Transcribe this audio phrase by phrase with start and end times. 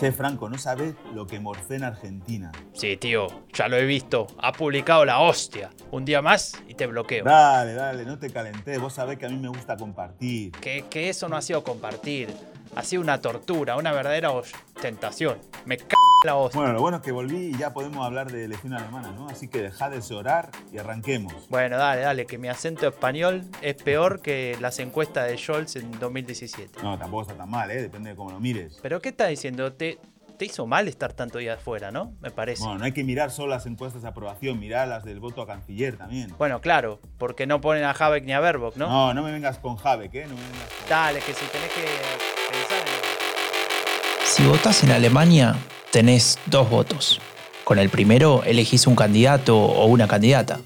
[0.00, 2.50] Che, Franco, no sabes lo que morfé en Argentina.
[2.72, 4.28] Sí, tío, ya lo he visto.
[4.38, 5.68] Ha publicado la hostia.
[5.90, 7.22] Un día más y te bloqueo.
[7.22, 8.78] Dale, dale, no te calenté.
[8.78, 10.52] Vos sabés que a mí me gusta compartir.
[10.52, 12.34] Que, que eso no ha sido compartir.
[12.76, 15.38] Ha sido una tortura, una verdadera ostentación.
[15.64, 15.86] Me c
[16.24, 16.60] la hostia.
[16.60, 19.28] Bueno, lo bueno es que volví y ya podemos hablar de elección alemana, ¿no?
[19.28, 21.48] Así que dejad de llorar y arranquemos.
[21.48, 25.98] Bueno, dale, dale, que mi acento español es peor que las encuestas de Scholz en
[25.98, 26.82] 2017.
[26.82, 27.80] No, tampoco está tan mal, ¿eh?
[27.80, 28.78] Depende de cómo lo mires.
[28.82, 29.72] Pero ¿qué estás diciendo?
[29.72, 29.98] Te,
[30.38, 32.12] te hizo mal estar tanto días afuera, ¿no?
[32.20, 32.62] Me parece.
[32.62, 35.46] Bueno, no hay que mirar solo las encuestas de aprobación, mirar las del voto a
[35.46, 36.34] canciller también.
[36.38, 38.88] Bueno, claro, porque no ponen a Habeck ni a Baerbock, ¿no?
[38.88, 40.26] No, no me vengas con Habeck, ¿eh?
[40.28, 40.88] No me vengas con...
[40.90, 42.39] Dale, que si tenés que.
[44.24, 45.56] Si votás en Alemania,
[45.90, 47.20] tenés dos votos.
[47.64, 50.60] Con el primero elegís un candidato o una candidata.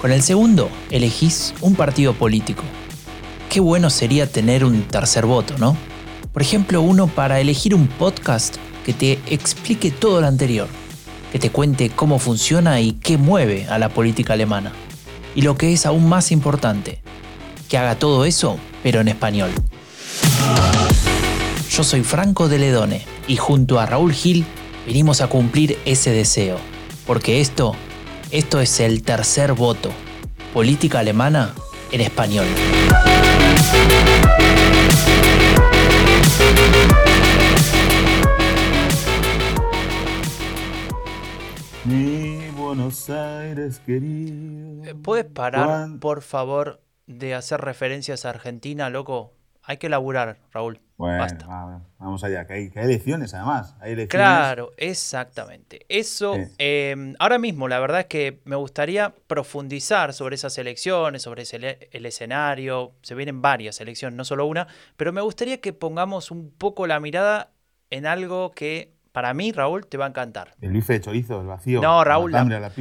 [0.00, 2.62] Con el segundo elegís un partido político.
[3.48, 5.76] Qué bueno sería tener un tercer voto, ¿no?
[6.32, 10.68] Por ejemplo, uno para elegir un podcast que te explique todo lo anterior,
[11.32, 14.72] que te cuente cómo funciona y qué mueve a la política alemana.
[15.34, 17.02] Y lo que es aún más importante,
[17.68, 19.50] que haga todo eso, pero en español.
[21.70, 24.44] Yo soy Franco de Ledone y junto a Raúl Gil
[24.86, 26.58] venimos a cumplir ese deseo,
[27.06, 27.76] porque esto,
[28.32, 29.92] esto es el tercer voto,
[30.52, 31.54] política alemana
[31.92, 32.46] en español.
[41.84, 44.82] Mi Buenos Aires querido.
[45.04, 49.34] ¿Puedes parar, por favor, de hacer referencias a Argentina, loco?
[49.70, 50.80] Hay que laburar, Raúl.
[50.96, 51.46] Bueno, Basta.
[51.46, 53.76] va, vamos allá, que hay, que hay elecciones además.
[53.80, 54.26] Hay elecciones.
[54.26, 55.86] Claro, exactamente.
[55.88, 56.40] Eso, Sí.
[56.58, 61.88] eh, ahora mismo, la verdad es que me gustaría profundizar sobre esas elecciones, sobre ese
[61.92, 62.94] el escenario.
[63.02, 66.98] Se vienen varias elecciones, no solo una, pero me gustaría que pongamos un poco la
[66.98, 67.52] mirada
[67.90, 70.54] en algo que para mí, Raúl, te va a encantar.
[70.60, 71.80] El bife de chorizo, el vacío.
[71.80, 72.72] No, Raúl, La la-.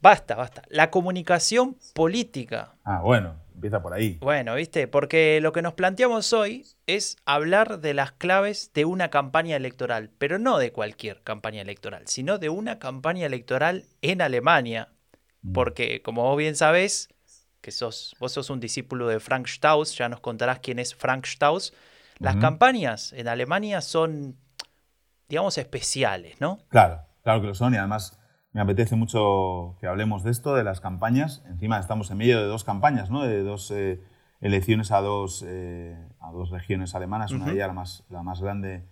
[0.00, 0.62] Basta, basta.
[0.68, 2.74] La comunicación política.
[2.84, 4.18] Ah, bueno, empieza por ahí.
[4.20, 9.08] Bueno, viste, porque lo que nos planteamos hoy es hablar de las claves de una
[9.08, 14.88] campaña electoral, pero no de cualquier campaña electoral, sino de una campaña electoral en Alemania.
[15.42, 15.52] Mm.
[15.52, 17.08] Porque, como vos bien sabés,
[17.60, 21.24] que sos, vos sos un discípulo de Frank Strauss, ya nos contarás quién es Frank
[21.24, 21.72] Strauss.
[22.18, 24.36] Las campañas en Alemania son,
[25.28, 26.60] digamos, especiales, ¿no?
[26.68, 28.18] Claro, claro que lo son y además
[28.52, 31.42] me apetece mucho que hablemos de esto, de las campañas.
[31.48, 33.22] Encima estamos en medio de dos campañas, ¿no?
[33.22, 34.00] De dos eh,
[34.40, 38.40] elecciones a dos, eh, a dos regiones alemanas, una de ellas la más, la más
[38.40, 38.84] grande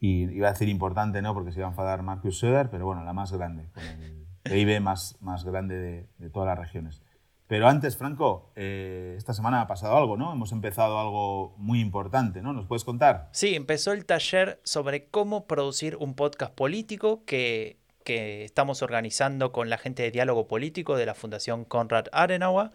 [0.00, 1.34] y iba a decir importante, ¿no?
[1.34, 4.80] Porque se iba a enfadar Markus Söder, pero bueno, la más grande, con el PIB
[4.80, 7.02] más, más grande de, de todas las regiones.
[7.46, 10.32] Pero antes, Franco, eh, esta semana ha pasado algo, ¿no?
[10.32, 12.52] Hemos empezado algo muy importante, ¿no?
[12.52, 13.28] ¿Nos puedes contar?
[13.32, 19.68] Sí, empezó el taller sobre cómo producir un podcast político que, que estamos organizando con
[19.68, 22.70] la gente de Diálogo Político de la Fundación Konrad Adenauer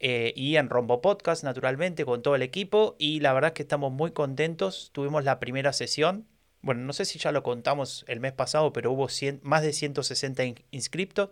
[0.00, 2.96] eh, y en Rombo Podcast, naturalmente, con todo el equipo.
[2.98, 4.90] Y la verdad es que estamos muy contentos.
[4.92, 6.26] Tuvimos la primera sesión.
[6.62, 9.72] Bueno, no sé si ya lo contamos el mes pasado, pero hubo 100 más de
[9.72, 11.28] 160 in- inscriptos.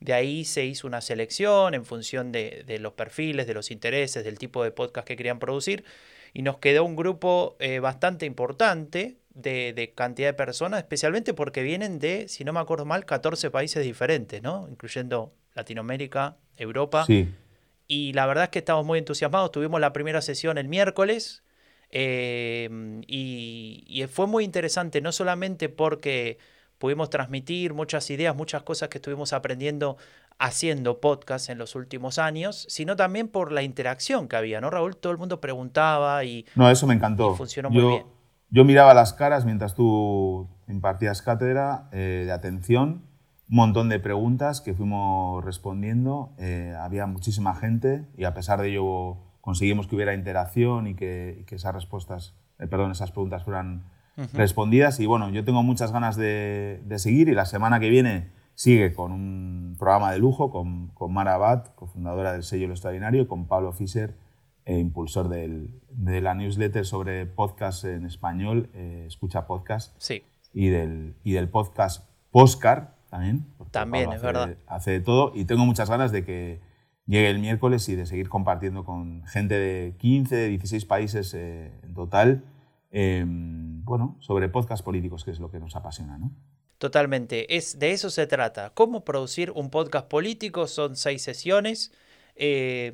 [0.00, 4.22] De ahí se hizo una selección en función de, de los perfiles, de los intereses,
[4.24, 5.84] del tipo de podcast que querían producir
[6.32, 11.62] y nos quedó un grupo eh, bastante importante de, de cantidad de personas, especialmente porque
[11.62, 14.66] vienen de, si no me acuerdo mal, 14 países diferentes, ¿no?
[14.68, 17.04] Incluyendo Latinoamérica, Europa.
[17.06, 17.32] Sí.
[17.86, 19.50] Y la verdad es que estamos muy entusiasmados.
[19.50, 21.42] Tuvimos la primera sesión el miércoles
[21.90, 22.68] eh,
[23.06, 26.38] y, y fue muy interesante, no solamente porque
[26.78, 29.96] pudimos transmitir muchas ideas, muchas cosas que estuvimos aprendiendo
[30.40, 34.96] haciendo podcast en los últimos años, sino también por la interacción que había, ¿no, Raúl?
[34.96, 37.34] Todo el mundo preguntaba y No, eso me encantó.
[37.34, 38.06] Funcionó muy yo, bien.
[38.50, 43.02] Yo miraba las caras mientras tú impartías cátedra eh, de atención,
[43.48, 46.32] un montón de preguntas que fuimos respondiendo.
[46.38, 51.38] eh, había muchísima gente y a pesar de ello conseguimos que hubiera interacción y que,
[51.40, 53.84] y que esas respuestas, eh, perdón, esas preguntas fueran
[54.34, 55.00] respondidas.
[55.00, 58.92] Y bueno, yo tengo muchas ganas de, de seguir y la semana que viene sigue
[58.92, 63.46] con un programa de lujo con, con Mara Abad, cofundadora del sello Lo Extraordinario, con
[63.46, 64.16] Pablo Fischer,
[64.70, 70.22] eh, impulsor del- de la newsletter sobre podcast en español, eh, Escucha Podcast, sí,
[70.54, 73.46] y del, y del podcast Postcar también.
[73.72, 74.56] También, Pablo es hace- verdad.
[74.66, 76.60] Hace de todo y tengo muchas ganas de que
[77.06, 81.94] llegue el miércoles y de seguir compartiendo con gente de 15, 16 países eh, en
[81.94, 82.44] total,
[82.92, 86.30] eh, bueno, sobre podcast políticos, que es lo que nos apasiona, ¿no?
[86.78, 88.70] Totalmente, es, de eso se trata.
[88.70, 90.66] ¿Cómo producir un podcast político?
[90.68, 91.92] Son seis sesiones.
[92.36, 92.92] eh,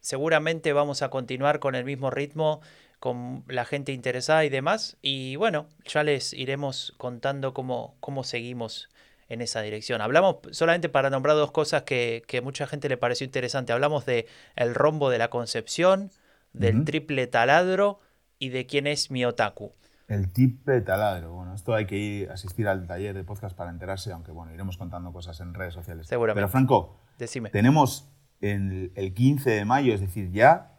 [0.00, 2.60] seguramente vamos a continuar con el mismo ritmo,
[2.98, 4.96] con la gente interesada y demás.
[5.02, 8.88] Y bueno, ya les iremos contando cómo, cómo seguimos
[9.28, 10.00] en esa dirección.
[10.00, 13.72] Hablamos solamente para nombrar dos cosas que, que mucha gente le pareció interesante.
[13.72, 14.26] Hablamos de
[14.56, 16.10] el rombo de la concepción,
[16.52, 18.00] del triple taladro
[18.38, 19.72] y de quién es mi otaku.
[20.08, 21.32] El triple taladro.
[21.34, 24.52] Bueno, esto hay que ir a asistir al taller de podcast para enterarse, aunque bueno,
[24.52, 26.08] iremos contando cosas en redes sociales.
[26.08, 26.40] Seguramente.
[26.40, 27.50] Pero Franco, Decime.
[27.50, 28.08] tenemos
[28.40, 30.72] el, el 15 de mayo, es decir, ya,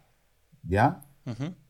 [0.64, 1.02] ya.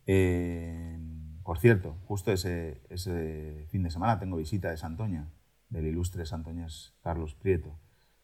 [0.08, 0.98] Eh,
[1.44, 5.28] por cierto, justo ese, ese fin de semana tengo visita de Santoña,
[5.70, 7.78] del ilustre santoñés Carlos Prieto.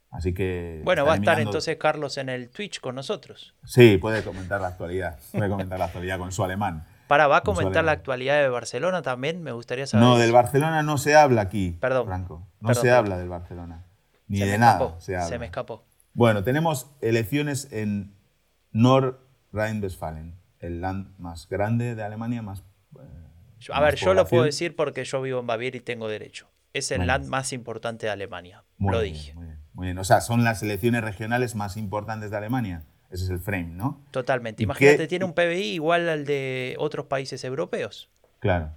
[0.09, 0.81] Así que.
[0.85, 3.53] Bueno, va a estar mirando- entonces Carlos en el Twitch con nosotros.
[3.65, 5.19] Sí, puede comentar la actualidad.
[5.31, 6.85] Puede comentar la actualidad con su alemán.
[7.07, 9.41] Para, ¿va a comentar la actualidad de Barcelona también?
[9.43, 10.05] Me gustaría saber.
[10.05, 12.05] No, del Barcelona no se habla aquí, Perdón.
[12.07, 12.47] Franco.
[12.61, 12.97] No Perdón, se perdón.
[13.05, 13.83] habla del Barcelona.
[14.27, 15.39] Ni se de nada escapó, se habla.
[15.39, 15.83] me escapó.
[16.17, 18.15] Bueno, tenemos elecciones en
[18.71, 22.61] Nord-Rhein-Westfalen, el land más grande de Alemania, más.
[22.95, 23.03] eh,
[23.71, 26.49] a más ver, yo lo puedo decir porque yo vivo en Baviera y tengo derecho.
[26.73, 28.63] Es el land más importante de Alemania.
[28.79, 29.33] Muy lo bien, dije.
[29.35, 29.97] Muy bien, muy bien.
[29.99, 32.83] O sea, son las elecciones regionales más importantes de Alemania.
[33.11, 34.03] Ese es el frame, ¿no?
[34.09, 34.63] Totalmente.
[34.63, 38.09] ¿Y Imagínate, qué- tiene un PBI igual al de otros países europeos.
[38.39, 38.71] Claro.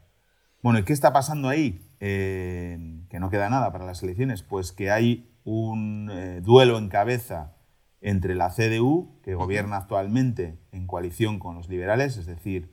[0.62, 1.86] Bueno, ¿y qué está pasando ahí?
[2.00, 2.78] Eh,
[3.08, 4.42] que no queda nada para las elecciones.
[4.42, 7.56] Pues que hay un eh, duelo en cabeza
[8.00, 12.72] entre la CDU, que gobierna actualmente en coalición con los liberales, es decir,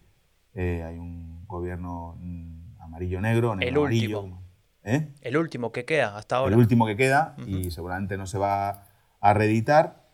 [0.53, 4.21] eh, hay un gobierno mm, amarillo-negro, El negro-amarillo.
[4.21, 4.41] último.
[4.83, 5.09] ¿Eh?
[5.21, 6.53] El último que queda hasta ahora.
[6.53, 8.85] el último que queda y seguramente no se va
[9.19, 10.07] a reeditar.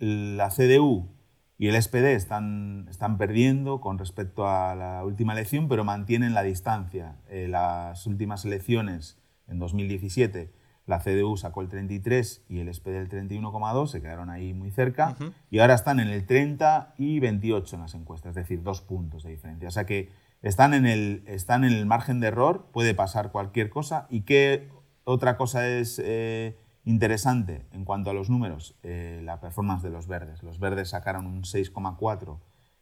[0.00, 1.08] La CDU
[1.56, 6.42] y el SPD están, están perdiendo con respecto a la última elección, pero mantienen la
[6.42, 7.18] distancia.
[7.30, 9.16] Las últimas elecciones,
[9.46, 10.52] en 2017,
[10.90, 15.16] la CDU sacó el 33 y el SPD el 31,2, se quedaron ahí muy cerca,
[15.50, 19.22] y ahora están en el 30 y 28 en las encuestas, es decir, dos puntos
[19.22, 19.68] de diferencia.
[19.68, 20.10] O sea que
[20.42, 24.06] están en el, están en el margen de error, puede pasar cualquier cosa.
[24.10, 24.68] ¿Y qué
[25.04, 28.74] otra cosa es eh, interesante en cuanto a los números?
[28.82, 30.42] Eh, la performance de los verdes.
[30.42, 32.38] Los verdes sacaron un 6,4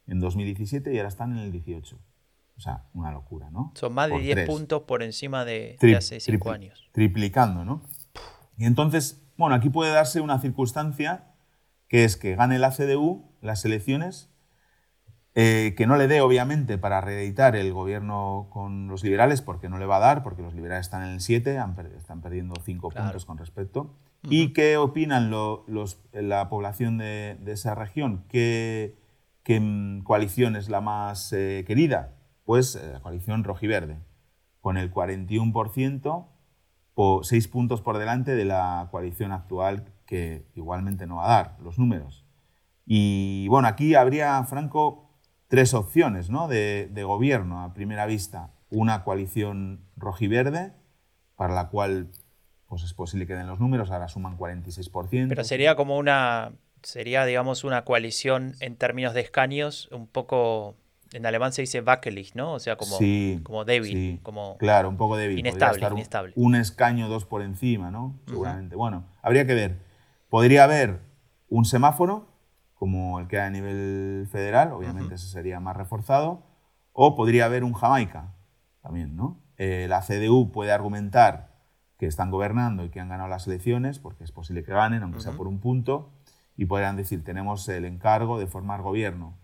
[0.07, 1.97] en 2017 y ahora están en el 18.
[2.57, 3.71] O sea, una locura, ¿no?
[3.75, 4.47] Son más de Por 10 tres.
[4.49, 6.89] puntos por encima de, hace 5 tripli- años.
[6.91, 7.81] Triplicando, ¿no?
[8.59, 11.23] Y entonces, bueno, aquí puede darse una circunstancia
[11.87, 14.29] que es que gane la CDU las elecciones,
[15.33, 19.77] eh, que no le dé, obviamente, para reeditar el gobierno con los liberales, porque no
[19.77, 22.55] le va a dar, porque los liberales están en el 7, han per- están perdiendo
[22.65, 23.05] 5 Claro.
[23.07, 23.95] puntos con respecto.
[24.23, 28.25] ¿Y qué opinan lo- los- la población de, de esa región?
[28.27, 28.97] ¿Qué,
[29.43, 29.61] qué,
[30.03, 32.15] coalición es la más eh, querida?
[32.43, 33.99] Pues eh, la coalición rojiverde,
[34.59, 36.27] con el 41%,
[36.99, 41.55] po- seis puntos por delante de la coalición actual, que igualmente no va a dar
[41.63, 42.25] los números.
[42.85, 45.09] Y bueno, aquí habría, Franco,
[45.47, 46.49] tres opciones ¿no?
[46.49, 48.51] de, de gobierno a primera vista.
[48.69, 50.73] Una coalición rojiverde,
[51.37, 52.09] para la cual
[52.67, 55.29] pues es posible que den los números, ahora suman 46%.
[55.29, 56.51] Pero sería como una,
[56.83, 60.75] sería digamos una coalición en términos de escaños, un poco,
[61.13, 62.53] en alemán se dice wackelig, ¿no?
[62.53, 64.19] O sea, como, Sí, como débil, sí.
[64.23, 64.57] como...
[64.57, 65.39] Claro, un poco débil.
[65.39, 66.33] Inestable, estar un- inestable.
[66.35, 68.19] Un, escaño, dos por encima, ¿no?
[68.27, 68.75] Seguramente.
[68.75, 69.79] Bueno, habría que ver.
[70.29, 70.99] Podría haber
[71.49, 72.27] un semáforo,
[72.75, 76.43] como el que hay a nivel federal, obviamente ese sería más reforzado,
[76.93, 78.35] o podría haber un Jamaica,
[78.81, 79.39] también, ¿no?
[79.57, 81.49] Eh, la CDU puede argumentar
[81.97, 85.19] que están gobernando y que han ganado las elecciones, porque es posible que ganen, aunque
[85.19, 86.11] sea por un punto,
[86.55, 89.37] y podrían decir, tenemos el encargo de formar gobierno.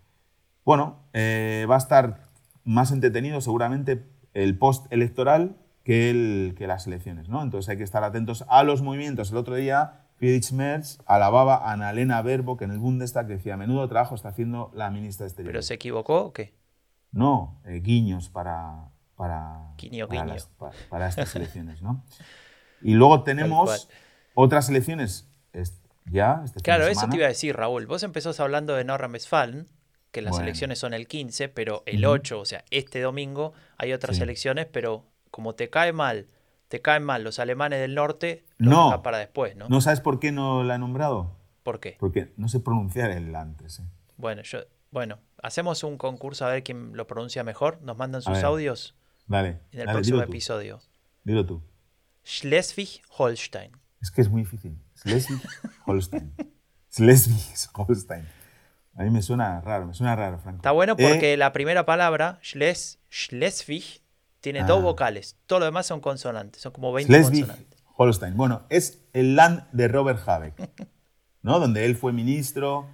[0.66, 2.24] Bueno, eh, va a estar
[2.64, 4.04] más entretenido seguramente
[4.34, 7.44] el post-electoral que, el- que las elecciones, ¿no?
[7.44, 9.30] Entonces hay que estar atentos a los movimientos.
[9.32, 13.88] El otro día, Friedrich Merz alababa a Annalena Baerbock en el Bundestag, que decía, menudo
[13.88, 16.56] trabajo está haciendo la ministra de ¿Pero se equivocó o qué?
[17.12, 20.34] No, eh, guiños para, para, Guiño, para, guiño.
[20.34, 22.04] las- pa- para estas elecciones, ¿no?
[22.82, 23.88] Y luego tenemos
[24.34, 27.86] otras elecciones es- ya, este Claro, eso te iba a decir, Raúl.
[27.86, 29.68] Vos empezás hablando de Nordrhein-Westfalen,
[30.16, 30.46] que las Bueno.
[30.46, 32.14] elecciones son el 15, pero el Ujú.
[32.16, 34.24] 8, o sea, este domingo, hay otras Sí.
[34.24, 36.28] elecciones, pero como te cae mal,
[36.70, 38.86] te caen mal los alemanes del norte, lo No.
[38.86, 39.68] dejas para después, ¿no?
[39.68, 41.36] ¿No sabes por qué no la he nombrado?
[41.64, 41.98] ¿Por qué?
[42.00, 43.80] Porque no sé pronunciar el antes.
[43.80, 43.84] ¿eh?
[44.16, 47.82] Bueno, yo, bueno, hacemos un concurso a ver quién lo pronuncia mejor.
[47.82, 48.96] Nos mandan sus audios
[49.28, 50.80] Dale, en el dale, próximo dilo episodio.
[51.26, 51.62] Dilo tú.
[52.24, 53.72] Schleswig-Holstein.
[54.02, 54.78] Es que es muy difícil.
[54.96, 56.34] Schleswig-Holstein.
[56.90, 58.26] Schleswig-Holstein.
[58.98, 60.58] A mí me suena raro, me suena raro, Franco.
[60.58, 64.02] Está bueno Eh, porque la primera palabra, Schles, Schleswig,
[64.40, 64.84] tiene dos Ah.
[64.84, 65.38] vocales.
[65.48, 66.62] Todo lo demás son consonantes.
[66.62, 67.58] Son como 20 consonantes.
[67.58, 68.36] Schleswig-Holstein.
[68.38, 70.70] Bueno, es el land de Robert Habeck,
[71.42, 71.60] ¿no?
[71.60, 72.88] Donde él fue ministro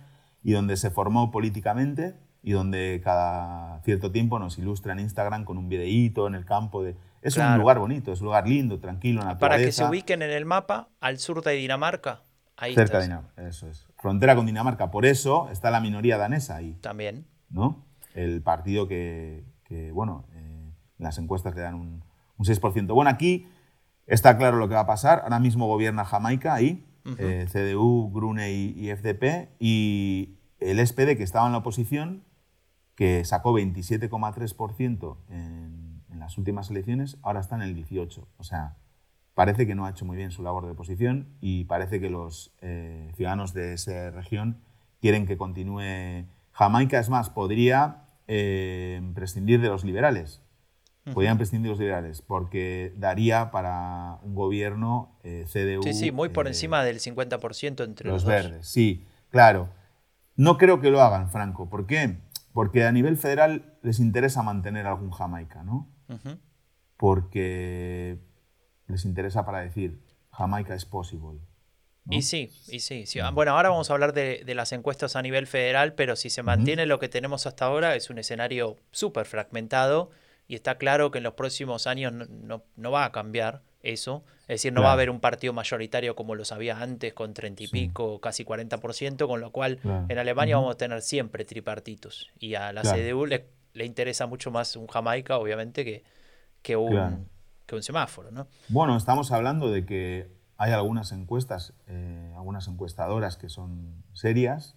[0.43, 5.59] y donde se formó políticamente y donde cada cierto tiempo nos ilustra en Instagram con
[5.59, 6.95] un videíto en el campo de...
[7.21, 9.39] Es un lugar bonito, es un lugar lindo, tranquilo, naturaleza.
[9.39, 12.23] Para que se ubiquen en el mapa, al sur de Dinamarca,
[12.57, 13.85] ahí Cerca de Dinamarca, eso es.
[14.01, 16.73] Frontera con Dinamarca, por eso está la minoría danesa ahí.
[16.81, 17.27] También.
[17.49, 17.85] ¿No?
[18.15, 19.45] El partido que,
[19.93, 22.03] bueno, eh, las encuestas le dan un,
[22.37, 22.93] un 6%.
[22.95, 23.47] Bueno, aquí
[24.07, 25.21] está claro lo que va a pasar.
[25.21, 26.83] Ahora mismo gobierna Jamaica ahí,
[27.19, 32.23] eh, CDU, Grune y, FDP, y el SPD, que estaba en la oposición,
[32.95, 38.25] que sacó 27,3% en, en las últimas elecciones, ahora está en el 18%.
[38.37, 38.77] O sea,
[39.33, 42.51] parece que no ha hecho muy bien su labor de oposición y parece que los
[42.61, 44.61] eh, ciudadanos de esa región
[44.99, 46.99] quieren que continúe Jamaica.
[46.99, 50.41] Es más, podría eh, prescindir de los liberales.
[51.13, 55.81] Podrían prescindir de los liberales porque daría para un gobierno eh, CDU.
[55.81, 58.67] Sí, sí, muy por encima del 50% entre los, los verdes.
[58.67, 59.69] Sí, claro.
[60.35, 61.69] No creo que lo hagan, Franco.
[61.69, 62.19] ¿Por qué?
[62.53, 65.87] Porque a nivel federal les interesa mantener algún Jamaica, ¿no?
[66.97, 68.19] Porque
[68.87, 69.99] les interesa para decir
[70.31, 71.39] Jamaica es posible.
[72.09, 75.93] Y sí, y sí, Bueno, ahora vamos a hablar de, las encuestas a nivel federal,
[75.93, 80.09] pero si se mantiene lo que tenemos hasta ahora, es un escenario súper fragmentado
[80.47, 84.23] y está claro que en los próximos años no, va a cambiar eso.
[84.43, 87.63] Es decir, no va a haber un partido mayoritario como los había antes, con 30
[87.63, 92.31] y pico, casi 40%, con lo cual en Alemania vamos a tener siempre tripartitos.
[92.39, 93.45] Y a la CDU le,
[93.85, 96.03] interesa mucho más un Jamaica, obviamente, que,
[96.63, 97.29] que un
[97.75, 98.47] un semáforo, ¿no?
[98.69, 104.75] Bueno, estamos hablando de que hay algunas encuestas, eh, algunas encuestadoras que son serias,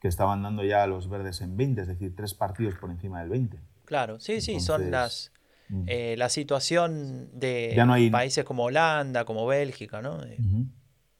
[0.00, 3.20] que estaban dando ya a los verdes en 20, es decir, tres partidos por encima
[3.20, 3.58] del 20.
[3.84, 5.32] Claro, sí, sí, son las...
[5.68, 5.84] Mm.
[5.86, 7.74] Eh, la situación de
[8.12, 10.22] países como Holanda, como Bélgica, ¿no?
[10.22, 10.36] Eh,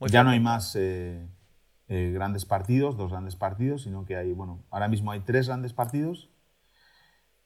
[0.06, 0.78] ya no hay más
[1.88, 6.28] grandes partidos, dos grandes partidos, sino que hay, bueno, ahora mismo hay tres grandes partidos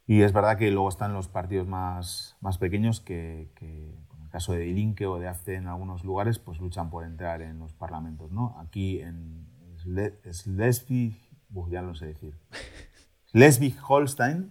[0.08, 4.54] y es verdad que luego están los partidos más, más pequeños que, en el caso
[4.54, 8.32] de Ilinque o de AFTE en algunos lugares, pues luchan por entrar en los parlamentos.
[8.32, 8.56] ¿no?
[8.58, 9.46] Aquí en
[10.32, 11.14] Schleswig,
[11.70, 12.34] ya no sé decir,
[13.34, 14.50] Schleswig-Holstein,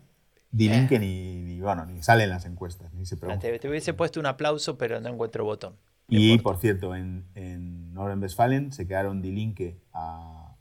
[0.52, 3.48] Dilinque ni, ni, bueno, ni sale en las encuestas, ni se pregunta.
[3.60, 5.76] Te, hubiese puesto un aplauso, pero no encuentro botón.
[6.08, 10.56] y, por cierto, en, en Norden-Westfalen se quedaron Dilinque a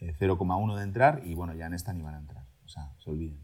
[0.00, 2.44] 0,1 eh, de entrar y bueno, ya en esta ni van a entrar.
[2.64, 3.41] O sea, se olviden.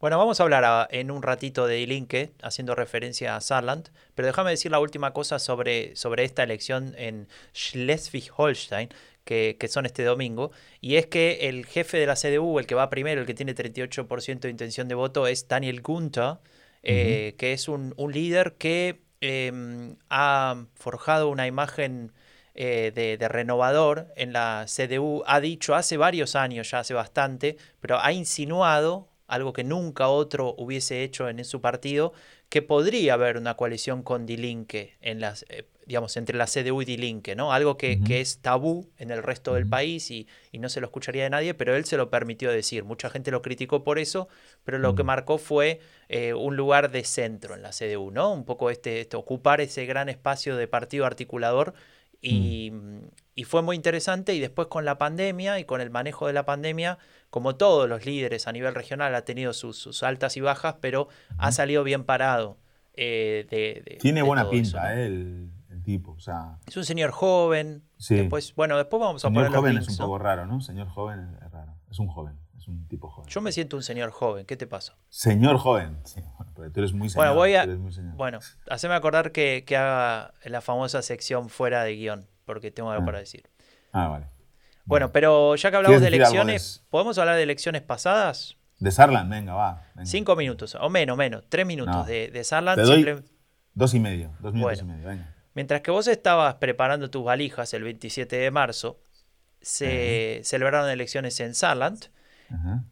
[0.00, 4.50] Bueno, vamos a hablar en un ratito de Ilinke, haciendo referencia a Saarland, pero déjame
[4.50, 8.90] decir la última cosa sobre, sobre esta elección en Schleswig-Holstein,
[9.24, 12.90] que, son este domingo, y es que el jefe de la CDU, el que va
[12.90, 16.36] primero, el que tiene 38% de intención de voto, es Daniel Gunther,
[16.84, 22.12] eh, que es un, líder que em, ha forjado una imagen
[22.54, 27.56] eh, de, de, renovador en la CDU, ha dicho hace varios años, ya hace bastante,
[27.80, 32.12] pero ha insinuado algo que nunca otro hubiese hecho en su partido,
[32.48, 36.86] que podría haber una coalición con Dilinque en las, eh, digamos, entre la CDU y
[36.86, 37.52] Dilinque, ¿no?
[37.52, 40.26] Algo que, es tabú en el resto del país y,
[40.58, 42.84] no se lo escucharía de nadie, pero él se lo permitió decir.
[42.84, 44.28] Mucha gente lo criticó por eso,
[44.64, 48.32] pero lo que marcó fue eh, un lugar de centro en la CDU, ¿no?
[48.32, 51.74] Un poco este, este ocupar ese gran espacio de partido articulador
[52.20, 52.72] y,
[53.34, 56.44] y fue muy interesante y después con la pandemia y con el manejo de la
[56.44, 56.98] pandemia
[57.30, 61.52] como todos los líderes a nivel regional, ha tenido sus, altas y bajas, pero ha
[61.52, 62.58] salido bien parado.
[62.94, 65.50] Eh, de, Tiene buena pinta eh, el,
[65.84, 66.16] tipo.
[66.66, 67.84] es un señor joven.
[68.08, 69.52] Después, bueno, después vamos a poner.
[69.52, 70.60] joven es un poco raro, ¿no?
[70.60, 71.74] Señor joven es raro.
[71.90, 72.34] Es un joven.
[72.56, 73.30] Es un tipo joven.
[73.30, 74.44] Yo me siento un señor joven.
[74.44, 74.96] ¿Qué te pasa?
[75.08, 75.98] Señor joven.
[76.04, 77.26] Sí, bueno, tú eres muy señor.
[77.26, 77.66] Bueno, voy a.
[78.16, 83.02] Bueno, haceme acordar que, que haga la famosa sección fuera de guion, porque tengo algo
[83.02, 83.06] ah.
[83.06, 83.48] para decir.
[83.92, 84.26] Ah, vale.
[84.88, 88.56] Bueno, pero ya que hablamos de elecciones, ¿podemos hablar de elecciones pasadas?
[88.78, 89.84] De Sarland, venga, va.
[90.04, 92.80] Cinco minutos, o menos, menos, tres minutos de, de Sarland.
[93.74, 95.34] Dos y medio, dos minutos y medio, venga.
[95.54, 99.00] Mientras que vos estabas preparando tus valijas el 27 de marzo,
[99.60, 102.06] se celebraron elecciones en Sarland.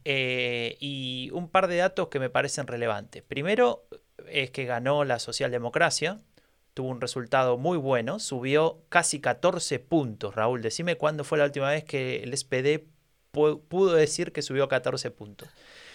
[0.04, 3.22] Eh, y un par de datos que me parecen relevantes.
[3.22, 3.86] Primero
[4.28, 6.20] es que ganó la socialdemocracia,
[6.76, 10.60] tuvo un resultado muy bueno, subió casi 14 puntos, Raúl.
[10.60, 12.84] Decime cuándo fue la última vez que el SPD
[13.32, 15.48] pudo decir que subió 14 puntos.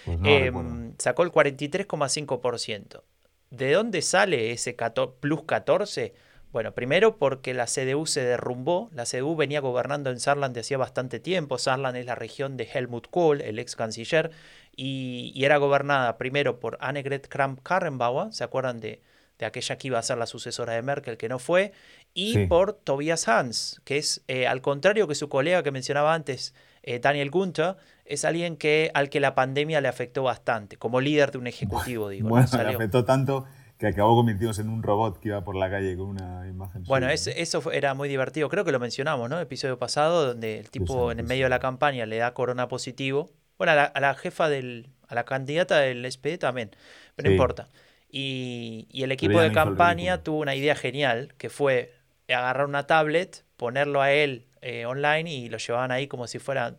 [0.06, 3.04] Pues em, sacó el 43,5%.
[3.52, 4.76] ¿De dónde sale ese
[5.20, 6.16] plus 14?
[6.52, 8.90] Bueno, primero porque la CDU se derrumbó.
[8.92, 11.60] La CDU venía gobernando en Saarland hacía bastante tiempo.
[11.60, 14.32] Saarland es la región de Helmut Kohl, el ex canciller,
[14.76, 18.32] y, era gobernada primero por Annegret Kramp-Karrenbauer.
[18.32, 19.00] ¿Se acuerdan de,
[19.42, 21.74] de aquella que iba a ser la sucesora de Merkel, que no fue,
[22.14, 26.54] y por Tobias Hans, que es, eh, al contrario que su colega que mencionaba antes,
[26.84, 31.32] eh, Daniel Gunther, es alguien que, al que la pandemia le afectó bastante, como líder
[31.32, 32.30] de un ejecutivo, digo.
[32.30, 33.48] Bueno, le afectó tanto
[33.80, 36.84] que acabó convirtiéndose en un robot que iba por la calle con una imagen.
[36.84, 38.48] Bueno, eso era muy divertido.
[38.48, 39.38] Creo que lo mencionamos, ¿no?
[39.38, 42.68] El episodio pasado, donde el tipo en el medio de la campaña le da corona
[42.68, 43.32] positivo.
[43.58, 44.90] Bueno, a la, jefa del.
[45.08, 46.70] a la candidata del SPD también,
[47.16, 47.70] pero no importa.
[48.12, 51.94] Y, el equipo de campaña tuvo una idea genial, que fue
[52.28, 56.78] agarrar una tablet, ponerlo a él eh, online y lo llevaban ahí como si fueran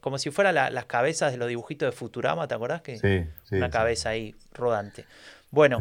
[0.00, 2.82] como si fueran las cabezas de los dibujitos de Futurama, ¿te acordás?
[2.82, 5.04] Que sí, una cabeza ahí rodante.
[5.50, 5.80] Bueno,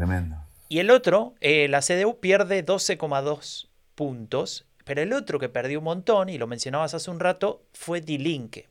[0.69, 5.85] y el otro, eh, la CDU pierde 12,2 puntos, pero el otro que perdió un
[5.85, 8.67] montón, y lo mencionabas hace un rato, fue Die Linke.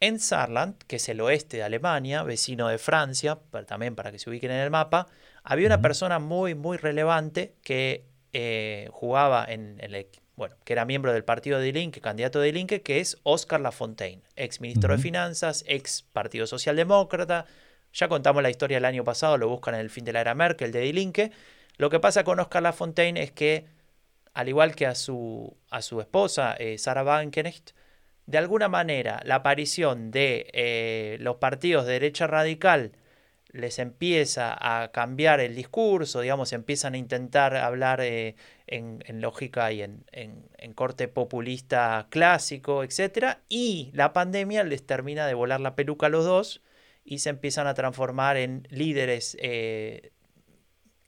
[0.00, 4.18] En Saarland, que es el oeste de Alemania, vecino de Francia, pero también para que
[4.18, 5.06] se ubiquen en el mapa,
[5.42, 11.14] había una persona muy, muy relevante que eh, jugaba en el, bueno, que era miembro
[11.14, 15.64] del partido de Linke, candidato de Linke, que es Oscar Lafontaine, ex ministro de Finanzas,
[15.66, 17.46] ex Partido Socialdemócrata,
[17.96, 20.34] ya contamos la historia el año pasado, lo buscan en el fin de la era
[20.34, 21.32] Merkel de Linke.
[21.78, 23.66] Lo que pasa con Oscar Lafontaine es que,
[24.34, 27.70] al igual que a su, a su esposa, eh, Sarah Wagenknecht,
[28.26, 32.92] de alguna manera la aparición de eh, los partidos de derecha radical
[33.52, 39.82] les empieza a cambiar el discurso, digamos, empiezan a intentar hablar eh, en, lógica y
[39.82, 43.38] en, en, corte populista clásico, etc.
[43.48, 46.62] Y la pandemia les termina de volar la peluca a los dos
[47.06, 50.10] y se empiezan a transformar en líderes, eh,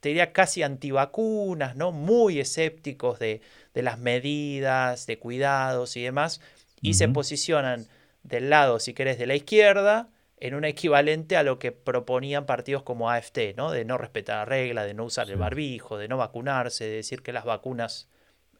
[0.00, 1.90] te diría casi antivacunas, ¿no?
[1.90, 3.42] muy escépticos de,
[3.74, 6.40] las medidas, de cuidados y demás,
[6.80, 7.86] y se posicionan
[8.22, 10.08] del lado, si querés, de la izquierda,
[10.40, 13.70] en un equivalente a lo que proponían partidos como AFT, ¿no?
[13.70, 17.22] de no respetar la regla, de no usar el barbijo, de no vacunarse, de decir
[17.22, 18.08] que las vacunas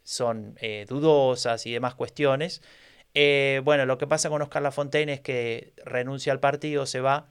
[0.03, 2.63] son eh, dudosas y demás cuestiones.
[3.15, 7.27] Eh, bueno, lo que pasa con Oscar Lafontaine es que renuncia al partido, se va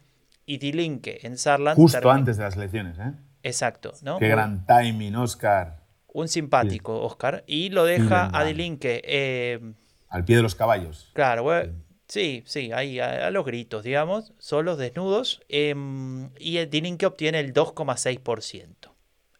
[0.45, 1.75] y Dilinque en Sarland.
[1.75, 3.13] Justo antes de las elecciones, ¿eh?
[3.43, 4.17] Exacto, ¿no?
[4.17, 5.83] Qué gran timing, Oscar.
[6.07, 7.43] Un simpático, Oscar.
[7.47, 9.01] Y lo deja a Dilinque.
[9.05, 9.59] Eh,
[10.09, 11.11] al pie de los caballos.
[11.13, 11.47] Claro,
[12.07, 15.41] sí, sí, ahí a, los gritos, digamos, solos, desnudos.
[15.49, 18.93] Em, y Dilinque obtiene el 2,6%.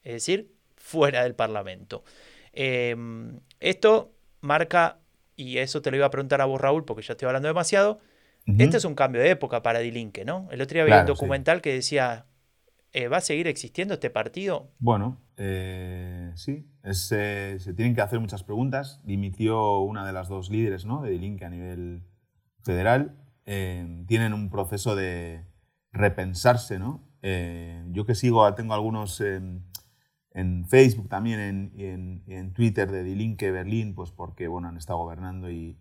[0.04, 2.04] Es decir, fuera del Parlamento.
[2.54, 5.00] Em, esto marca
[5.36, 8.00] y eso te lo iba a preguntar a vos, Raúl, porque ya estoy hablando demasiado.
[8.58, 10.48] Este es un cambio de época para Dilinque, ¿no?
[10.52, 12.26] El otro día había un documental que decía,
[12.94, 14.72] eh, ¿va a seguir existiendo este partido?
[14.80, 19.02] Bueno, eh, sí, eh, se tienen que hacer muchas preguntas.
[19.04, 21.02] Dimitió una de las dos líderes ¿no?
[21.02, 22.04] de Dilinque a nivel
[22.64, 23.18] federal.
[23.46, 25.46] tienen un proceso de
[25.92, 27.04] repensarse, ¿no?
[27.92, 33.96] yo que sigo, tengo algunos en Facebook también y en, en, Twitter de Dilinque Berlín,
[33.96, 35.78] pues porque bueno, han estado gobernando y,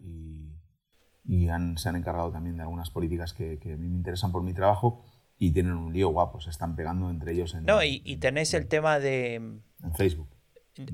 [1.28, 4.42] y, se han encargado también de algunas políticas que, que, a mí me interesan por
[4.42, 5.02] mi trabajo
[5.38, 7.54] y tienen un lío guapo, se están pegando entre ellos.
[7.54, 9.34] En, no, y, y tenés el tema de...
[9.34, 10.28] En Facebook.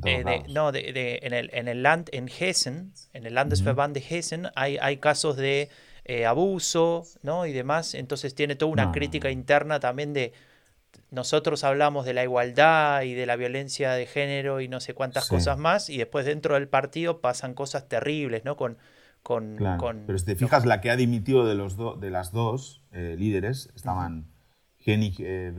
[0.04, 4.04] Eh, no, de, de, en, el, en el Land, en Hessen, en el Landesverband de
[4.08, 5.70] Hessen, hay, hay casos de
[6.04, 7.46] eh, abuso ¿no?
[7.46, 10.32] y demás, entonces tiene toda una crítica interna también de
[11.10, 15.28] nosotros hablamos de la igualdad y de la violencia de género y no sé cuántas
[15.28, 18.56] cosas más, y después dentro del partido pasan cosas terribles, ¿no?
[18.56, 18.78] Con,
[19.22, 19.56] con,
[20.06, 23.70] Pero si te fijas, la que ha dimitido de, los de las dos eh, líderes
[23.76, 24.31] estaban
[24.84, 25.52] Henning eh,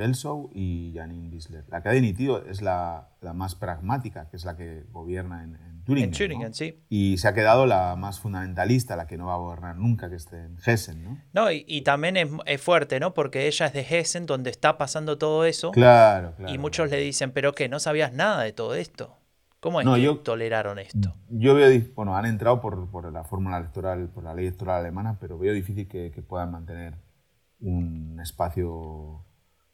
[0.53, 1.65] y Janine Wissler.
[1.69, 5.55] La que ha dimitido es la, la, más pragmática, que es la que gobierna en,
[5.55, 5.73] en.
[5.85, 6.81] En Turingen, sí.
[6.87, 10.15] Y se ha quedado la más fundamentalista, la que no va a gobernar nunca, que
[10.15, 11.17] esté en Hessen, ¿no?
[11.33, 13.13] No, y, y también es, es, fuerte, ¿no?
[13.13, 15.71] Porque ella es de Hessen, donde está pasando todo eso.
[15.71, 16.53] Claro, claro.
[16.53, 17.67] Y muchos le dicen, ¿pero qué?
[17.67, 19.17] ¿No sabías nada de todo esto?
[19.63, 21.15] ¿Cómo es que toleraron esto?
[21.29, 25.17] Yo veo, bueno, han entrado por, por, la fórmula electoral, por la ley electoral alemana,
[25.21, 26.95] pero veo difícil que, que puedan mantener
[27.63, 29.25] un espacio...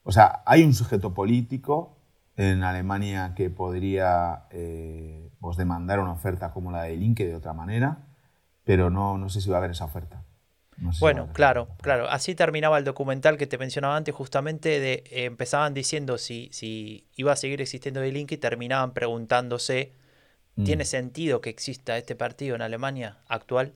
[0.04, 1.98] O sea, hay un sujeto político
[2.40, 7.54] en Alemania que podría eh, pues demandar una oferta como la de Linke de otra
[7.54, 8.08] manera,
[8.64, 10.24] pero no, no sé si va a haber esa oferta.
[11.02, 12.10] bueno, claro, claro.
[12.10, 17.10] Así terminaba el documental que te mencionaba antes, justamente de eh, empezaban diciendo si, si
[17.18, 19.92] iba a seguir existiendo el Linke y terminaban preguntándose,
[20.56, 20.64] mm.
[20.64, 23.74] ¿tiene sentido que exista este partido en Alemania actual?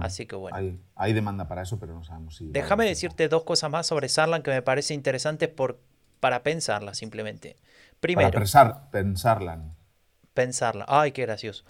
[0.00, 0.78] Así que bueno.
[0.94, 2.48] Hay, demanda para eso, pero no sabemos si.
[2.48, 5.78] Déjame decirte dos cosas más sobre Sarlan que me parece interesantes por,
[6.20, 7.56] para pensarla simplemente.
[8.00, 8.30] Primero.
[8.30, 9.64] Para pensar, pensarla.
[10.34, 10.84] Pensarla.
[10.88, 11.64] Ay, qué gracioso.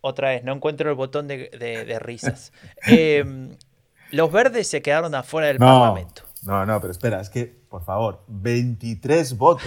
[0.00, 2.52] Otra vez, no encuentro el botón de, risas.
[2.86, 3.56] Em,
[4.10, 6.22] los verdes se quedaron afuera del Parlamento.
[6.42, 9.66] No, no, pero espera, es que, por favor, 23 votos.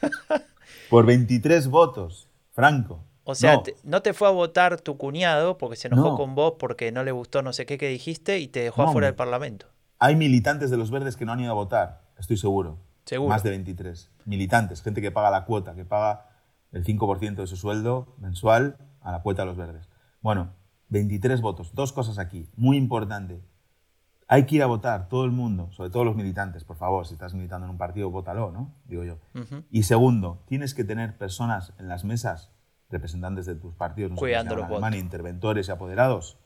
[0.90, 3.02] Por 23 votos, Franco.
[3.24, 3.62] O sea, No.
[3.62, 6.16] te- no te fue a votar tu cuñado porque se enojó No.
[6.16, 8.88] con vos porque no le gustó no sé qué que dijiste y te dejó No,
[8.88, 9.66] afuera del Parlamento.
[9.98, 12.78] Hay militantes de los verdes que no han ido a votar, estoy seguro.
[13.04, 13.28] Seguro.
[13.30, 14.10] Más de 23.
[14.24, 16.26] Militantes, gente que paga la cuota, que paga
[16.72, 19.88] el 5% de su sueldo mensual a la cuota de los verdes.
[20.20, 20.50] Bueno,
[20.88, 21.74] 23 votos.
[21.74, 23.40] Dos cosas aquí, muy importante.
[24.28, 27.14] Hay que ir a votar, todo el mundo, sobre todo los militantes, por favor, si
[27.14, 28.72] estás militando en un partido, vótalo, ¿no?
[28.86, 29.18] Digo yo.
[29.70, 32.50] Y segundo, tienes que tener personas en las mesas,
[32.92, 36.36] representantes de tus partidos, no Cuidando Alemania, interventores y apoderados,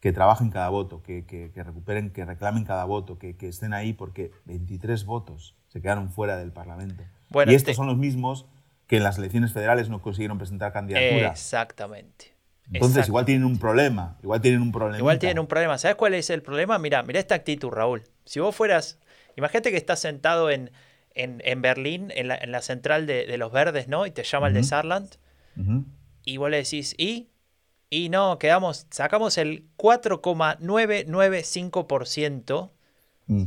[0.00, 3.72] que trabajen cada voto, que, que- que recuperen, que reclamen cada voto, que, que estén
[3.72, 7.04] ahí, porque 23 votos se quedaron fuera del Parlamento.
[7.28, 8.46] Bueno, y estos te- son los mismos
[8.86, 11.30] que en las elecciones federales no consiguieron presentar candidatura.
[11.30, 12.34] Exactamente.
[12.72, 14.98] Entonces, igual tienen un problema, igual tienen un problema.
[14.98, 15.76] Igual tienen un problema.
[15.78, 16.78] ¿Sabes cuál es el problema?
[16.78, 18.02] Mira, mira esta actitud, Raúl.
[18.24, 18.98] Si vos fueras,
[19.36, 20.70] imagínate que estás sentado en,
[21.14, 24.06] en, en Berlín, en la, en la central de, de los verdes, ¿no?
[24.06, 24.68] Y te llama el de Ujú.
[26.24, 27.28] Y vos le decís, ¿y?
[27.90, 32.72] Y no, quedamos, sacamos el 4,995%.
[33.26, 33.44] Mm.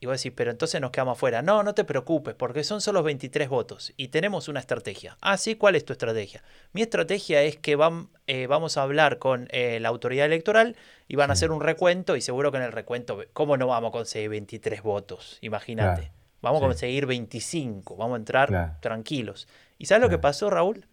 [0.00, 1.42] Y vos decís, pero entonces nos quedamos afuera.
[1.42, 5.18] No, no te preocupes, porque son solo 23 votos y tenemos una estrategia.
[5.20, 6.44] Ah, sí, ¿cuál es tu estrategia?
[6.72, 10.76] Mi estrategia es que vam- eh, vamos a hablar con eh, la autoridad electoral
[11.08, 13.88] y van a hacer un recuento y seguro que en el recuento, ¿cómo no vamos
[13.88, 15.38] a conseguir 23 votos?
[15.40, 16.02] Imagínate.
[16.02, 18.76] Claro, Vamos a conseguir 25, vamos a entrar Claro.
[18.80, 19.48] tranquilos.
[19.78, 20.86] ¿Y sabes lo que pasó, Raúl?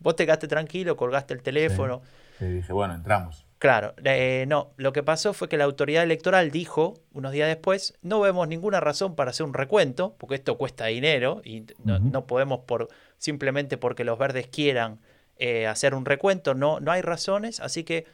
[0.00, 2.02] Vos te quedaste tranquilo, colgaste el teléfono.
[2.40, 3.44] Y dije, bueno, entramos.
[3.58, 7.98] Claro, eh, no, lo que pasó fue que la autoridad electoral dijo unos días después,
[8.02, 12.26] no vemos ninguna razón para hacer un recuento, porque esto cuesta dinero y no, no
[12.26, 15.00] podemos por simplemente porque los verdes quieran
[15.38, 18.06] eh, hacer un recuento, no, no hay razones, así que,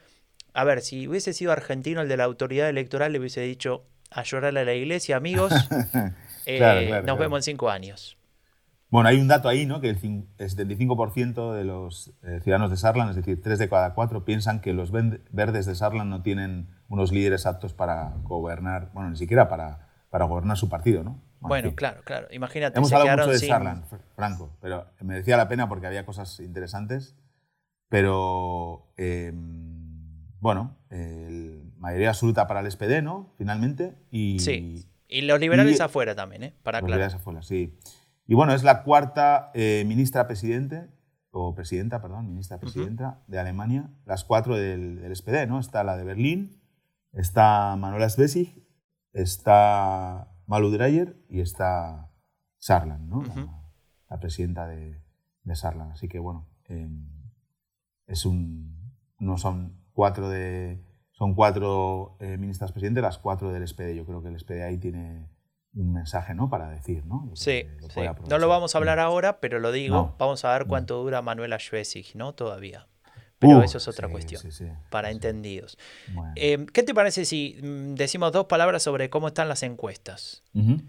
[0.54, 4.22] a ver, si hubiese sido argentino el de la autoridad electoral, le hubiese dicho a
[4.22, 5.52] llorar a la iglesia, amigos,
[6.46, 7.18] eh, Claro, claro, nos claro.
[7.18, 8.16] vemos en cinco años.
[8.94, 9.80] Bueno, hay un dato ahí, ¿no?
[9.80, 13.68] Que el cin- el 75% de los eh, ciudadanos de Sarlan, es decir, 3 de
[13.68, 18.92] cada 4, piensan que los verdes de Sarlan no tienen unos líderes aptos para gobernar,
[18.94, 21.20] bueno, ni siquiera para, para gobernar su partido, ¿no?
[21.42, 23.48] en Bueno, claro, claro, imagínate, Hemos se hablado mucho de sin...
[23.48, 27.16] Sarlan, Fr- Franco, pero merecía la pena porque había cosas interesantes.
[27.88, 29.32] Pero, eh,
[30.38, 30.76] bueno,
[31.78, 33.32] mayoría absoluta para el SPD, ¿no?
[33.38, 33.96] Finalmente.
[34.12, 36.54] Y, Sí, y los liberales y- afuera también, ¿eh?
[36.62, 37.76] Para los liberales afuera, sí.
[38.26, 40.90] Y bueno, es la cuarta eh, ministra presidente,
[41.30, 45.58] o presidenta, perdón, ministra presidenta de Alemania, las cuatro del, del SPD, ¿no?
[45.58, 46.62] Está la de Berlín,
[47.12, 48.64] está Manuela Schwesig,
[49.12, 52.10] está Malu Dreyer y está
[52.58, 53.24] Sarlan, ¿no?
[53.24, 53.62] La,
[54.08, 55.02] la presidenta de,
[55.42, 55.90] de Sarlan.
[55.90, 56.88] Así que bueno, eh,
[58.06, 63.94] es un, no son cuatro de, son cuatro eh, ministras presidentes, las cuatro del SPD.
[63.94, 65.28] Yo creo que el SPD ahí tiene
[65.76, 66.48] un mensaje, ¿no?
[66.48, 67.30] Para decir, ¿no?
[67.34, 68.00] Sí, sí.
[68.28, 69.96] No lo vamos a hablar ahora, pero lo digo.
[69.96, 70.14] No.
[70.18, 72.32] Vamos a ver cuánto dura Manuela Schwesig, ¿no?
[72.34, 72.86] Todavía.
[73.40, 74.40] Pero Uh, eso es otra sí, cuestión.
[74.40, 74.64] sí, sí.
[74.90, 75.76] Para entendidos.
[76.14, 76.32] Bueno.
[76.36, 80.42] Eh, ¿Qué te parece si mm, decimos dos palabras sobre cómo están las encuestas?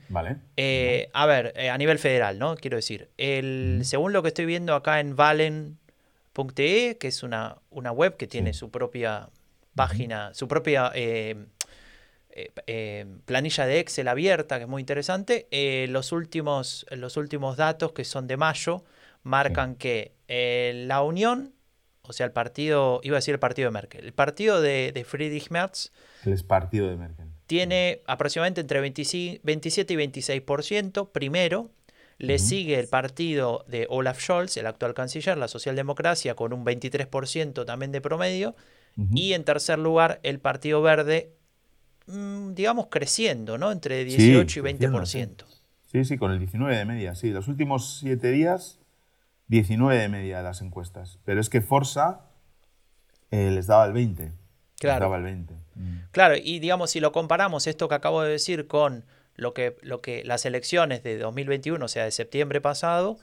[0.10, 0.38] Vale.
[0.56, 2.56] Eh, a ver, eh, a nivel federal, ¿no?
[2.56, 7.92] Quiero decir, el, según lo que estoy viendo acá en valen.te, que es una, una
[7.92, 9.30] web que tiene su propia
[9.76, 10.92] página, su propia
[12.36, 17.56] eh, eh, planilla de Excel abierta, que es muy interesante, eh, los, últimos, los últimos
[17.56, 18.84] datos, que son de mayo,
[19.24, 21.54] marcan que eh, la Unión,
[22.02, 25.04] o sea, el partido, iba a decir el partido de Merkel, el partido de, de
[25.06, 25.92] Friedrich Merz,
[26.26, 27.28] El partido de Merkel.
[27.48, 31.72] tiene aproximadamente entre 25 27 y 26% primero.
[32.18, 37.66] Le sigue el partido de Olaf Scholz, el actual canciller, la socialdemocracia, con un 23%
[37.66, 38.56] también de promedio.
[39.14, 41.34] Y en tercer lugar, el Partido Verde,
[42.08, 43.72] digamos, creciendo, ¿no?
[43.72, 45.46] Entre Sí, 18 y creciendo, 20%.
[45.86, 47.32] Sí, sí, con el 19 de media, sí.
[47.32, 48.80] Los últimos siete días,
[49.48, 51.20] 19 de media de las encuestas.
[51.26, 52.22] Pero es que Forza
[53.32, 54.24] eh, les daba el 20.
[54.24, 54.34] Les
[54.80, 55.06] Claro.
[55.06, 55.54] daba el 20.
[55.76, 55.98] Mm.
[56.12, 60.02] Claro, y digamos, si lo comparamos esto que acabo de decir con lo que, lo
[60.02, 63.18] que las elecciones de 2021, o sea, de septiembre pasado,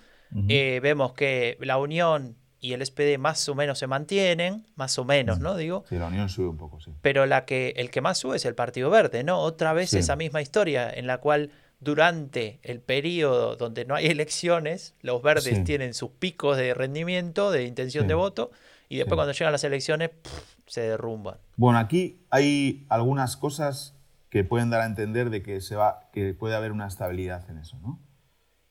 [0.48, 5.04] eh, vemos que la Unión y el SPD más o menos se mantienen, más o
[5.04, 5.56] menos, ¿no?
[5.56, 6.92] Digo, Sí, la Unión sube un poco, sí.
[7.02, 9.40] pero la que, el que más sube es el Partido Verde, ¿no?
[9.40, 9.98] Otra vez Sí.
[9.98, 15.56] esa misma historia en la cual durante el periodo donde no hay elecciones, los verdes
[15.56, 15.64] Sí.
[15.64, 18.08] tienen sus picos de rendimiento, de intención Sí.
[18.08, 18.52] de voto,
[18.88, 20.30] y después cuando llegan las elecciones, pff,
[20.68, 21.38] se derrumban.
[21.56, 23.96] Bueno, aquí hay algunas cosas
[24.30, 27.58] que pueden dar a entender de que, se va, que puede haber una estabilidad en
[27.58, 27.98] eso, ¿no?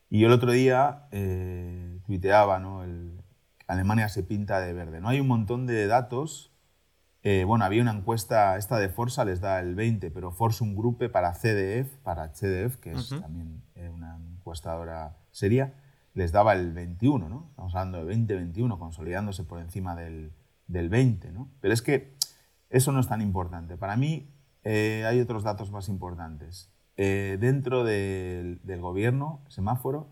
[0.09, 2.83] Y yo el otro día eh, tuiteaba, ¿no?
[2.83, 3.20] El,
[3.71, 5.07] Alemania se pinta de verde, ¿no?
[5.07, 6.51] Hay un montón de datos.
[7.23, 11.07] eh, bueno, había una encuesta, esta de Forza les da el 20, pero Forsum Gruppe
[11.07, 15.73] para CDF, para CDF, que es también eh, una encuestadora seria,
[16.13, 17.47] les daba el 21, ¿no?
[17.51, 20.33] Estamos hablando de 20-21, consolidándose por encima del,
[20.67, 21.49] del 20, ¿no?
[21.61, 22.17] Pero es que
[22.69, 23.77] eso no es tan importante.
[23.77, 26.73] Para mí eh, hay otros datos más importantes.
[26.97, 30.09] Eh, dentro del, del, gobierno, semáforo,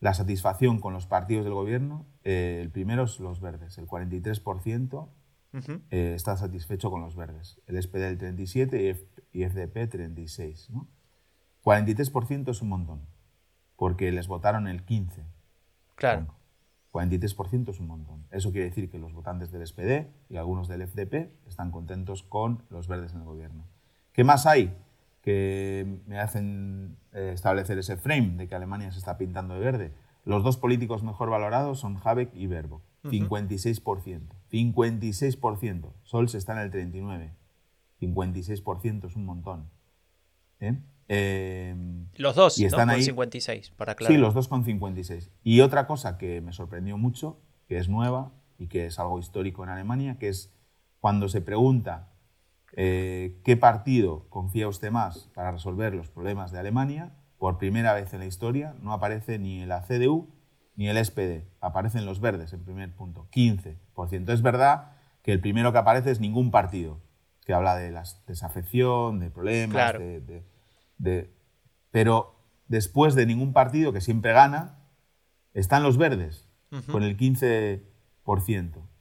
[0.00, 5.08] la satisfacción con los partidos del gobierno, eh, el primero es los verdes, el 43%
[5.90, 10.70] está satisfecho con los verdes, el SPD el 37% y, FDP 36%.
[10.70, 10.88] ¿no?
[11.62, 13.06] 43% es un montón,
[13.76, 15.24] porque les votaron el 15%.
[15.96, 16.34] Claro.
[16.92, 18.26] 43% es un montón.
[18.30, 22.64] Eso quiere decir que los votantes del SPD y algunos del FDP están contentos con
[22.68, 23.64] los verdes en el gobierno.
[24.12, 24.76] ¿Qué más hay
[25.22, 29.92] que me hacen eh, establecer ese frame de que Alemania se está pintando de verde?
[30.24, 32.82] Los dos políticos mejor valorados son Habeck y Baerbock.
[33.04, 34.20] 56%.
[34.52, 35.92] 56%.
[36.06, 37.32] Scholz está en el 39%.
[38.00, 39.70] 56% es un montón.
[40.60, 40.78] ¿Eh?
[41.08, 44.14] Em, los dos, y están Con 56, para aclarar.
[44.14, 45.30] Sí, los dos con 56.
[45.42, 49.64] Y otra cosa que me sorprendió mucho, que es nueva y que es algo histórico
[49.64, 50.52] en Alemania, que es
[51.00, 52.09] cuando se pregunta
[52.76, 58.12] eh, qué partido confía usted más para resolver los problemas de Alemania, por primera vez
[58.12, 60.28] en la historia no aparece ni la CDU
[60.76, 64.32] ni el SPD, aparecen los verdes en primer punto, 15%.
[64.32, 67.00] Es verdad que el primero que aparece es ningún partido,
[67.44, 71.30] que habla de la desafección, de problemas, de
[71.90, 72.36] pero
[72.68, 74.78] después de ningún partido que siempre gana,
[75.54, 76.48] están los verdes
[76.90, 77.82] con el 15%.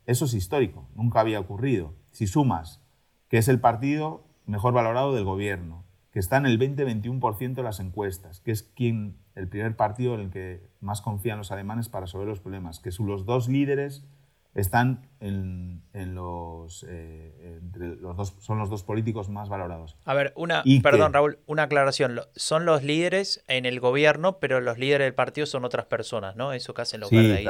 [0.05, 1.93] Eso es histórico, nunca había ocurrido.
[2.11, 2.81] Si sumas
[3.29, 7.79] que es el partido mejor valorado del gobierno, que está en el 20-21% de las
[7.79, 12.05] encuestas, que es quien, el primer partido en el que más confían los alemanes para
[12.05, 14.05] resolver los problemas, que son los dos líderes
[14.55, 15.83] están en,
[16.15, 19.95] los, eh, los dos, son los dos políticos más valorados.
[20.05, 22.19] A ver, una, perdón Raúl, una aclaración.
[22.35, 26.53] Son los líderes en el gobierno, pero los líderes del partido son otras personas, ¿no?
[26.53, 27.45] Eso que hacen los sí, ahí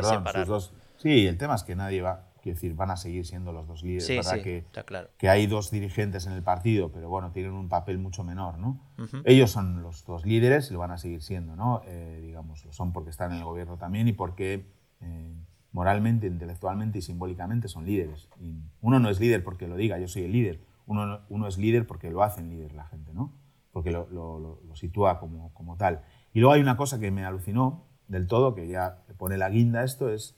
[0.97, 3.83] sí, el tema es que nadie va, quiero decir, van a seguir siendo los dos
[3.83, 4.05] líderes.
[4.05, 4.41] Sí, ¿verdad?
[4.41, 5.09] que, está claro.
[5.17, 8.79] que hay dos dirigentes en el partido, pero bueno, tienen un papel mucho menor, ¿no?
[9.25, 11.81] Ellos son los dos líderes y lo van a seguir siendo, ¿no?
[11.85, 14.65] Eh, digamos, lo son porque están en el gobierno también y porque...
[15.01, 15.35] Eh,
[15.71, 18.29] moralmente, intelectualmente y simbólicamente son líderes.
[18.39, 20.61] Y uno no es líder porque lo diga, yo soy el líder.
[20.85, 23.33] Uno, uno es líder porque lo hacen líder la gente, ¿no?
[23.71, 26.01] Porque lo, lo, sitúa como, como, tal.
[26.33, 29.83] Y luego hay una cosa que me alucinó del todo, que ya pone la guinda
[29.83, 30.35] esto, es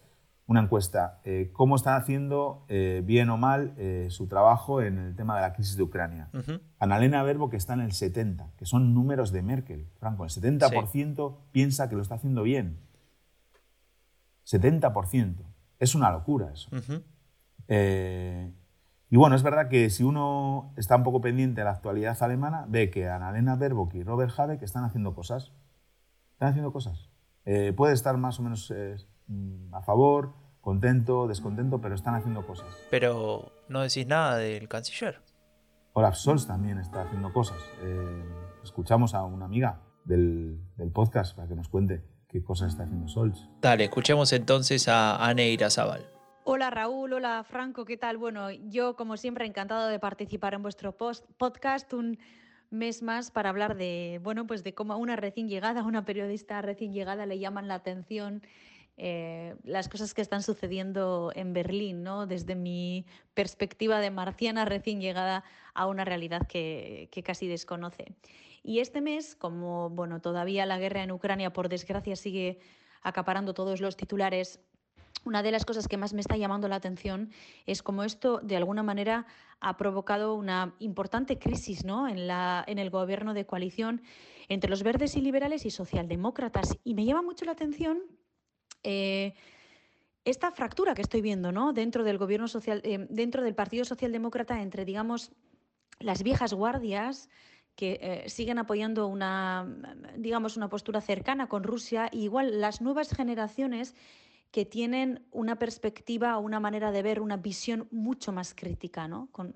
[0.52, 1.22] una encuesta.
[1.24, 5.44] Eh, ¿Cómo están haciendo, eh, bien o mal, eh, su trabajo en el tema de
[5.44, 6.30] la crisis de Ucrania?
[6.78, 9.88] Annalena Verbo, que está en el 70, que son números de Merkel.
[9.98, 12.80] Franco, el 70% piensa que lo está haciendo bien.
[14.46, 15.38] 70%.
[15.80, 16.70] Es una locura eso.
[19.10, 22.66] Y bueno, es verdad que si uno está un poco pendiente de la actualidad alemana,
[22.68, 25.54] ve que Annalena Baerbock y Robert Habeck están haciendo cosas.
[26.34, 27.10] Están haciendo cosas.
[27.78, 28.74] Puede estar más o menos
[29.72, 32.68] a favor, contento, descontento, pero están haciendo cosas.
[32.90, 35.22] Pero no decís nada del canciller.
[35.94, 37.58] Olaf Scholz también está haciendo cosas.
[38.64, 43.10] escuchamos a una amiga del, del podcast para que nos cuente qué cosas está haciendo
[43.10, 43.50] Sols.
[43.62, 46.06] Dale, escuchemos entonces a Anne Zabal.
[46.44, 48.18] Hola Raúl, hola Franco, ¿qué tal?
[48.18, 52.18] Bueno, yo como siempre encantado de participar en vuestro podcast un
[52.72, 56.62] mes más para hablar de, bueno, pues de cómo a una recién llegada, una periodista
[56.62, 58.42] recién llegada le llaman la atención
[58.98, 62.28] eh, las cosas que están sucediendo en Berlín, ¿no?
[62.28, 68.14] Desde mi perspectiva de marciana recién llegada a una realidad que, que casi desconoce.
[68.64, 72.60] Y este mes, como bueno, todavía la guerra en Ucrania, por desgracia, sigue
[73.02, 74.60] acaparando todos los titulares,
[75.24, 77.30] una de las cosas que más me está llamando la atención
[77.68, 79.28] es cómo esto, de alguna manera,
[79.60, 82.08] ha provocado una importante crisis ¿no?
[82.08, 84.02] en, la, en el gobierno de coalición
[84.50, 86.78] entre los verdes y liberales y socialdemócratas.
[86.84, 88.02] Y me llama mucho la atención
[88.84, 89.34] eh,
[90.26, 91.74] esta fractura que estoy viendo ¿no?
[91.74, 95.32] dentro del gobierno social, eh, dentro del Partido Socialdemócrata entre, digamos,
[96.00, 97.30] las viejas guardias
[97.76, 99.66] que eh, siguen apoyando una,
[100.18, 103.96] digamos, una postura cercana con Rusia, y igual las nuevas generaciones
[104.52, 109.30] que tienen una perspectiva, una manera de ver, una visión mucho más crítica, ¿no?
[109.32, 109.54] con,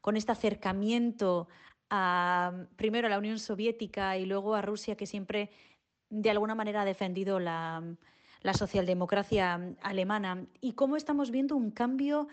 [0.00, 1.48] con este acercamiento
[1.90, 5.50] a, primero a la Unión Soviética y luego a Rusia, que siempre
[6.08, 7.82] de alguna manera ha defendido la,
[8.42, 12.28] la socialdemocracia alemana, y cómo estamos viendo un cambio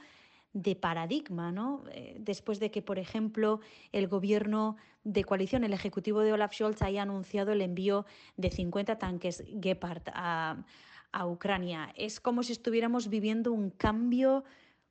[0.53, 1.83] de paradigma, ¿no?
[1.91, 3.59] Eh, después de que, por ejemplo,
[3.91, 8.05] el gobierno de coalición, el ejecutivo de Olaf Scholz, haya anunciado el envío
[8.37, 10.63] de 50 tanques Gepard a,
[11.25, 11.91] Ucrania.
[11.95, 14.43] Es como si estuviéramos viviendo un cambio,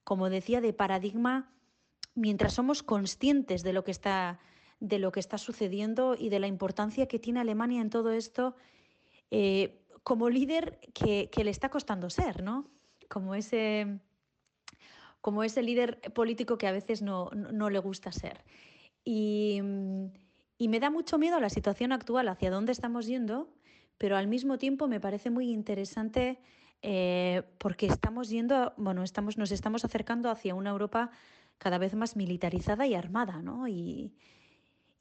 [0.02, 1.52] como decía, de paradigma
[2.16, 4.40] mientras somos conscientes de lo que está,
[4.81, 8.57] de lo que está sucediendo y de la importancia que tiene Alemania en todo esto.
[9.31, 12.71] Eh, como líder que, le está costando ser, ¿no?
[13.09, 13.99] Como ese,
[15.21, 18.45] como ese líder político que a veces no, le gusta ser.
[19.03, 23.53] Y, me da mucho miedo la situación actual, hacia dónde estamos yendo,
[23.99, 26.38] pero al mismo tiempo me parece muy interesante
[26.83, 31.11] eh, porque estamos yendo, bueno, estamos, nos estamos acercando hacia una Europa
[31.59, 33.66] cada vez más militarizada y armada, ¿no?
[33.66, 34.14] Y,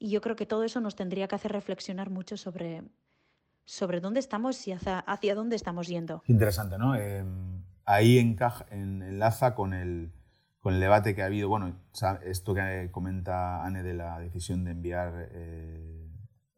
[0.00, 2.82] y yo creo que todo eso nos tendría que hacer reflexionar mucho sobre,
[3.66, 6.22] sobre dónde estamos y hacia, hacia dónde estamos yendo.
[6.26, 6.94] Interesante, ¿no?
[6.94, 10.12] Em, ahí encaja, en, enlaza con el,
[10.60, 11.76] con el debate que ha habido, bueno,
[12.24, 16.08] esto que comenta Anne de la decisión de enviar eh,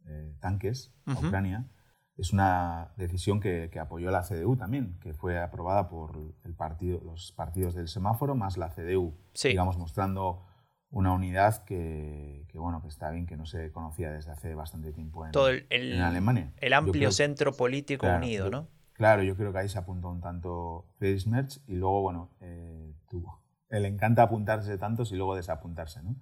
[0.07, 1.69] eh, tanques a Ucrania,
[2.17, 7.01] es una decisión que, que, apoyó la CDU también, que fue aprobada por el partido,
[7.05, 10.45] los partidos del semáforo más la CDU, digamos, mostrando
[10.91, 15.27] una unidad que, bueno, que está bien, que no se conocía desde hace bastante tiempo
[15.27, 16.53] en, Todo el, Alemania.
[16.59, 18.69] El amplio centro político unido, ¿no?
[18.95, 22.95] Claro, yo creo que ahí se apuntó un tanto Friedrich Merz y luego, bueno, eh,
[23.09, 23.45] tuvo.
[23.71, 26.17] Le encanta apuntarse tantos y luego desapuntarse, ¿no?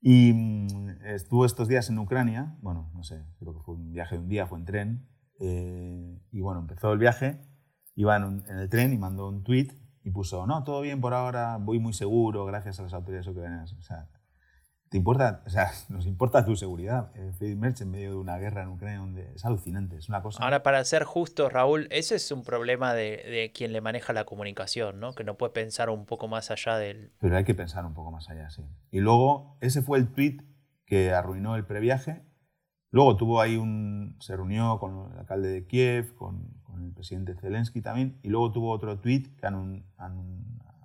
[0.00, 4.16] Y mm, estuvo estos días en Ucrania, bueno, no sé, creo que fue un viaje
[4.16, 5.08] de un día, fue en tren,
[5.40, 7.40] eh, y bueno, empezó el viaje,
[7.96, 9.68] iba en, en el tren y mandó un tweet
[10.02, 13.72] y puso, no, todo bien por ahora, voy muy seguro gracias a las autoridades ucranianas.
[13.74, 14.08] O sea,
[14.88, 15.42] ¿te importa?
[15.46, 17.12] O sea, nos importa tu seguridad.
[17.38, 20.42] Friedrich Merch en medio de una guerra en Ucrania donde es alucinante, es una cosa...
[20.42, 24.24] Ahora, para ser justo, Raúl, ese es un problema de, de, quien le maneja la
[24.24, 25.14] comunicación, ¿no?
[25.14, 27.12] Que no puede pensar un poco más allá del...
[27.20, 28.62] Pero hay que pensar un poco más allá, sí.
[28.90, 30.38] Y luego, ese fue el tweet
[30.86, 32.22] que arruinó el previaje.
[32.90, 34.16] Luego tuvo ahí un...
[34.18, 38.70] se reunió con el alcalde de Kiev, con, el presidente Zelensky también, y luego tuvo
[38.70, 39.46] otro tweet que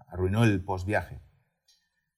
[0.07, 1.21] arruinó el postviaje.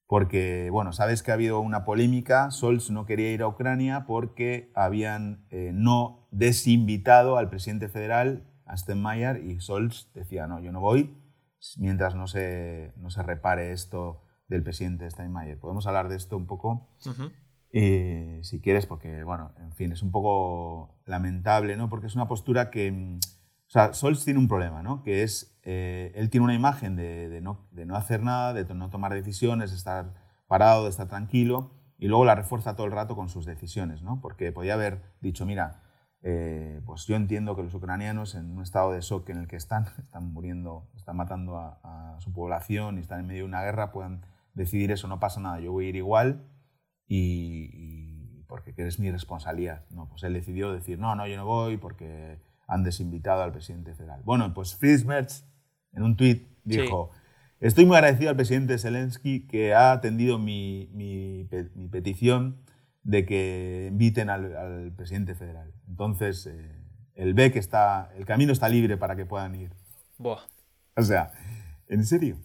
[0.08, 4.72] Porque, bueno, sabes que ha habido una polémica, Scholz no quería ir a Ucrania porque
[4.74, 10.80] habían eh, no desinvitado al presidente federal, a Steinmeier, y Scholz decía, no, yo no
[10.80, 11.18] voy
[11.78, 15.60] mientras no se, no se repare esto del presidente Steinmeier.
[15.60, 16.90] Podemos hablar de esto un poco,
[17.72, 21.90] eh, si quieres, porque, bueno, en fin, es un poco lamentable, ¿no?
[21.90, 23.20] Porque es una postura que mm,
[23.68, 25.04] o sea, Scholz tiene un problema, ¿no?
[25.04, 28.90] Que es, eh, él tiene una imagen de, no, de, no, hacer nada, de no
[28.90, 30.14] tomar decisiones, de estar
[30.48, 34.22] parado, de estar tranquilo, y luego la refuerza todo el rato con sus decisiones, ¿no?
[34.22, 35.84] Porque podía haber dicho, mira,
[36.22, 39.58] eh, pues yo entiendo que los ucranianos en un estado de shock en el que
[39.58, 43.92] están, están muriendo, están matando a, su población y están en medio de una guerra,
[43.92, 46.50] puedan decidir eso, no pasa nada, yo voy a ir igual
[47.06, 49.86] y, y porque es mi responsabilidad.
[49.92, 53.96] No, pues él decidió decir, no, no, yo no voy porque han desinvitado al presidente
[53.96, 54.22] federal.
[54.24, 55.46] Bueno, pues Friedrich Merz
[55.94, 57.12] en un tuit dijo,
[57.60, 61.48] estoy muy agradecido al presidente Zelensky que ha atendido mi, mi,
[61.90, 62.62] petición
[63.04, 65.74] de que inviten al, presidente federal.
[65.88, 66.76] Entonces, eh,
[67.16, 69.72] él ve que está, el camino está libre para que puedan ir.
[70.18, 70.42] Buah.
[70.96, 71.32] O sea,
[71.88, 72.38] ¿en serio?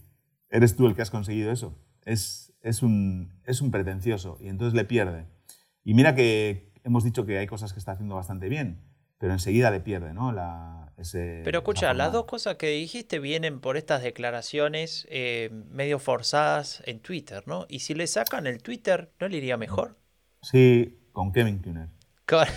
[0.50, 1.76] ¿Eres tú el que has conseguido eso?
[2.04, 5.26] Es, es, un, es un pretencioso y entonces le pierde.
[5.84, 8.91] Y mira que hemos dicho que hay cosas que está haciendo bastante bien
[9.22, 10.32] pero enseguida le pierde, ¿no?
[10.32, 16.00] La, ese, pero escucha, las dos cosas que dijiste vienen por estas declaraciones eh, medio
[16.00, 17.64] forzadas en Twitter, ¿no?
[17.68, 19.96] Y si le sacan el Twitter, ¿no le iría mejor?
[20.42, 21.86] Sí, con Kevin Kühner.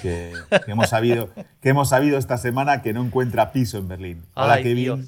[0.01, 0.33] Que,
[0.65, 1.29] que, hemos sabido,
[1.61, 4.25] que hemos sabido esta semana que no encuentra piso en Berlín.
[4.33, 5.07] Hola Kevin.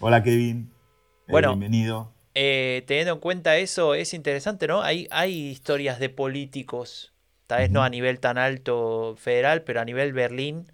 [0.00, 0.72] Hola Kevin.
[0.72, 2.12] Eh, bueno, bienvenido.
[2.34, 4.82] Eh, teniendo en cuenta eso, es interesante, ¿no?
[4.82, 7.12] Hay, hay historias de políticos,
[7.46, 10.66] tal vez no a nivel tan alto federal, pero a nivel Berlín,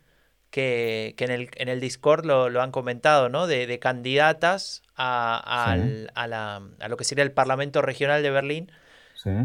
[0.50, 3.46] que, en, el, en, el, Discord lo, lo han comentado, ¿no?
[3.46, 5.76] De, candidatas a, a,
[6.26, 8.72] la, a, lo que sería el Parlamento Regional de Berlín,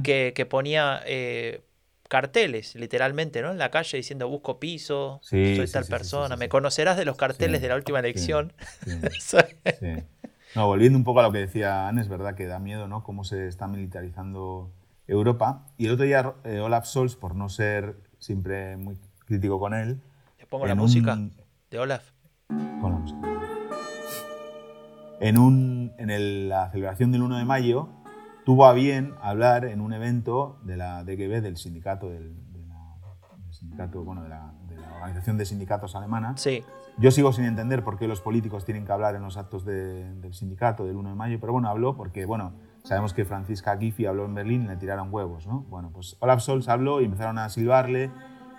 [0.04, 1.62] que, que, ponía eh,
[2.08, 3.52] carteles, literalmente, ¿no?
[3.52, 7.70] En la calle diciendo busco piso, soy tal persona, me conocerás de los carteles de
[7.70, 8.54] la última elección.
[10.56, 13.04] no, volviendo un poco a lo que decía Anne, es verdad que da miedo, ¿no?
[13.04, 14.72] Cómo se está militarizando
[15.08, 15.66] Europa.
[15.78, 20.00] Y el otro día eh, Olaf Scholz, por no ser siempre muy crítico con él,
[20.52, 21.18] Pongo la música
[21.70, 22.12] de Olaf.
[22.50, 23.20] Pon la música.
[25.22, 27.88] En, un, en la celebración del 1 de mayo
[28.44, 32.98] tuvo a bien hablar en un evento de la DGB, del sindicato, del, de la,
[33.52, 34.52] sindicato bueno, de, la,
[34.98, 36.36] Organización de Sindicatos Alemana.
[36.36, 36.66] Sí.
[36.98, 40.34] Yo sigo sin entender por qué los políticos tienen que hablar en los actos del
[40.34, 42.52] sindicato del 1 de mayo, pero bueno, habló porque, bueno,
[42.84, 45.62] sabemos que Franziska Giffey habló en Berlín y le tiraron huevos, ¿no?
[45.70, 48.12] Bueno, pues Olaf Scholz habló y empezaron a silbarle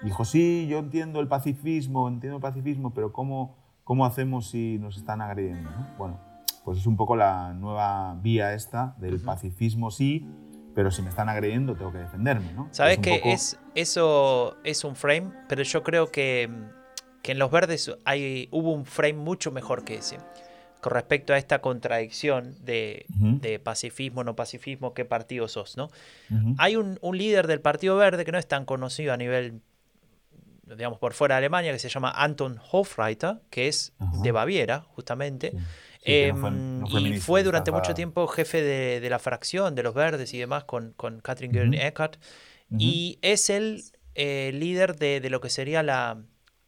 [0.03, 4.97] Dijo, sí, yo entiendo el pacifismo, entiendo el pacifismo, pero ¿cómo, cómo hacemos si nos
[4.97, 5.71] están agrediendo?
[5.99, 6.19] Bueno,
[6.65, 10.27] pues es un poco la nueva vía esta del pacifismo, sí,
[10.75, 12.69] pero si me están agrediendo tengo que defenderme, ¿no?
[12.71, 16.51] Sabes que es, eso es un frame, pero yo creo que
[17.23, 20.19] que en los verdes hay, hubo un frame mucho mejor que ese
[20.81, 25.91] con respecto a esta contradicción de, de pacifismo, no pacifismo, qué partido sos, ¿no?
[26.59, 29.61] Hay un, un, líder del Partido Verde que no es tan conocido a nivel,
[30.77, 33.93] digamos, por fuera de Alemania, que se llama Anton Hofreiter, que es
[34.23, 35.53] de Baviera, justamente.
[36.05, 40.39] Em, y fue durante mucho tiempo jefe de, de, la fracción de los verdes y
[40.39, 42.19] demás con, con Katrin Göring Eckardt.
[42.79, 43.83] Y es el
[44.15, 46.23] eh, líder de, de, lo que sería la,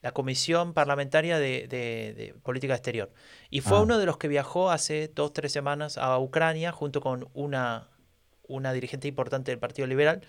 [0.04, 3.10] la Comisión Parlamentaria de, Política Exterior.
[3.48, 3.80] Y fue ah.
[3.80, 7.88] uno de los que viajó hace dos, tres semanas a Ucrania junto con una,
[8.46, 10.20] una dirigente importante del Partido Liberal.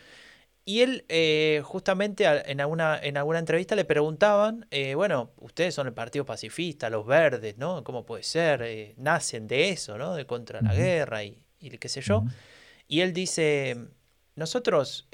[0.68, 5.86] Y él, eh, justamente en alguna, en alguna entrevista le preguntaban, eh, bueno, ustedes son
[5.86, 7.84] el Partido Pacifista, los verdes, ¿no?
[7.84, 8.64] ¿Cómo puede ser?
[8.64, 10.16] Eh, nacen de eso, ¿no?
[10.16, 12.24] De contra la guerra y, y, qué sé yo.
[12.88, 13.78] Y él dice,
[14.36, 15.08] nosotros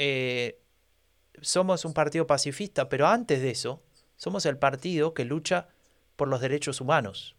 [1.41, 3.83] somos un partido pacifista, pero antes de eso,
[4.15, 5.67] somos el partido que lucha
[6.15, 7.35] por los derechos humanos.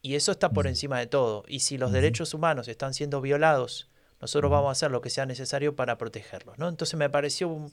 [0.00, 1.44] Y eso está por encima de todo.
[1.48, 3.90] Y si los derechos humanos están siendo violados,
[4.20, 6.58] nosotros vamos a hacer lo que sea necesario para protegerlos.
[6.58, 6.68] ¿no?
[6.68, 7.72] Entonces me pareció un,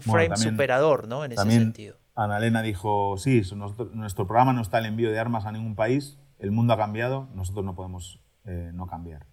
[0.00, 1.24] frame superador ¿no?
[1.24, 1.96] en ese sentido.
[2.14, 6.18] Ana Elena dijo, sí, nuestro, programa no está el envío de armas a ningún país,
[6.38, 9.26] el mundo ha cambiado, nosotros no podemos eh, no cambiar.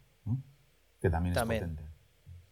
[1.02, 1.84] Que también, es potente.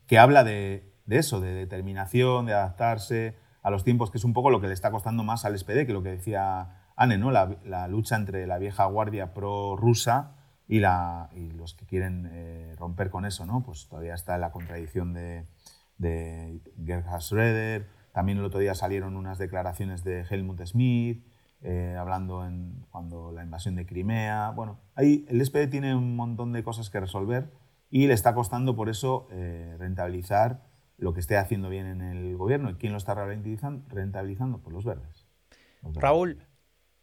[0.08, 4.34] Que habla de, de eso, de determinación, de adaptarse, a los tiempos, que es un
[4.34, 7.32] poco lo que le está costando más al SPD, que lo que decía Anne, ¿no?
[7.32, 10.36] la, lucha entre la vieja guardia pro-rusa
[10.68, 13.45] y, los que quieren eh, romper con eso.
[13.45, 13.64] ¿no?
[13.64, 15.45] Pues todavía está la contradicción de,
[15.97, 17.88] de Gerhard Schröder.
[18.14, 21.24] También el otro día salieron unas declaraciones de Helmut Schmidt,
[21.62, 24.51] eh, hablando en, cuando la invasión de Crimea.
[24.51, 27.51] Bueno, ahí el SPD tiene un montón de cosas que resolver
[27.89, 30.64] y le está costando por eso eh, rentabilizar
[30.97, 32.70] lo que esté haciendo bien en el gobierno.
[32.70, 34.59] ¿Y quién lo está rentabilizando?
[34.59, 35.28] Pues los verdes.
[35.95, 36.38] Raúl,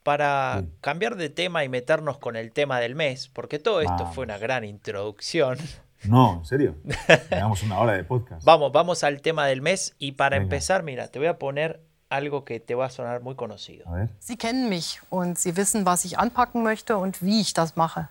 [0.03, 4.25] para cambiar de tema y meternos con el tema del mes, porque todo esto fue
[4.25, 5.59] una gran introducción.
[6.05, 6.77] No, en serio.
[7.29, 8.45] Tenemos una hora de podcast.
[8.45, 12.45] Vamos, vamos al tema del mes y para empezar, mira, te voy a poner algo
[12.45, 13.87] que te va a sonar muy conocido.
[14.19, 18.09] Sie kennen mich und Sie wissen, was ich anpacken möchte und wie ich das mache.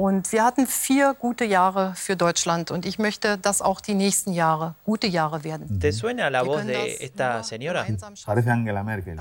[0.00, 4.32] Und wir hatten vier gute Jahre für Deutschland und ich möchte, dass auch die nächsten
[4.32, 5.78] Jahre gute Jahre werden.
[5.78, 7.84] ¿Te suena la voz de esta señora?
[8.24, 9.20] Parece Angela Merkel.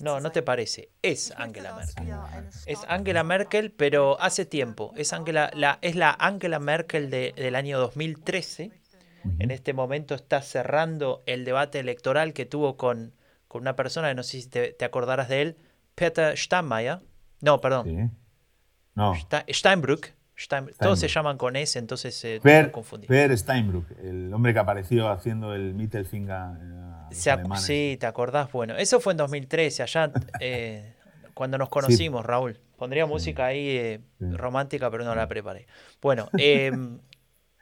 [0.00, 0.88] No, no te parece.
[1.00, 2.12] Es Angela Merkel.
[2.66, 4.92] Es Angela Merkel, pero hace tiempo.
[4.96, 8.72] Es, Angela, la, es la Angela Merkel de, del año 2013.
[9.38, 13.14] En este momento está cerrando el debate electoral que tuvo con,
[13.46, 15.56] con una persona, no sé si te, te acordarás de él,
[15.94, 16.98] Peter Steinmeier.
[17.42, 17.86] No, perdón.
[17.86, 18.10] Sí.
[18.96, 19.14] No.
[19.48, 20.15] Steinbrück
[20.78, 22.70] todos se llaman con S, entonces se per,
[23.06, 26.58] Per Steinbrück, el hombre que apareció haciendo el Mittelfinger.
[27.56, 28.52] sí, ¿te acordás?
[28.52, 30.94] Bueno, eso fue en 2013, allá eh,
[31.32, 32.60] cuando nos conocimos, Raúl.
[32.76, 35.66] Pondría música ahí eh, romántica, pero no la preparé.
[36.02, 36.98] Bueno, em,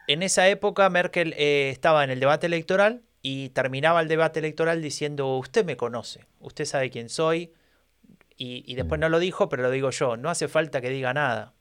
[0.09, 4.83] en esa época Merkel eh, estaba en el debate electoral y terminaba el debate electoral
[4.83, 7.53] diciendo, usted me conoce, usted sabe quién soy.
[8.37, 11.15] Y, y después no lo dijo, pero lo digo yo, no hace falta que diga
[11.15, 11.54] nada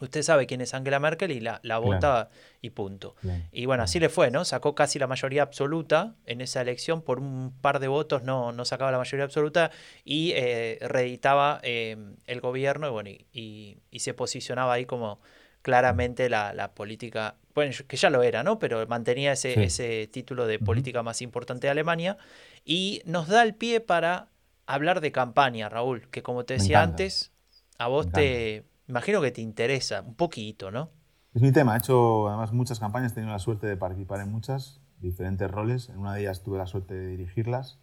[0.00, 2.30] Usted sabe quién es Angela Merkel y la, la vota
[2.60, 3.14] y punto.
[3.52, 4.44] Y bueno, así le fue, ¿no?
[4.44, 8.64] Sacó casi la mayoría absoluta en esa elección, por un par de votos no, no
[8.64, 9.70] sacaba la mayoría absoluta
[10.04, 11.96] y eh, reeditaba eh,
[12.26, 15.20] el gobierno y, bueno, y, se posicionaba ahí como
[15.60, 18.58] claramente la, la, política, bueno, que ya lo era, ¿no?
[18.58, 22.16] Pero mantenía ese, ese título de política más importante de Alemania
[22.64, 24.28] y nos da el pie para
[24.66, 27.32] hablar de campaña, Raúl, que como te decía antes,
[27.78, 30.90] a vos te Imagino que te interesa un poquito, ¿no?
[31.32, 31.76] Es mi tema.
[31.76, 35.90] He hecho además muchas campañas, he tenido la suerte de participar en muchas, diferentes roles.
[35.90, 37.78] En una de ellas tuve la suerte de dirigirlas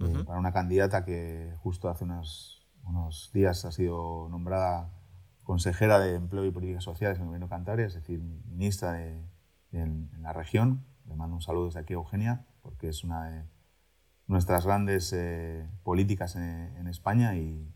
[0.00, 4.90] eh, para una candidata que justo hace unos, unos días ha sido nombrada
[5.44, 9.18] consejera de Empleo y Políticas Sociales en el Gobierno Cantabria, es decir, ministra de,
[9.72, 10.84] en, la región.
[11.06, 13.44] Le mando un saludo desde aquí a Eugenia, porque es una de
[14.26, 17.71] nuestras grandes eh, políticas en, en España y,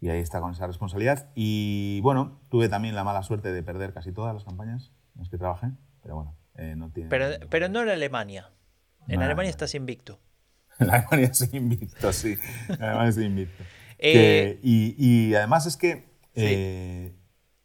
[0.00, 1.28] y ahí está con esa responsabilidad.
[1.34, 5.28] Y bueno, tuve también la mala suerte de perder casi todas las campañas en las
[5.28, 5.68] que trabajé,
[6.02, 7.10] pero bueno, eh, no tiene...
[7.10, 8.50] Pero, pero no en Alemania.
[9.08, 10.18] En Alemania estás invicto.
[10.78, 12.38] En Alemania estoy invicto, sí.
[12.68, 13.62] En Alemania estoy invicto.
[14.02, 17.14] Eh, y, además es que eh,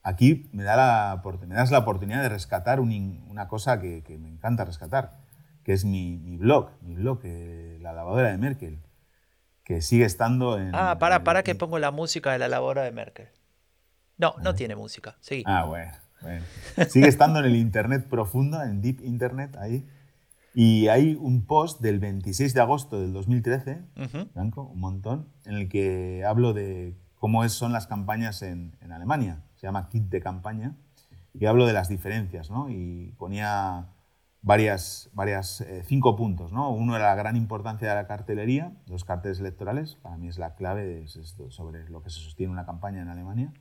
[0.03, 4.27] aquí me, da la, me das la oportunidad de rescatar una cosa que, que, me
[4.27, 5.17] encanta rescatar,
[5.63, 7.21] que es mi, mi blog, mi blog,
[7.79, 8.81] La lavadora de Merkel
[9.65, 10.73] que sigue estando en...
[10.73, 13.27] Ah, para, para que pongo la música de la labor de Merkel.
[14.17, 15.91] No, no tiene música, Ah, bueno,
[16.21, 16.45] bueno.
[16.89, 19.85] Sigue estando en el Internet profundo, en Deep Internet, ahí.
[20.53, 23.81] Y hay un post del 26 de agosto del 2013,
[24.33, 28.93] Franco, un montón, en el que hablo de cómo es, son las campañas en, en,
[28.93, 29.43] Alemania.
[29.55, 30.77] Se llama kit de campaña.
[31.33, 32.69] Y hablo de las diferencias, ¿no?
[32.69, 33.87] Y ponía
[34.45, 36.69] varias, varias eh, cinco puntos, ¿no?
[36.69, 40.53] Uno era la gran importancia de la cartelería, los carteles electorales, para mí es la
[40.53, 41.05] clave
[41.49, 43.51] sobre lo que se sostiene una campaña en Alemania.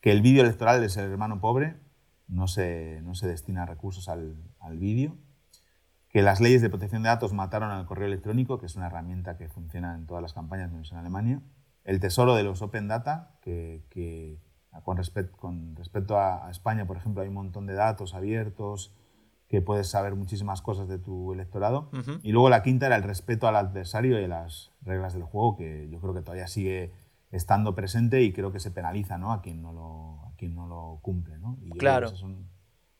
[0.00, 1.76] Que el vídeo electoral es el hermano pobre,
[2.26, 5.16] no se, no se destina recursos al, al vídeo
[6.10, 9.36] que las leyes de protección de datos mataron al correo electrónico, que es una herramienta
[9.36, 11.40] que funciona en todas las campañas, menos en Alemania,
[11.84, 13.84] el tesoro de los Open Data, que,
[14.82, 14.96] con,
[15.38, 18.92] con, respecto a, España, por ejemplo, hay un montón de datos abiertos,
[19.50, 21.90] que puedes saber muchísimas cosas de tu electorado.
[22.22, 25.88] Y luego la quinta era el respeto al adversario y las reglas del juego, que
[25.90, 26.92] yo creo que todavía sigue
[27.30, 29.32] estando presente y creo que se penaliza ¿no?
[29.32, 31.38] a, quien no lo, a quien no lo cumple.
[31.38, 31.58] ¿no?
[31.62, 32.08] Y claro.
[32.08, 32.48] son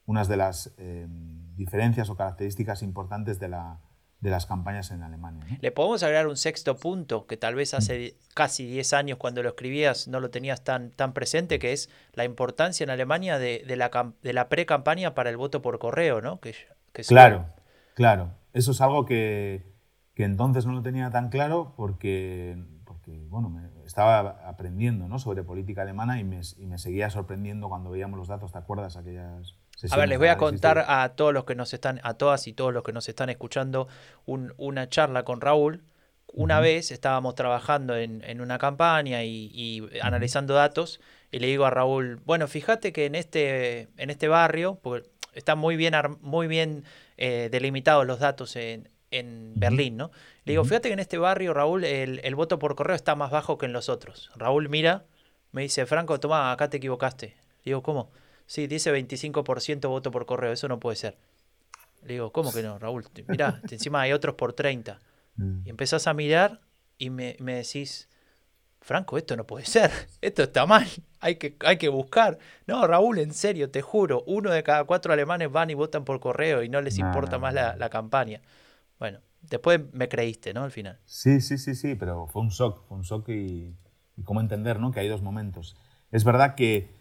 [0.04, 0.74] unas de las...
[0.76, 1.08] Eh,
[1.60, 3.78] diferencias o características importantes de, la,
[4.20, 5.44] de las campañas en Alemania.
[5.60, 9.48] Le podemos agregar un sexto punto que tal vez hace casi 10 años cuando lo
[9.48, 13.76] escribías no lo tenías tan, tan presente, que es la importancia en Alemania de, de
[13.76, 16.38] la, de la pre-campaña para el voto por correo, ¿no?
[16.40, 16.54] Que,
[16.92, 17.46] que claro,
[17.94, 18.32] claro.
[18.52, 19.64] Eso es algo que,
[20.14, 25.18] que, entonces no lo tenía tan claro porque, porque bueno, me estaba aprendiendo ¿no?
[25.18, 28.96] sobre política alemana y me, y me seguía sorprendiendo cuando veíamos los datos, ¿te acuerdas?
[28.96, 29.54] Aquellas
[29.90, 32.52] a ver, les voy a contar a todos los que nos están, a todas y
[32.52, 33.88] todos los que nos están escuchando,
[34.26, 35.82] una charla con Raúl.
[36.32, 41.00] Una vez estábamos trabajando en, una campaña y, analizando datos,
[41.32, 45.58] y le digo a Raúl, bueno, fíjate que en este, en este barrio, porque están
[45.58, 46.84] muy bien, muy bien
[47.16, 48.88] eh, delimitados los datos en,
[49.56, 50.12] Berlín, ¿no?
[50.44, 53.32] Le digo, fíjate que en este barrio, Raúl, el, el, voto por correo está más
[53.32, 54.30] bajo que en los otros.
[54.36, 55.04] Raúl mira,
[55.50, 57.26] me dice, Franco, toma, acá te equivocaste.
[57.26, 58.12] Le digo, ¿cómo?
[58.50, 61.16] Sí, dice 25% voto por correo, eso no puede ser.
[62.02, 63.04] Le digo, ¿cómo que no, Raúl?
[63.28, 64.98] Mirá, encima hay otros por 30.
[65.36, 65.60] Mm.
[65.66, 66.60] Y empezás a mirar
[66.98, 68.08] y me, decís,
[68.80, 70.84] Franco, esto no puede ser, esto está mal,
[71.20, 72.40] hay que, hay que buscar.
[72.66, 76.18] No, Raúl, en serio, te juro, uno de cada cuatro alemanes van y votan por
[76.18, 78.42] correo y no les importa más la, campaña.
[78.98, 80.64] Bueno, después me creíste, ¿no?
[80.64, 80.98] Al final.
[81.04, 83.76] Sí, sí, sí, sí, pero fue un shock, fue un shock y,
[84.16, 84.90] y cómo entender, ¿no?
[84.90, 85.76] Que hay dos momentos.
[86.10, 86.98] Es verdad que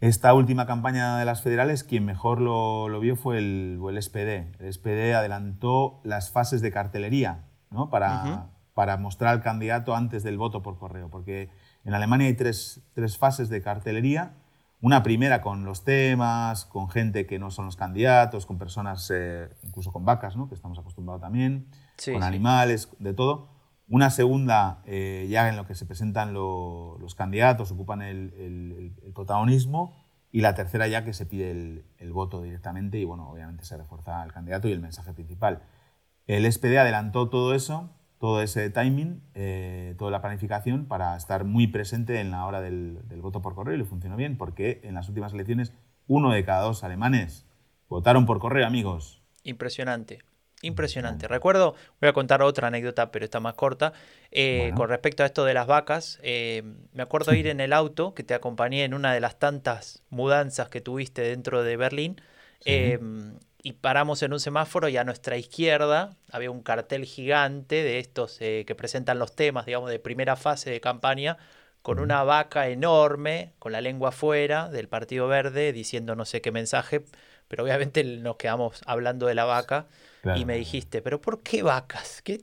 [0.00, 4.60] esta última campaña de las federales, quien mejor lo, vio fue el, el, SPD.
[4.60, 7.90] El SPD adelantó las fases de cartelería ¿no?
[7.90, 11.50] para, para mostrar al candidato antes del voto por correo, porque
[11.84, 14.34] en Alemania hay tres, tres, fases de cartelería.
[14.80, 19.48] Una primera con los temas, con gente que no son los candidatos, con personas, eh,
[19.64, 20.48] incluso con vacas, ¿no?
[20.48, 21.66] que estamos acostumbrados también,
[22.12, 23.57] con animales, de todo.
[23.88, 29.96] Una segunda, eh, ya en lo que se presentan los candidatos, ocupan el, protagonismo.
[30.30, 34.22] Y la tercera, ya que se pide el, voto directamente y, bueno, obviamente se refuerza
[34.24, 35.62] el candidato y el mensaje principal.
[36.26, 41.66] El SPD adelantó todo eso, todo ese timing, eh, toda la planificación para estar muy
[41.66, 44.94] presente en la hora del, del voto por correo y le funcionó bien, porque en
[44.94, 45.72] las últimas elecciones
[46.06, 47.46] uno de cada dos alemanes
[47.88, 49.22] votaron por correo, amigos.
[49.44, 50.18] Impresionante.
[50.62, 51.28] Impresionante.
[51.28, 53.92] Recuerdo, voy a contar otra anécdota, pero está más corta.
[54.32, 58.12] Eh, con respecto a esto de las vacas, eh, me acuerdo ir en el auto
[58.14, 62.20] que te acompañé en una de las tantas mudanzas que tuviste dentro de Berlín.
[62.64, 68.00] Em, y paramos en un semáforo y a nuestra izquierda había un cartel gigante de
[68.00, 71.38] estos eh, que presentan los temas, digamos, de primera fase de campaña,
[71.82, 76.50] con una vaca enorme, con la lengua afuera del Partido Verde, diciendo no sé qué
[76.50, 77.04] mensaje,
[77.46, 79.86] pero obviamente nos quedamos hablando de la vaca
[80.36, 82.22] y me dijiste, pero ¿por qué vacas?
[82.22, 82.38] ¿Qué,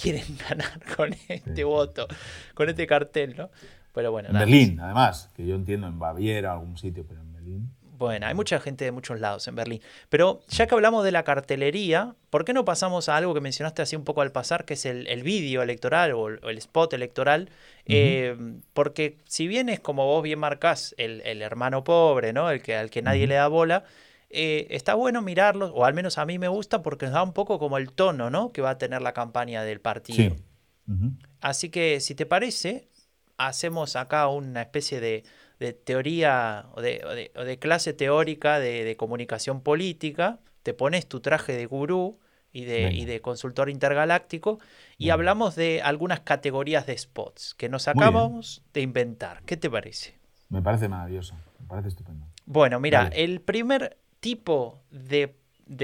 [0.00, 2.06] quieren ganar con este voto,
[2.54, 3.34] con este cartel?
[3.36, 3.50] ¿no?
[3.92, 7.70] Pero bueno, en Berlín, además, que yo entiendo en Baviera, algún sitio, pero en Berlín.
[7.98, 9.80] Bueno, hay mucha gente de muchos lados en Berlín.
[10.10, 13.80] Pero ya que hablamos de la cartelería, ¿por qué no pasamos a algo que mencionaste
[13.80, 17.48] así un poco al pasar, que es el, el vídeo electoral o el, spot electoral?
[17.86, 18.36] Eh,
[18.74, 22.50] porque si bien es como vos bien marcás, el, el hermano pobre, ¿no?
[22.50, 23.84] El que, al que nadie le da bola,
[24.38, 27.32] eh, está bueno mirarlos, o al menos a mí me gusta porque nos da un
[27.32, 28.52] poco como el tono ¿no?
[28.52, 30.36] que va a tener la campaña del partido.
[31.40, 32.86] Así que, si te parece,
[33.38, 35.24] hacemos acá una especie de,
[35.72, 42.20] teoría o de, clase teórica de, comunicación política, te pones tu traje de gurú
[42.52, 44.58] y de, consultor intergaláctico
[44.98, 49.42] y hablamos de algunas categorías de spots que nos acabamos de inventar.
[49.46, 50.18] ¿Qué te parece?
[50.50, 52.26] Me parece maravilloso, me parece estupendo.
[52.44, 55.34] Bueno, mira, el primer tipo de,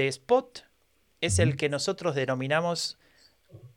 [0.07, 0.65] spot
[1.21, 2.97] es el que nosotros denominamos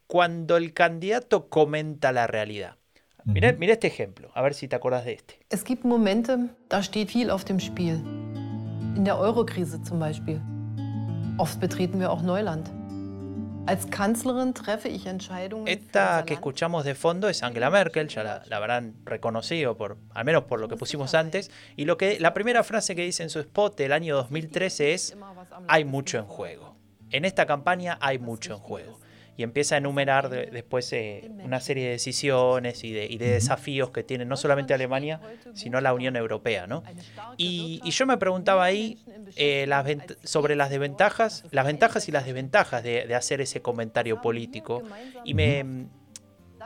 [0.07, 2.77] cuando el candidato comenta la realidad.
[3.25, 5.41] Mira, mira, este ejemplo, a ver si te acuerdas de este.
[5.51, 6.37] Es gibt Momente,
[6.69, 7.97] da steht viel auf dem Spiel.
[8.97, 10.41] In der Eurokrise zum Beispiel.
[11.39, 12.71] Oft betreten wir auch Neuland.
[15.67, 20.45] Esta que escuchamos de fondo es Angela Merkel, ya la, habrán reconocido por, al menos
[20.45, 21.51] por lo que pusimos antes.
[21.77, 25.17] Y lo que la primera frase que dice en su spot del año 2013 es:
[25.69, 26.77] hay mucho en juego.
[27.11, 28.99] En esta campaña hay mucho en juego
[29.37, 34.25] y empieza a enumerar después eh, una serie de decisiones y de, desafíos que tiene
[34.25, 35.21] no solamente Alemania,
[35.53, 36.67] sino la Unión Europea.
[36.67, 36.83] ¿no?
[37.37, 38.99] Y, yo me preguntaba ahí
[39.37, 39.69] eh,
[40.23, 44.83] sobre las desventajas, las ventajas y las desventajas de, hacer ese comentario político.
[45.25, 45.87] Y me,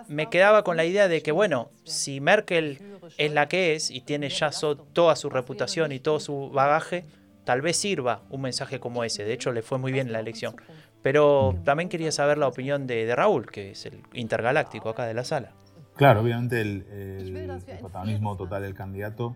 [0.08, 2.78] me quedaba con la idea de que, bueno, si Merkel
[3.18, 4.50] es la que es y tiene ya
[4.92, 7.04] toda su reputación y todo su bagaje,
[7.44, 9.24] tal vez sirva un mensaje como ese.
[9.24, 10.56] De hecho, le fue muy bien en la elección.
[11.02, 15.24] Pero también quería saber la opinión de, Raúl, que es el intergaláctico acá de la
[15.24, 15.52] sala.
[15.96, 19.34] Claro, obviamente el, protagonismo total del candidato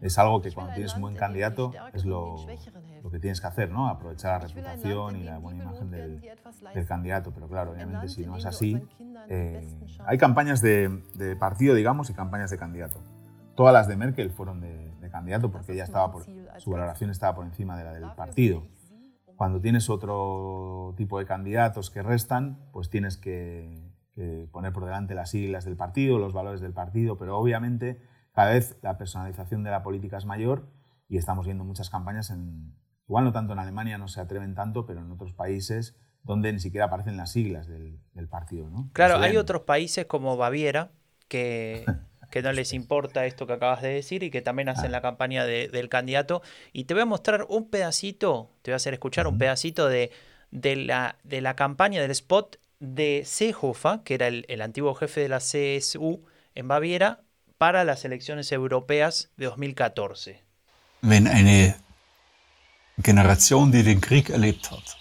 [0.00, 2.36] es algo que cuando tienes un buen candidato es lo,
[3.10, 3.88] que tienes que hacer, ¿no?
[3.88, 6.20] Aprovechar la reputación y la buena imagen del,
[6.86, 7.32] candidato.
[7.32, 8.80] Pero claro, obviamente si no es así,
[9.28, 9.66] eh,
[10.06, 13.00] hay campañas de, partido, digamos, y campañas de candidato.
[13.54, 16.24] Todas las de Merkel fueron de, de candidato porque ella estaba por,
[16.58, 18.64] su valoración estaba por encima de la del partido.
[19.36, 23.92] Cuando tienes otro tipo de candidatos que restan, pues tienes que,
[24.52, 28.00] poner por delante las siglas del partido, los valores del partido, pero obviamente
[28.32, 30.68] cada vez la personalización de la política es mayor
[31.08, 32.74] y estamos viendo muchas campañas en,
[33.08, 36.58] igual no tanto en Alemania, no se atreven tanto, pero en otros países donde ni
[36.58, 38.70] siquiera aparecen las siglas del, partido.
[38.70, 38.90] ¿no?
[38.92, 40.90] Claro, hay otros países como Baviera
[41.28, 41.84] que
[42.34, 45.46] que no les importa esto que acabas de decir y que también hacen la campaña
[45.46, 46.42] del candidato.
[46.72, 50.10] Y te voy a mostrar un pedacito, te voy a hacer escuchar un pedacito de,
[50.50, 55.28] de, la, de la campaña del spot de Seehofer, que era el, antiguo jefe de
[55.28, 56.24] la CSU
[56.56, 57.20] en Baviera,
[57.56, 60.42] para las elecciones europeas de 2014.
[61.02, 61.76] Wenn eine
[63.00, 64.96] Generation, die den Krieg erlebt hat,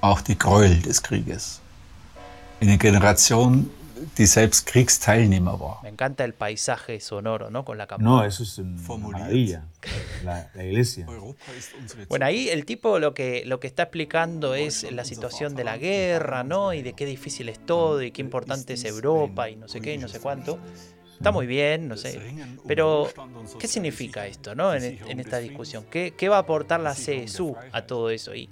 [0.00, 1.60] auch die Gräuel des Krieges,
[2.60, 3.70] eine Generation,
[4.18, 5.80] die selbst Kriegsteilnehmer war.
[5.82, 7.64] Me encanta el paisaje sonoro, ¿no?
[7.64, 8.10] Con la campana.
[8.10, 9.64] No, eso es una maravilla.
[10.24, 11.06] La, la, iglesia.
[12.08, 15.76] Bueno, ahí el tipo lo que, lo que está explicando es la situación de la
[15.76, 16.72] guerra, ¿no?
[16.72, 19.94] Y de qué difícil es todo y qué importante es Europa y no sé qué
[19.94, 20.58] y no sé cuánto.
[21.12, 22.20] Está muy bien, no sé.
[22.66, 23.08] Pero,
[23.58, 24.74] ¿qué significa esto, no?
[24.74, 25.86] En, en esta discusión.
[25.90, 28.34] ¿Qué, ¿Qué, va a aportar la CSU a todo eso?
[28.34, 28.48] Y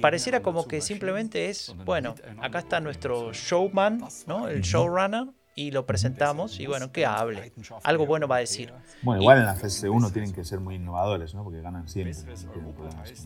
[0.00, 4.48] pareciera como que simplemente es, bueno, acá está nuestro showman, ¿no?
[4.48, 7.52] El showrunner, y lo presentamos y bueno, que hable.
[7.82, 8.72] Algo bueno va a decir.
[9.02, 11.44] Bueno, igual en la CS1 tienen que ser muy innovadores, ¿no?
[11.44, 12.14] Porque ganan siempre.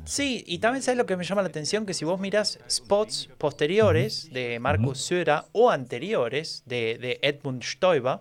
[0.04, 3.30] Sí, y también sabes lo que me llama la atención, que si vos miras spots
[3.38, 8.20] posteriores de Markus Söder o anteriores de, Edmund Stoiber,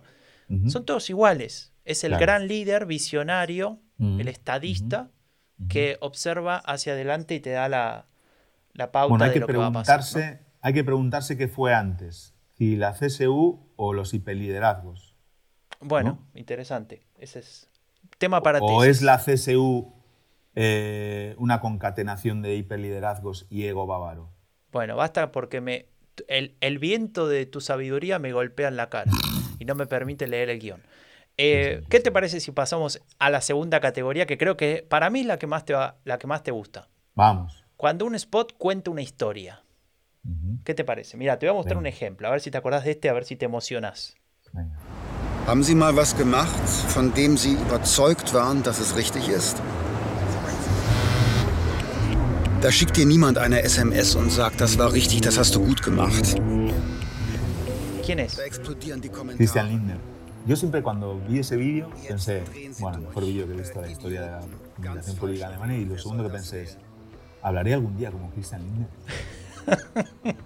[0.68, 1.72] son todos iguales.
[1.84, 5.10] Es el gran líder, visionario, el estadista,
[5.68, 8.07] que observa hacia adelante y te da la,
[8.78, 10.40] la pauta hay de que lo que va a pasar.
[10.60, 15.14] Hay que preguntarse qué fue antes, si la CSU o los hiperliderazgos.
[15.80, 17.02] Bueno, interesante.
[17.18, 17.68] Ese es
[18.18, 18.66] tema para ti.
[18.68, 19.92] ¿O es la CSU
[20.54, 24.30] eh, una concatenación de hiperliderazgos y ego bávaro?
[24.72, 25.86] Bueno, basta porque me,
[26.28, 29.10] el, el, viento de tu sabiduría me golpea en la cara
[29.58, 30.82] y no me permite leer el guion.
[31.36, 35.20] Eh, ¿Qué te parece si pasamos a la segunda categoría, que creo que para mí
[35.20, 36.88] es la que más te, va, la que más te gusta?
[37.14, 37.57] Vamos.
[37.78, 39.62] Cuando un spot cuenta una historia.
[40.64, 41.16] ¿Qué te parece?
[41.16, 43.12] Mira, te voy a mostrar un ejemplo, a ver si te acordás de este, a
[43.12, 44.16] ver si te emocionas.
[45.46, 46.58] Haben Sie mal was gemacht,
[46.92, 49.62] von dem Sie überzeugt waren, dass es richtig ist?
[52.60, 55.80] Da schickt dir niemand eine SMS und sagt, das war richtig, das hast du gut
[55.80, 56.34] gemacht.
[58.04, 58.40] ¿Quién es?
[59.36, 59.98] Christian Lindner.
[60.46, 62.42] Yo siempre cuando vi ese vídeo pensé,
[62.80, 64.40] bueno, el mejor vídeo que he visto en la historia de la
[64.74, 66.78] comunicación política alemana y lo segundo que pensé es,
[67.42, 68.88] ¿hablaré algún día como Christian Lindner?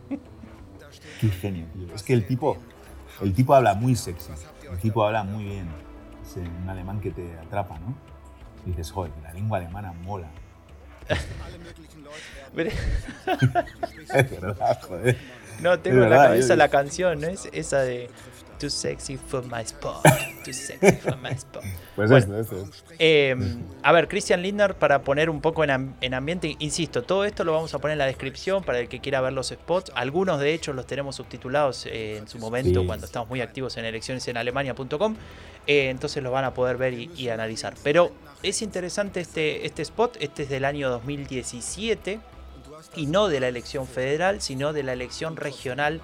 [1.21, 1.95] Qué genio, tío.
[1.95, 2.57] Es que el tipo,
[3.21, 4.33] el tipo habla muy sexy,
[4.71, 5.69] el tipo habla muy bien.
[6.25, 7.95] Es un alemán que te atrapa, ¿no?
[8.67, 10.29] Y dices, joder, la lengua alemana mola.
[14.15, 15.17] es verdad, joder.
[15.61, 17.29] No, tengo en la cabeza la canción, ¿no?
[17.29, 18.11] Es esa de
[18.63, 20.05] Too sexy for my spot.
[20.45, 21.65] Too sexy for my spot.
[21.97, 22.69] Pues esto, esto.
[23.01, 27.53] Em, a ver, Christian Lindner, para poner un poco en, ambiente, insisto, todo esto lo
[27.53, 29.91] vamos a poner en la descripción para el que quiera ver los spots.
[29.97, 33.85] Algunos de ellos los tenemos subtitulados eh, en su momento cuando estamos muy activos en
[33.85, 35.17] elecciones en alemania.com.
[35.67, 37.75] Eh, entonces los van a poder ver y, analizar.
[37.83, 38.13] Pero
[38.45, 40.19] es interesante este, este spot.
[40.21, 42.21] Este es del año 2017
[42.95, 46.01] y no de la elección federal, sino de la elección regional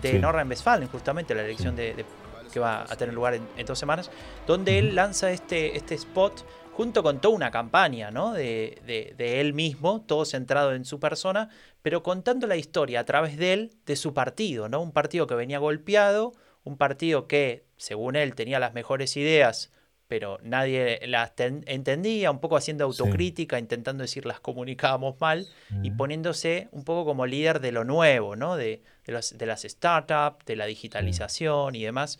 [0.00, 0.18] de sí.
[0.18, 2.04] Nordrhein-Westfalen, justamente la elección de,
[2.52, 4.10] que va a tener lugar en, dos semanas,
[4.46, 8.32] donde él lanza este, este spot junto con toda una campaña ¿no?
[8.32, 8.80] de,
[9.16, 11.50] de, él mismo, todo centrado en su persona,
[11.82, 14.80] pero contando la historia a través de él, de su partido, ¿no?
[14.80, 16.32] un partido que venía golpeado,
[16.64, 19.70] un partido que, según él, tenía las mejores ideas,
[20.12, 25.48] pero nadie las entendía, un poco haciendo autocrítica, intentando decir las comunicábamos mal
[25.82, 28.56] y poniéndose un poco como líder de lo nuevo, ¿no?
[28.56, 32.18] de, de, de las startups, de la digitalización y demás.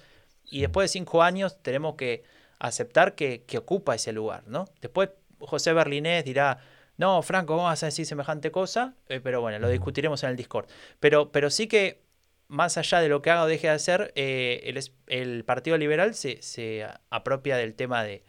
[0.50, 2.22] Y después de cinco años tenemos que
[2.60, 4.42] aceptar que, que ocupa ese lugar.
[4.46, 4.64] ¿no?
[4.80, 6.60] Después José Berlinés dirá,
[6.96, 8.94] no, Franco, ¿cómo vas a decir semejante cosa?
[9.10, 10.66] Eh, pero bueno, lo discutiremos en el Discord.
[10.98, 12.00] Pero, pero sí que
[12.52, 14.74] más allá de lo que haga o deje de hacer, eh,
[15.06, 18.22] el, Partido Liberal se, apropia del tema de,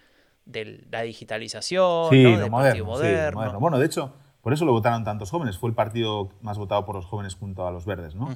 [0.90, 3.60] la digitalización, sí, del moderno, moderno.
[3.60, 5.58] Bueno, de hecho, por eso lo votaron tantos jóvenes.
[5.58, 8.30] Fue el partido más votado por los jóvenes junto a los verdes, ¿no?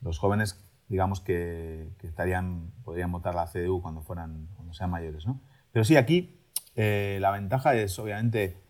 [0.00, 5.40] Los jóvenes, digamos, que, estarían, podrían votar la CDU cuando, fueran, cuando sean mayores, ¿no?
[5.72, 6.40] Pero sí, aquí
[6.76, 8.62] eh, la ventaja es, obviamente,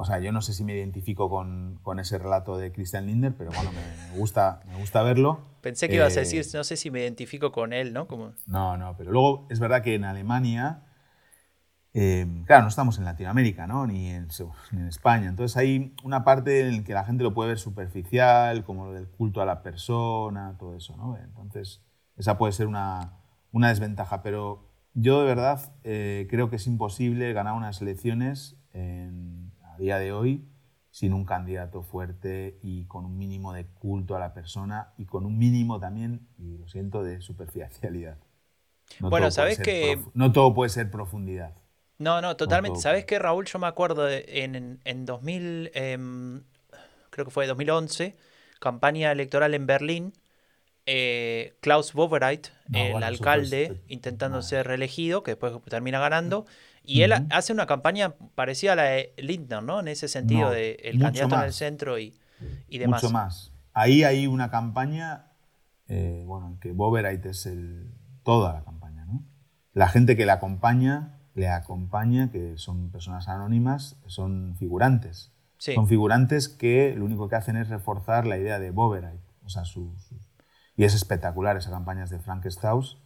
[0.00, 3.34] o sea, yo no sé si me identifico con, con ese relato de Christian Lindner,
[3.36, 5.40] pero bueno, me, gusta, me gusta verlo.
[5.60, 8.06] Pensé que ibas a decir, eh, no sé si me identifico con él, ¿no?
[8.06, 8.32] Como...
[8.46, 10.84] No, no, pero luego es verdad que en Alemania,
[11.94, 13.88] eh, claro, no estamos en Latinoamérica, ¿no?
[13.88, 14.28] Ni en,
[14.70, 15.28] ni en, España.
[15.28, 18.92] Entonces hay una parte en la que la gente lo puede ver superficial, como lo
[18.92, 21.18] del culto a la persona, todo eso, ¿no?
[21.18, 21.82] Entonces,
[22.16, 23.18] esa puede ser una,
[23.50, 29.47] una desventaja, pero yo de verdad eh, creo que es imposible ganar unas elecciones en
[29.78, 30.44] día de hoy
[30.90, 35.26] sin un candidato fuerte y con un mínimo de culto a la persona y con
[35.26, 38.18] un mínimo también, y lo siento, de superficialidad.
[39.00, 40.00] bueno, sabes que...
[40.14, 41.54] No todo puede ser profundidad.
[41.98, 42.80] No, no, totalmente.
[42.80, 43.46] ¿Sabes qué, Raúl?
[43.46, 46.42] Yo me acuerdo de, en, en 2000, em,
[47.10, 48.16] creo que fue 2011,
[48.60, 50.12] campaña electoral en Berlín,
[50.86, 56.46] eh, Klaus Wowereit, el alcalde, intentando ser reelegido, que después termina ganando,
[56.88, 59.80] y él hace una campaña parecida a la de Lindner, ¿no?
[59.80, 62.18] En ese sentido, de el candidato en el centro y,
[62.68, 63.02] y, demás.
[63.02, 63.52] Mucho más.
[63.74, 65.26] Ahí hay una campaña,
[65.86, 69.22] eh, bueno, que Boberite es el, toda la campaña, ¿no?
[69.74, 75.32] La gente que le acompaña, le acompaña, que son personas anónimas, son figurantes.
[75.58, 79.28] Son figurantes que lo único que hacen es reforzar la idea de Boberite.
[79.44, 79.92] O sea, su,
[80.76, 82.98] y es espectacular esa campaña de Frank Strauss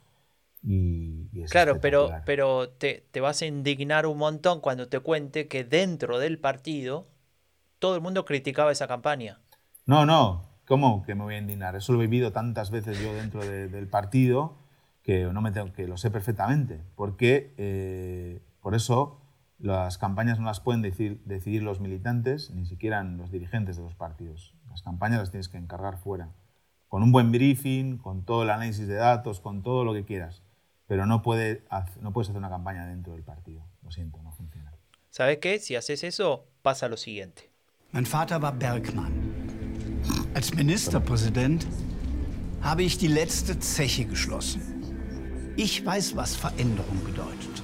[1.50, 6.38] claro, pero, pero te, vas a indignar un montón cuando te cuente que dentro del
[6.38, 7.08] partido
[7.78, 9.40] todo el mundo criticaba esa campaña.
[9.86, 11.74] No, no, ¿cómo que me voy a indignar?
[11.74, 14.56] Eso lo he vivido tantas veces yo dentro del partido
[15.02, 16.80] que, no me tengo, que lo sé perfectamente.
[16.94, 19.20] Porque eh, por eso
[19.58, 23.96] las campañas no las pueden decidir, decidir los militantes, ni siquiera los dirigentes de los
[23.96, 24.54] partidos.
[24.70, 26.30] Las campañas las tienes que encargar fuera.
[26.86, 30.42] Con un buen briefing, con todo el análisis de datos, con todo lo que quieras
[30.92, 31.62] pero no, puede,
[32.02, 33.64] no puedes hacer una campaña dentro del partido.
[33.82, 34.74] Lo siento, no funciona.
[35.08, 35.58] ¿Sabes qué?
[35.58, 37.48] Si haces eso, pasa lo siguiente.
[37.92, 39.10] Mein Vater war Bergmann.
[40.34, 41.66] Als Ministerpräsident
[42.60, 44.60] habe ich die letzte Zeche geschlossen.
[45.56, 47.62] Ich weiß, was Veränderung bedeutet.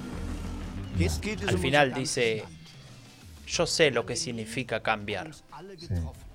[0.96, 2.44] Jetzt geht es Al final dice,
[3.46, 5.34] yo sé lo que significa cambiar.
[5.34, 5.44] Sí.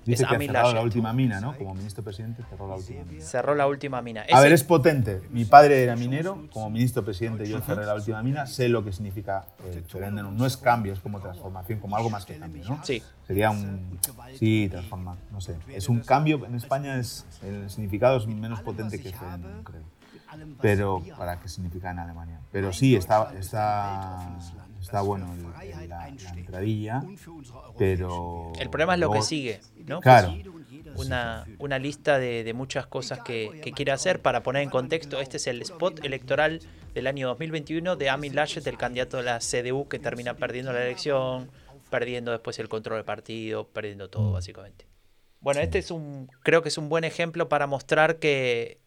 [0.04, 1.56] Dice que ha cerrado la última mina, ¿no?
[1.56, 3.24] Como ministro presidente cerró la última mina.
[3.24, 4.24] Cerró la última mina.
[4.32, 5.22] A ver, es potente.
[5.30, 8.92] Mi padre era minero, como ministro presidente yo cerré la última mina, sé lo que
[8.92, 12.80] significa eh, No es cambio, es como transformación, como algo más que cambio, ¿no?
[12.84, 13.02] Sí.
[13.26, 13.98] Sería un...
[14.38, 15.56] Sí, transformar, no sé.
[15.68, 19.82] Es un cambio, en España es, el significado es menos potente que Ferendum, creo.
[20.60, 22.40] Pero, ¿para qué significa en Alemania?
[22.50, 24.36] Pero sí, está, está
[24.84, 25.34] está bueno
[25.88, 27.02] la, entradilla,
[27.78, 28.52] pero...
[28.58, 30.00] El problema es lo que sigue, ¿no?
[30.00, 30.34] Claro.
[30.96, 35.20] Una, una lista de, muchas cosas que, quiere hacer para poner en contexto.
[35.20, 36.60] Este es el spot electoral
[36.92, 40.84] del año 2021 de Amin Laschet, el candidato de la CDU que termina perdiendo la
[40.84, 41.50] elección,
[41.90, 44.32] perdiendo después el control del partido, perdiendo todo, mm.
[44.34, 44.86] básicamente.
[45.40, 48.80] Bueno, este es un, creo que es un buen ejemplo para mostrar que,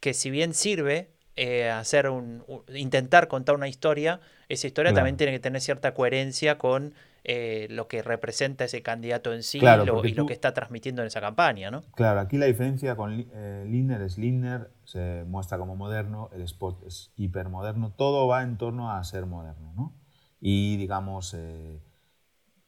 [0.00, 5.32] que si bien sirve eh, hacer un, intentar contar una historia, esa historia también tiene
[5.32, 10.26] que tener cierta coherencia con eh, lo que representa ese candidato en sí y lo
[10.26, 11.82] que está transmitiendo en esa campaña, ¿no?
[11.96, 16.84] Claro, aquí la diferencia con eh, Lindner es Lindner, se muestra como moderno, el spot
[16.86, 19.92] es hipermoderno, todo va en torno a ser moderno, ¿no?
[20.40, 21.36] Y digamos,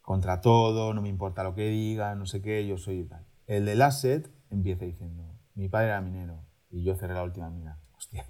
[0.00, 3.26] contra todo, no me importa lo que diga, no sé qué, yo soy tal.
[3.46, 7.78] El del asset empieza diciendo, mi padre era minero y yo cerré la última mina.
[7.96, 8.26] Hostia,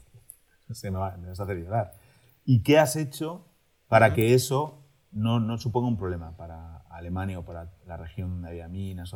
[0.71, 1.93] se me, va, me vas a hacer llorar.
[2.45, 3.49] ¿Y qué has hecho
[3.89, 8.49] para que eso no, no, suponga un problema para Alemania o para la región donde
[8.49, 9.15] había minas?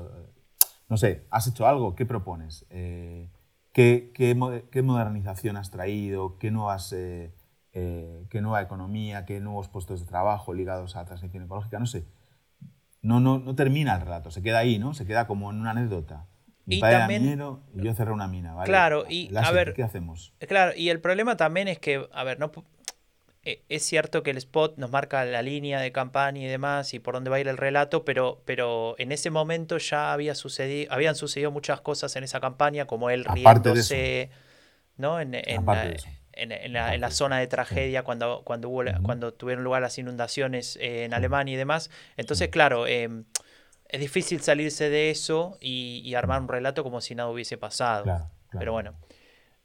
[0.88, 1.94] no sé, ¿has hecho algo?
[1.94, 2.66] ¿Qué propones?
[2.70, 3.30] Eh,
[3.72, 6.38] ¿qué, qué, qué modernización has traído?
[6.38, 7.34] ¿Qué, nuevas, eh,
[7.72, 9.24] eh, ¿Qué nueva economía?
[9.24, 11.78] ¿Qué nuevos puestos de trabajo ligados a la transición ecológica?
[11.78, 12.06] No sé.
[13.02, 14.92] No, no, no termina el relato, se queda ahí, ¿no?
[14.92, 16.26] Se queda como en una anécdota.
[16.70, 18.66] Mi Y padre también- era minero y yo cerré una mina, ¿vale?
[18.68, 20.32] Claro, y, a ver, ¿Qué hacemos?
[20.38, 22.52] Claro, y el problema también es que, a ver, no
[23.42, 26.98] eh, es cierto que el spot nos marca la línea de campaña y demás y
[26.98, 30.92] por dónde va a ir el relato, pero, pero en ese momento ya había sucedido,
[30.92, 34.30] habían sucedido muchas cosas en esa campaña, como él Aparte riéndose,
[34.98, 35.20] ¿no?
[35.20, 35.86] En, en la,
[36.34, 39.98] en- en la- en la zona de tragedia cuando, cuando, hubo, cuando tuvieron lugar las
[39.98, 41.90] inundaciones eh, en Alemania y demás.
[42.16, 43.24] Entonces, claro, em,
[43.90, 48.04] es difícil salirse de eso y, y armar un relato como si nada hubiese pasado.
[48.04, 48.58] Claro, claro.
[48.58, 48.94] Pero bueno.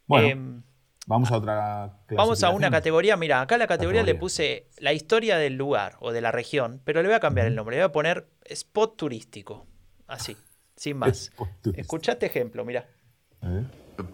[0.07, 0.63] Bueno, Em,
[1.07, 3.17] vamos a otra Vamos a una categoría.
[3.17, 4.19] Mira, acá la categoría le Categoría.
[4.19, 7.55] puse la historia del lugar o de la región, pero le voy a cambiar el
[7.55, 7.77] nombre.
[7.77, 9.65] Le voy a poner spot turístico.
[10.07, 10.37] Así,
[10.75, 11.31] sin más.
[11.75, 12.85] Escucha este ejemplo, mira.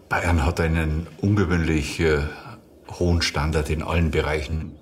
[0.10, 2.20] Bayern hat einen ungewöhnlich äh,
[3.00, 4.78] hohen Standard in allen Bereichen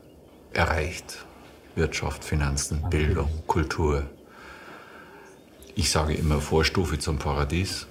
[0.53, 1.25] erreicht.
[1.75, 4.03] Wirtschaft, Finanzen, Bildung, Kultur.
[5.79, 7.87] Ich sage immer Vorstufe zum Paradies.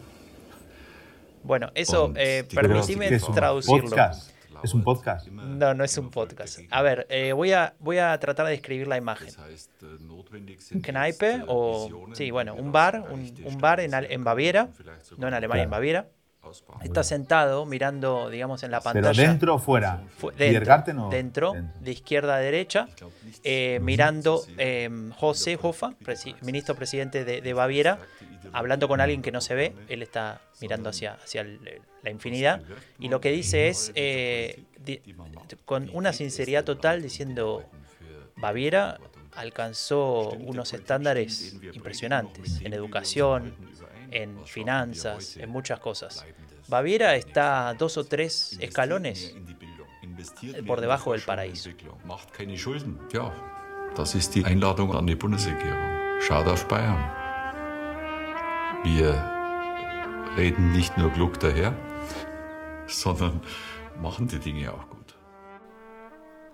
[1.43, 3.81] Bueno, eso, eh, permitime ¿qué es un traducirlo.
[3.89, 4.31] podcast?
[4.63, 5.27] ¿Es un podcast?
[5.29, 6.61] No, no es un podcast.
[6.71, 9.29] A ver, eh, voy, a, voy a tratar de describir la imagen.
[9.31, 14.69] Äh, Kneipe äh, o, sí, bueno, un bar, un, un bar en, en Baviera,
[15.17, 15.71] no en Alemania, en.
[15.71, 16.09] Baviera.
[16.83, 19.29] Está sentado mirando, digamos, en la ¿Pero pantalla.
[19.29, 20.03] dentro o fuera?
[20.17, 22.89] Fu- ¿Biergarten dentro, o- dentro, de izquierda a derecha,
[23.45, 27.99] eh, mirando eh, José Hofa, presi- ministro presidente de, de Baviera,
[28.53, 31.61] hablando con alguien que no se ve, él está mirando hacia, hacia el-
[32.03, 32.63] la infinidad,
[32.99, 35.03] y lo que dice es, eh, di-
[35.67, 37.65] con una sinceridad total, diciendo,
[38.37, 38.99] Baviera
[39.35, 43.55] alcanzó unos estándares impresionantes en educación,
[44.11, 46.25] en finanzas, en muchas cosas.
[46.69, 49.35] Baviera está dos o tres escalones
[50.67, 51.71] por debajo del paraíso.
[53.97, 55.81] Das ist die Einladung an die Bundesregierung.
[56.21, 57.03] Schaut auf Bayern.
[58.85, 59.15] Wir
[60.37, 61.73] reden nicht nur klug daher,
[62.87, 63.41] sondern
[64.01, 65.17] machen die Dinge auch gut.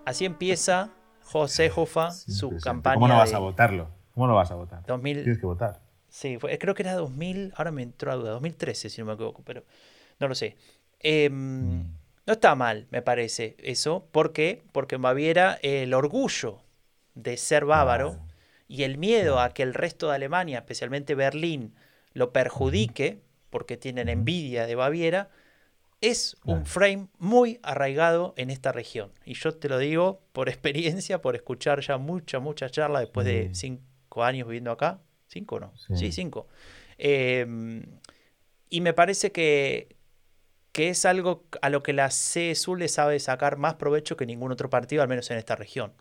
[0.05, 0.89] Así empieza
[1.23, 3.87] José Hofa su campaña ¿Cómo no vas a votarlo?
[4.13, 4.83] ¿Cómo no vas a votar?
[4.85, 5.23] 2000.
[5.23, 5.81] Tienes que votar.
[6.15, 9.13] Sí, fue- creo que era 2000, ahora me entró a duda, 2013 si no me
[9.15, 9.65] equivoco, pero
[10.17, 10.55] no lo sé.
[11.01, 11.83] Em,
[12.25, 14.07] no está mal, me parece eso.
[14.13, 14.63] ¿Por qué?
[14.71, 16.61] Porque en Baviera el orgullo
[17.15, 18.17] de ser bávaro
[18.69, 21.75] y el miedo a que el resto de Alemania, especialmente Berlín,
[22.13, 25.29] lo perjudique, porque tienen envidia de Baviera,
[25.99, 29.11] es un frame muy arraigado en esta región.
[29.25, 33.49] Y yo te lo digo por experiencia, por escuchar ya mucha, mucha charla después de
[33.53, 35.01] cinco años viviendo acá.
[35.35, 35.73] ¿Cinco no?
[35.75, 35.97] Sí.
[35.97, 36.47] Sí, cinco.
[36.97, 37.45] Eh,
[38.69, 39.97] y me parece que,
[40.71, 44.53] que es algo a lo que la CSU le sabe sacar más provecho que ningún
[44.53, 45.91] otro partido, al menos en esta región.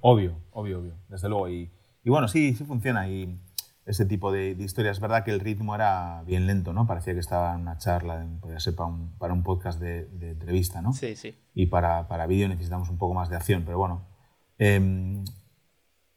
[0.00, 1.50] Obvio, obvio, obvio, desde luego.
[1.50, 1.70] Y,
[2.02, 3.06] y bueno, sí, sí funciona.
[3.10, 3.38] Y
[3.84, 4.90] ese tipo de, de historia.
[4.90, 6.86] Es verdad que el ritmo era bien lento, ¿no?
[6.86, 10.30] Parecía que estaba en una charla, podría ser para un, para un podcast de, de
[10.30, 10.94] entrevista, ¿no?
[10.94, 11.36] Sí, sí.
[11.52, 14.08] Y para, para vídeo necesitamos un poco más de acción, pero bueno.
[14.56, 15.24] em,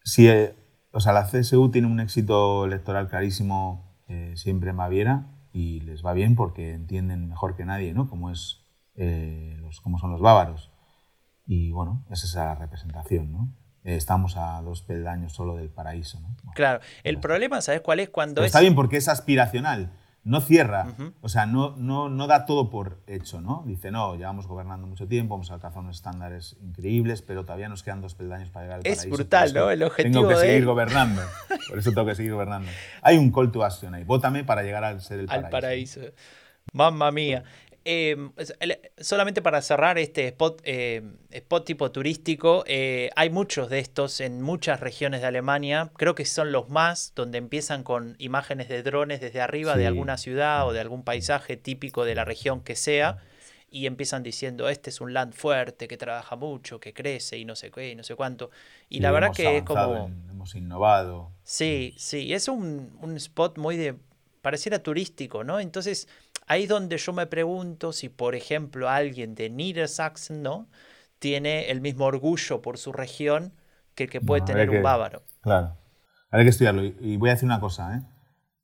[0.05, 0.55] sí, eh,
[0.95, 6.05] o sea, la CSU tiene un éxito electoral clarísimo eh, siempre en Baviera y les
[6.05, 8.09] va bien porque entienden mejor que nadie, ¿no?
[8.09, 8.65] Cómo, es,
[8.95, 10.71] eh, los, cómo son los bávaros.
[11.45, 13.53] Y bueno, esa es la representación, ¿no?
[13.83, 16.29] Eh, estamos a dos peldaños solo del paraíso, ¿no?
[16.43, 16.79] Bueno, Claro.
[17.03, 18.07] El problema, ¿sabes cuál es?
[18.07, 18.51] Cuando pero es.
[18.51, 19.91] está bien porque es aspiracional,
[20.25, 20.87] no cierra,
[21.21, 23.63] o sea, no, no, no da todo por hecho, ¿no?
[23.67, 28.01] Dice, no, llevamos gobernando mucho tiempo, hemos alcanzado unos estándares increíbles, pero todavía nos quedan
[28.01, 29.15] dos peldaños para llegar al Es paraíso.
[29.15, 29.71] brutal, por eso ¿no?
[29.71, 31.21] El objetivo Tengo que de seguir gobernando,
[31.69, 32.67] por eso tengo que seguir gobernando.
[33.03, 35.45] Hay un call to action ahí, vótame para llegar al ser el paraíso.
[35.45, 36.01] al paraíso.
[36.73, 37.43] Mamma mía.
[37.87, 38.17] Eh,
[38.59, 44.21] el- solamente para cerrar este spot, eh, spot tipo turístico, eh, hay muchos de estos
[44.21, 45.91] en muchas regiones de Alemania.
[45.95, 50.17] Creo que son los más, donde empiezan con imágenes de drones desde arriba de alguna
[50.17, 53.19] ciudad o de algún paisaje típico de la región que sea.
[53.69, 57.55] Y empiezan diciendo, este es un land fuerte, que trabaja mucho, que crece y no
[57.55, 58.49] sé qué, y no sé cuánto.
[58.89, 59.95] Y la verdad que es como...
[59.95, 61.31] en- hemos innovado.
[61.43, 63.95] Sí, sí, es un, un spot muy de,
[64.41, 65.59] pareciera turístico, ¿no?
[65.59, 66.07] Entonces,
[66.47, 70.67] ahí es donde yo me pregunto si, por ejemplo, alguien de Niedersachsen, ¿no?
[71.19, 73.53] Tiene el mismo orgullo por su región
[73.95, 75.23] que el que puede No, tener un bávaro.
[75.41, 75.77] Claro.
[76.29, 76.83] Habrá que estudiarlo.
[76.83, 78.01] Y- Y voy a decir una cosa, ¿eh?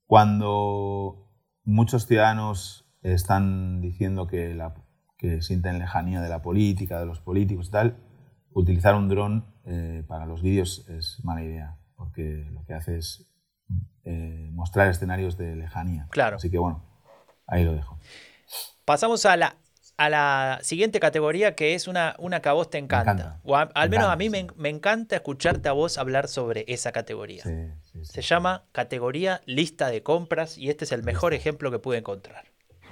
[0.06, 1.30] Cuando
[1.64, 4.76] muchos ciudadanos están diciendo que, la,
[5.18, 7.98] que sienten lejanía de la política, de los políticos y tal,
[8.52, 13.32] utilizar un dron eh, para los vídeos es mala idea, porque lo que hace es
[14.04, 16.08] eh, mostrar escenarios de lejanía.
[16.12, 16.36] Claro.
[16.36, 16.84] Así que bueno,
[17.48, 17.98] ahí lo dejo.
[18.86, 19.56] Pasamos a la,
[19.98, 23.12] a la siguiente categoría que es una, una que a vos te encanta.
[23.12, 23.40] encanta.
[23.44, 24.48] O a- al Me menos a encanta, mí me, sí.
[24.58, 27.44] me encanta escucharte a vos hablar sobre esa categoría.
[27.44, 27.52] Sí,
[27.92, 28.14] sí, sí.
[28.14, 32.46] Se llama categoría lista de compras y este es el mejor ejemplo que pude encontrar.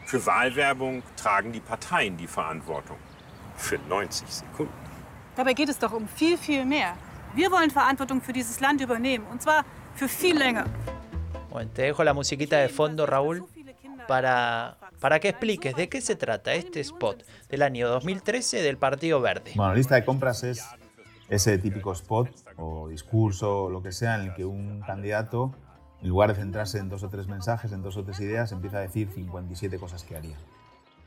[0.05, 2.97] Für Wahlwerbung tragen die Parteien die Verantwortung.
[3.57, 4.73] Für 90 Sekunden.
[5.35, 6.95] Dabei geht es doch um viel, viel mehr.
[7.35, 9.25] Wir wollen Verantwortung für dieses Land übernehmen.
[9.27, 9.63] Und zwar
[9.95, 10.65] für viel länger.
[11.51, 13.43] Bueno, te dejo la musiquita de fondo, Raúl,
[14.09, 19.21] para, para que expliques de qué se trata este spot del año 2013 del Partido
[19.21, 19.51] Verde.
[19.55, 20.65] Bueno, lista de compras es
[21.29, 25.53] ese típico spot o discurso o lo que sea en el que un candidato,
[26.01, 28.77] en lugar de centrarse en dos o tres mensajes, en dos o tres ideas, empieza
[28.77, 30.37] a decir 57 cosas que haría.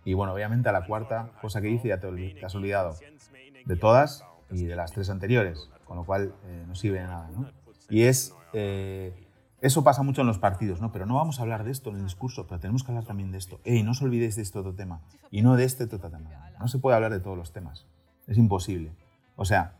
[0.05, 2.95] Y bueno, obviamente a la cuarta cosa que dice ya te, te has olvidado
[3.65, 7.29] de todas y de las tres anteriores, con lo cual eh, no sirve de nada.
[7.35, 7.51] ¿no?
[7.89, 8.33] Y es...
[8.53, 9.13] eh,
[9.63, 10.91] eso pasa mucho en los partidos, ¿no?
[10.91, 13.31] Pero no vamos a hablar de esto en el discurso, pero tenemos que hablar también
[13.31, 13.61] de esto.
[13.65, 15.03] Ey, no os olvidéis de este otro tema.
[15.31, 16.51] Y no de este otro tema.
[16.59, 17.87] No se puede hablar de todos los temas.
[18.27, 18.93] Es imposible.
[19.37, 19.77] O sea,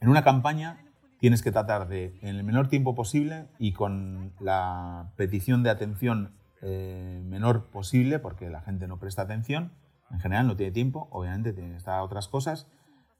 [0.00, 0.78] en una campaña
[1.18, 6.32] tienes que tratar de, en el menor tiempo posible y con la petición de atención
[6.62, 9.72] eh, menor posible, porque la gente no presta atención,
[10.10, 12.68] en general no tiene tiempo, obviamente tiene que estar a otras cosas,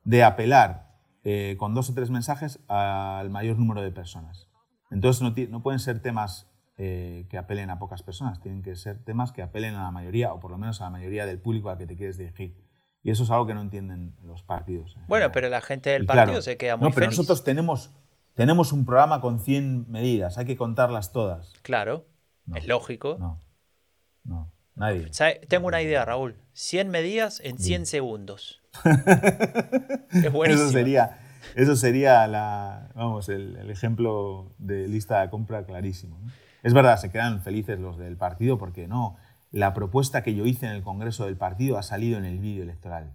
[0.05, 0.95] de apelar
[1.25, 4.50] eh, con dos o tres mensajes al mayor número de personas.
[4.91, 8.99] Entonces no, no pueden ser temas eh, que apelen a pocas personas, tienen que ser
[9.05, 11.71] temas que apelen a la mayoría, o por lo menos a la mayoría del público
[11.71, 12.57] al que te quieres dirigir.
[13.03, 14.97] Y eso es algo que no entienden los partidos.
[14.97, 17.19] en Bueno, pero la gente del Y partido claro, se queda muy No, pero feliz.
[17.19, 17.91] nosotros tenemos,
[18.35, 21.53] tenemos un programa con 100 medidas, hay que contarlas todas.
[21.63, 22.07] Claro,
[22.47, 22.57] No.
[22.57, 23.17] es lógico.
[23.19, 23.41] No,
[24.25, 25.13] no, nadie.
[25.13, 25.41] ¿Sabe?
[25.49, 26.37] Tengo una idea, Raúl.
[26.53, 28.61] 100 medidas en 100 segundos.
[28.85, 30.65] es buenísimo.
[30.65, 31.19] Eso sería,
[31.55, 36.19] eso sería la, vamos, el, el ejemplo de lista de compra clarísimo.
[36.21, 36.31] ¿no?
[36.63, 39.17] Es verdad, se quedan felices los del partido porque no,
[39.51, 42.63] la propuesta que yo hice en el Congreso del partido ha salido en el vídeo
[42.63, 43.13] electoral.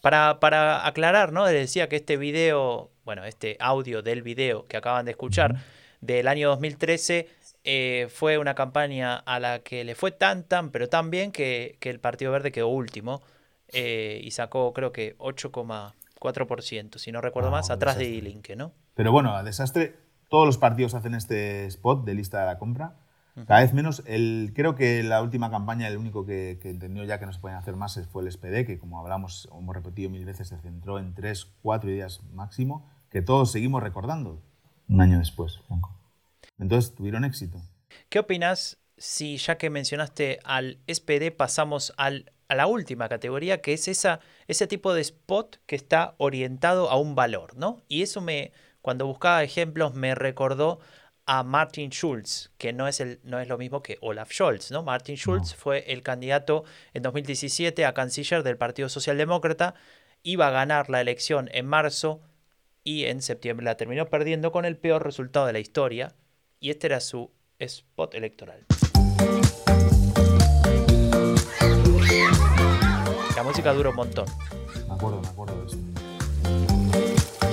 [0.00, 1.44] Para, para aclarar, ¿no?
[1.46, 5.56] Les decía que este video, bueno, este audio del video que acaban de escuchar
[6.00, 7.28] del año 2013
[7.64, 11.76] eh, fue una campaña a la que le fue tan, tan, pero tan bien que,
[11.80, 13.22] que el Partido Verde quedó último
[13.72, 15.16] eh, y sacó creo que
[16.20, 18.28] 8,4%, si no recuerdo Ah, más, atrás de desastre.
[18.28, 18.72] Ilinque, ¿no?
[18.94, 19.96] Pero bueno, desastre,
[20.28, 22.96] todos los partidos hacen este spot de lista de la compra.
[23.46, 24.02] Cada vez menos.
[24.06, 27.38] El, creo que la última campaña, el único que, que entendió ya que no se
[27.38, 30.98] pueden hacer más fue el SPD, que como hablamos, hemos repetido mil veces, se centró
[30.98, 34.42] en tres, cuatro ideas máximo, que todos seguimos recordando
[34.88, 35.94] un año después, Franco.
[36.58, 37.62] Entonces tuvieron éxito.
[38.08, 43.74] ¿Qué opinas si ya que mencionaste al SPD pasamos al, a la última categoría, que
[43.74, 47.82] es esa, ese tipo de spot que está orientado a un valor, ¿no?
[47.88, 50.80] Y eso me, cuando buscaba ejemplos, me recordó
[51.26, 54.82] a Martin Schulz, que no es, el, no es lo mismo que Olaf Scholz, ¿no?
[54.82, 59.74] Martin Schulz fue el candidato en 2017 a canciller del Partido Socialdemócrata,
[60.22, 62.22] iba a ganar la elección en marzo
[62.82, 66.14] y en septiembre la terminó perdiendo con el peor resultado de la historia,
[66.60, 68.64] y este era su spot electoral.
[73.48, 74.26] Música dura un montón.
[74.88, 75.76] Me acuerdo, me acuerdo de eso.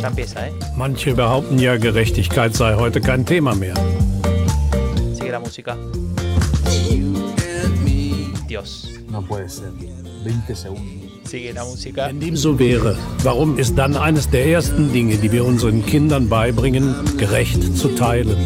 [0.01, 0.53] Ya empieza, ¿eh?
[0.75, 3.75] Manche behaupten ja, Gerechtigkeit sei heute kein Thema mehr.
[5.13, 5.77] Sigue la música.
[8.47, 8.91] Dios.
[9.09, 9.71] No puede ser.
[10.23, 10.83] 20 segundos.
[11.23, 12.07] Sigue la música.
[12.07, 16.27] Wenn dem so wäre, warum ist dann eines der ersten Dinge, die wir unseren Kindern
[16.29, 18.37] beibringen, gerecht zu teilen?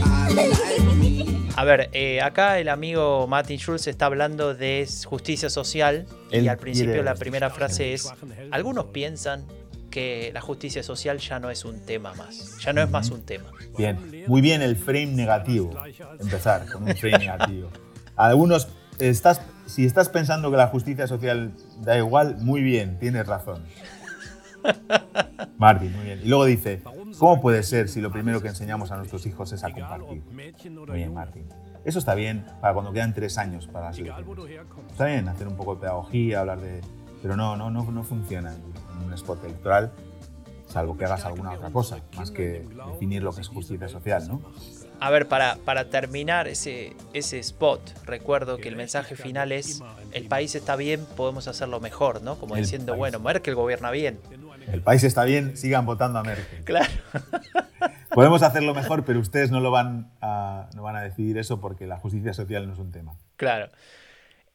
[1.60, 6.58] A ver, eh, acá el amigo Martin Schulz está hablando de justicia social y al
[6.58, 8.10] principio la primera frase es,
[8.50, 9.44] algunos piensan
[9.92, 13.24] que la justicia social ya no es un tema más, ya no es más un
[13.24, 13.52] tema.
[13.78, 15.72] Bien, muy bien el frame negativo.
[16.18, 17.70] Empezar con un frame negativo.
[18.16, 21.52] Algunos, estás, si estás pensando que la justicia social
[21.82, 23.66] da igual, muy bien, tienes razón.
[25.58, 26.22] Martín, muy bien.
[26.24, 26.82] Y luego dice,
[27.20, 30.24] ¿cómo puede ser si lo primero que enseñamos a nuestros hijos es a compartir?
[30.24, 31.48] Muy bien, Martín.
[31.86, 34.50] Eso está bien para cuando quedan tres años para las elecciones.
[34.92, 36.82] Está bien hacer un poco de pedagogía, hablar de...
[37.22, 39.92] Pero no, no, no, no funciona en un spot electoral,
[40.68, 44.42] salvo que hagas alguna otra cosa, más que definir lo que es justicia social, ¿no?
[45.02, 50.28] A ver, para, para terminar ese, ese spot, recuerdo que el mensaje final es, el
[50.28, 52.38] país está bien, podemos hacerlo mejor, ¿no?
[52.38, 53.00] Como El diciendo, país.
[53.00, 54.20] bueno, Merkel gobierna bien.
[54.72, 56.64] El país está bien, sigan votando a Merkel.
[56.64, 56.90] Claro.
[58.14, 61.88] Podemos hacerlo mejor, pero ustedes no lo van a, no van a decidir eso porque
[61.88, 63.14] la justicia social no es un tema.
[63.36, 63.70] Claro.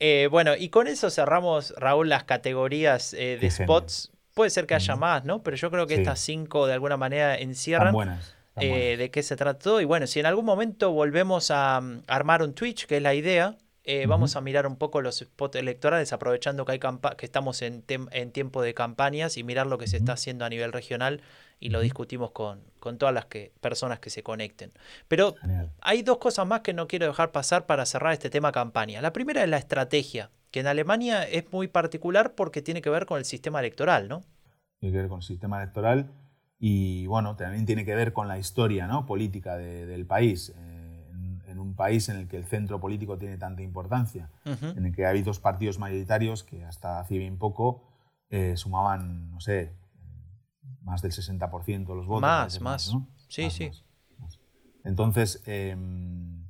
[0.01, 4.11] Eh, bueno, y con eso cerramos, Raúl, las categorías eh, de spots.
[4.35, 5.43] Puede ser que haya más, ¿no?
[5.43, 6.01] Pero yo creo que Sí.
[6.01, 8.35] estas cinco de alguna manera encierran buenas.
[8.49, 8.99] están eh, buenas.
[8.99, 9.81] de qué se trata todo.
[9.81, 13.15] Y bueno, si en algún momento volvemos a mm, armar un Twitch, que es la
[13.15, 13.57] idea,
[13.87, 17.85] eh, vamos a mirar un poco los spots electorales, aprovechando que, hay que estamos en,
[17.89, 21.20] en, tiempo de campañas y mirar lo que se está haciendo a nivel regional
[21.61, 24.72] y lo discutimos con, con todas las que, personas que se conecten.
[25.07, 25.35] Pero
[25.82, 29.03] hay dos cosas más que no quiero dejar pasar para cerrar este tema campaña.
[29.03, 33.05] La primera es la estrategia, que en Alemania es muy particular porque tiene que ver
[33.05, 34.22] con el sistema electoral, ¿no?
[34.80, 36.11] Tiene que ver con el sistema electoral
[36.59, 39.05] y, bueno, también tiene que ver con la historia ¿no?
[39.05, 40.55] política del país.
[40.57, 40.74] Eh,
[41.55, 45.07] en, un país en el que el centro político tiene tanta importancia, en el que
[45.07, 47.85] hay dos partidos mayoritarios que hasta hace bien poco
[48.31, 49.73] eh, sumaban, no sé,
[50.83, 52.23] más del 60% de los votos.
[52.23, 52.97] Más, más.
[53.29, 53.71] Sí, sí.
[54.85, 56.47] Entonces, em,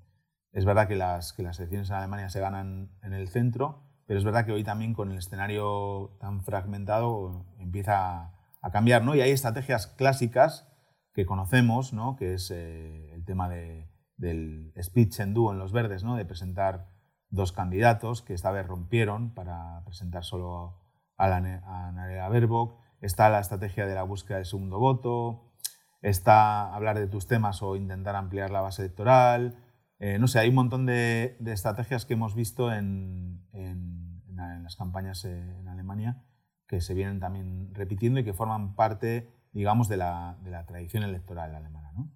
[0.53, 4.19] es verdad que las, que las elecciones en Alemania se ganan en el centro, pero
[4.19, 9.15] es verdad que hoy también con el escenario tan fragmentado empieza a cambiar, ¿no?
[9.15, 10.67] Y hay estrategias clásicas
[11.13, 12.17] que conocemos, ¿no?
[12.17, 16.17] Que es eh, el tema de, del speech en dúo en los verdes, ¿no?
[16.17, 16.89] De presentar
[17.31, 20.81] dos candidatos que esta vez rompieron para presentar solo
[21.17, 25.53] a, la, a Nadia Baerbock está la estrategia de la búsqueda del segundo voto,
[26.01, 29.59] está hablar de tus temas o intentar ampliar la base electoral.
[29.99, 33.43] Eh, no sé, hay un montón de, estrategias que hemos visto en,
[34.63, 36.25] las campañas en Alemania
[36.67, 41.93] que se vienen también repitiendo y que forman parte, digamos, de la, tradición electoral alemana.
[41.93, 42.11] ¿no?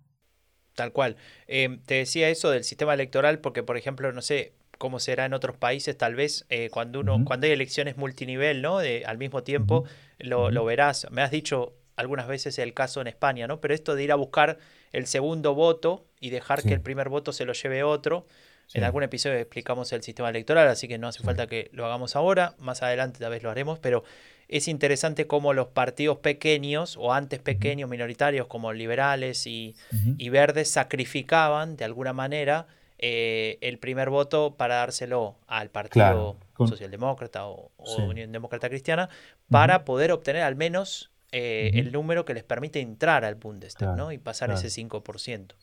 [0.78, 1.16] Tal cual.
[1.48, 5.34] Eh, te decía eso del sistema electoral porque, por ejemplo, no sé, cómo será en
[5.34, 8.78] otros países, tal vez cuando uno, cuando hay elecciones multinivel, ¿no?
[8.78, 9.86] De, al mismo tiempo,
[10.18, 11.08] lo, verás.
[11.10, 13.60] Me has dicho algunas veces el caso en España, ¿no?
[13.60, 14.58] Pero esto de ir a buscar
[14.92, 18.24] el segundo voto y dejar que el primer voto se lo lleve otro.
[18.72, 22.14] En algún episodio explicamos el sistema electoral, así que no hace falta que lo hagamos
[22.14, 22.54] ahora.
[22.58, 24.04] Más adelante tal vez lo haremos, pero
[24.49, 29.76] es interesante cómo los partidos pequeños o antes pequeños, minoritarios, como liberales y,
[30.16, 32.66] y verdes, sacrificaban de alguna manera
[33.01, 37.70] eh, el primer voto para dárselo al Partido Socialdemócrata o,
[38.09, 39.09] Unión Demócrata Cristiana
[39.49, 44.11] para poder obtener al menos eh, el número que les permite entrar al Bundestag ¿no?
[44.11, 45.55] y pasar ese 5%.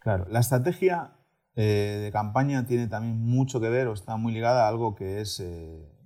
[0.00, 1.12] Claro, la estrategia
[1.54, 5.20] eh, de campaña tiene también mucho que ver o está muy ligada a algo que
[5.20, 5.40] es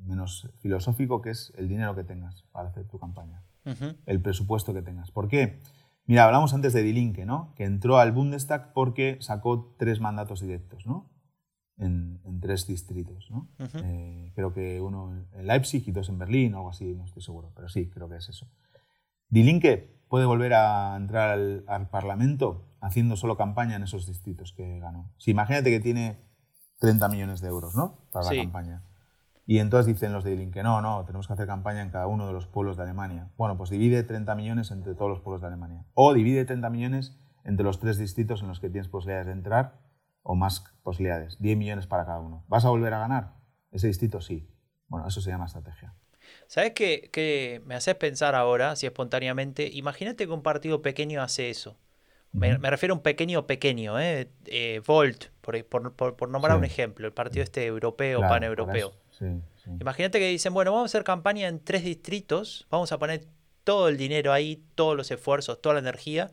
[0.06, 3.42] menos filosófico, que es el dinero que tengas para hacer tu campaña,
[4.06, 5.10] el presupuesto que tengas.
[5.10, 5.60] ¿Por qué?
[6.06, 7.52] Mira, hablamos antes de Die Linke, ¿no?
[7.56, 11.10] que entró al Bundestag porque sacó tres mandatos directos ¿no?
[11.78, 13.28] en, tres distritos.
[13.30, 13.48] ¿no?
[13.58, 17.22] Eh, creo que uno en Leipzig y dos en Berlín o algo así, no estoy
[17.22, 18.46] seguro, pero sí, creo que es eso.
[19.28, 21.30] Die Linke puede volver a entrar
[21.66, 25.12] al, Parlamento haciendo solo campaña en esos distritos que ganó.
[25.18, 26.20] Si imagínate que tiene
[26.78, 27.98] 30 millones de euros ¿no?
[28.12, 28.84] para la campaña.
[29.46, 32.08] Y entonces dicen los de Link que no, no, tenemos que hacer campaña en cada
[32.08, 33.30] uno de los pueblos de Alemania.
[33.36, 35.84] Bueno, pues divide 30 millones entre todos los pueblos de Alemania.
[35.94, 39.78] O divide 30 millones entre los tres distritos en los que tienes posibilidades de entrar
[40.22, 41.40] o más posibilidades.
[41.40, 42.44] 10 millones para cada uno.
[42.48, 43.34] ¿Vas a volver a ganar?
[43.70, 44.50] Ese distrito sí.
[44.88, 45.94] Bueno, eso se llama estrategia.
[46.48, 49.70] ¿Sabes qué, me haces pensar ahora, si espontáneamente?
[49.72, 51.78] Imagínate que un partido pequeño hace eso.
[52.32, 54.28] Me, refiero a un pequeño pequeño, ¿eh?
[54.46, 55.64] eh Volt, por,
[56.16, 58.92] por, nombrar un ejemplo, el partido este europeo, paneuropeo.
[59.80, 63.26] Imagínate que dicen, bueno, vamos a hacer campaña en tres distritos, vamos a poner
[63.64, 66.30] todo el dinero ahí, todos los esfuerzos, toda la energía,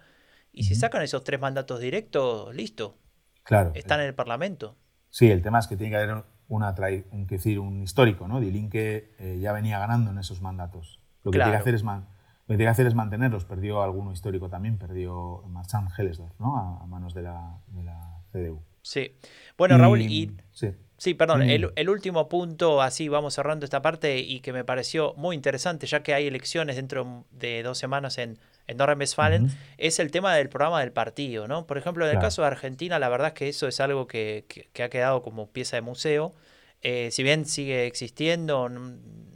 [0.52, 2.98] y si sacan esos tres mandatos directos, listo.
[3.44, 3.72] Claro.
[3.74, 4.78] Están en el Parlamento.
[5.10, 6.76] Sí, el tema es que tiene que haber una
[7.12, 8.40] un, decir, un histórico, ¿no?
[8.40, 11.00] Dilinque eh, ya venía ganando en esos mandatos.
[11.24, 12.02] Lo que, tiene que hacer es lo
[12.48, 13.46] que tiene que hacer es mantenerlos.
[13.46, 16.58] Perdió alguno histórico también, perdió Marchand Hellesdorf, ¿no?
[16.58, 18.62] A, manos de la, de la CDU.
[18.82, 19.16] Sí.
[19.58, 20.72] Bueno, Raúl, y sí.
[21.04, 25.36] Sí, perdón, el, último punto, así vamos cerrando esta parte y que me pareció muy
[25.36, 30.34] interesante, ya que hay elecciones dentro de dos semanas en, en Nordrhein-Westfalen, es el tema
[30.34, 31.68] del programa del partido, ¿no?
[31.68, 34.46] Por ejemplo, en el caso de Argentina, la verdad es que eso es algo que,
[34.72, 36.34] que, ha quedado como pieza de museo.
[36.82, 38.70] Eh, si bien sigue existiendo,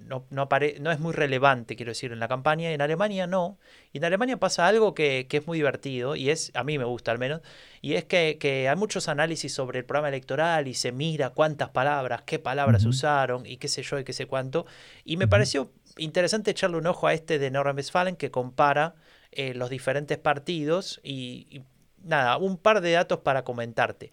[0.07, 0.47] no, no,
[0.79, 2.71] no, es muy relevante, quiero decir, en la campaña.
[2.71, 3.59] En Alemania no.
[3.93, 7.11] Y en Alemania pasa algo que, es muy divertido, y es, a mí me gusta
[7.11, 7.41] al menos,
[7.81, 12.23] y es que, hay muchos análisis sobre el programa electoral y se mira cuántas palabras,
[12.25, 14.65] qué palabras usaron, y qué sé yo, y qué sé cuánto.
[15.03, 18.95] Y me pareció interesante echarle un ojo a este de Nordrhein-Westfalen que compara
[19.31, 21.63] eh, los diferentes partidos y, y
[22.03, 24.11] nada, un par de datos para comentarte.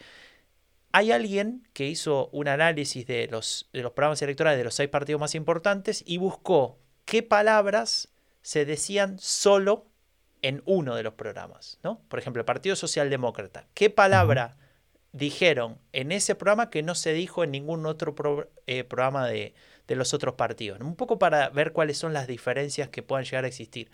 [0.97, 4.89] Hay alguien que hizo un análisis de los, de los programas electorales de los seis
[4.89, 8.13] partidos más importantes y buscó qué palabras
[8.43, 9.89] se decían solo
[10.41, 11.81] en uno de los programas.
[11.83, 12.01] ¿no?
[12.07, 13.67] Por ejemplo, el Partido Socialdemócrata.
[13.75, 14.57] ¿Qué palabra
[15.11, 18.15] dijeron en ese programa que no se dijo en ningún otro
[18.69, 19.53] eh, programa de,
[19.89, 20.79] de, los otros partidos?
[20.79, 23.91] Un poco para ver cuáles son las diferencias que puedan llegar a existir.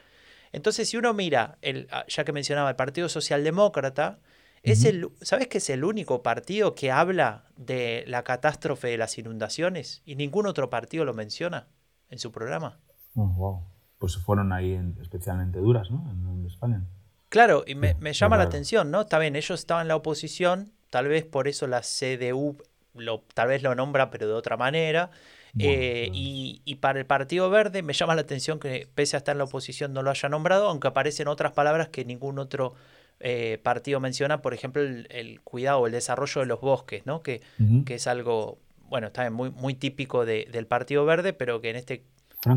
[0.53, 4.19] Entonces, si uno mira, el, ah, ya que mencionaba el Partido Socialdemócrata,
[4.63, 9.17] Es el, ¿Sabes que es el único partido que habla de la catástrofe de las
[9.17, 11.69] inundaciones y ningún otro partido lo menciona
[12.11, 12.79] en su programa?
[13.15, 13.63] Oh, wow.
[13.99, 16.11] Pues fueron ahí especialmente duras, ¿no?
[16.11, 16.85] En España.
[17.31, 19.03] Claro, y me, llama la atención, ¿no?
[19.03, 22.59] Está bien, ellos estaban en la oposición, tal vez por eso la CDU
[22.95, 25.11] lo, tal vez lo nombra, pero de otra manera.
[25.59, 29.35] Eh, y, y, para el Partido Verde me llama la atención que pese a estar
[29.35, 32.75] en la oposición no lo haya nombrado, aunque aparecen otras palabras que ningún otro
[33.21, 37.23] eh, partido menciona, por ejemplo, el, cuidado o el desarrollo de los bosques, ¿no?
[37.23, 37.43] que,
[37.85, 42.05] que es algo, bueno, está muy, muy típico del Partido Verde, pero que en este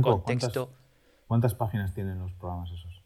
[0.01, 0.71] contexto...
[1.27, 3.03] ¿cuántas, páginas tienen los programas esos?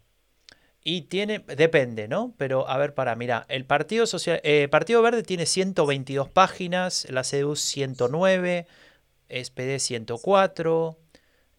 [0.83, 2.33] Y tiene, depende, ¿no?
[2.37, 7.23] Pero a ver, para, mira, el Partido, Social, eh, Partido Verde tiene 122 páginas, la
[7.23, 8.67] CDU 109,
[9.29, 10.97] SPD 104,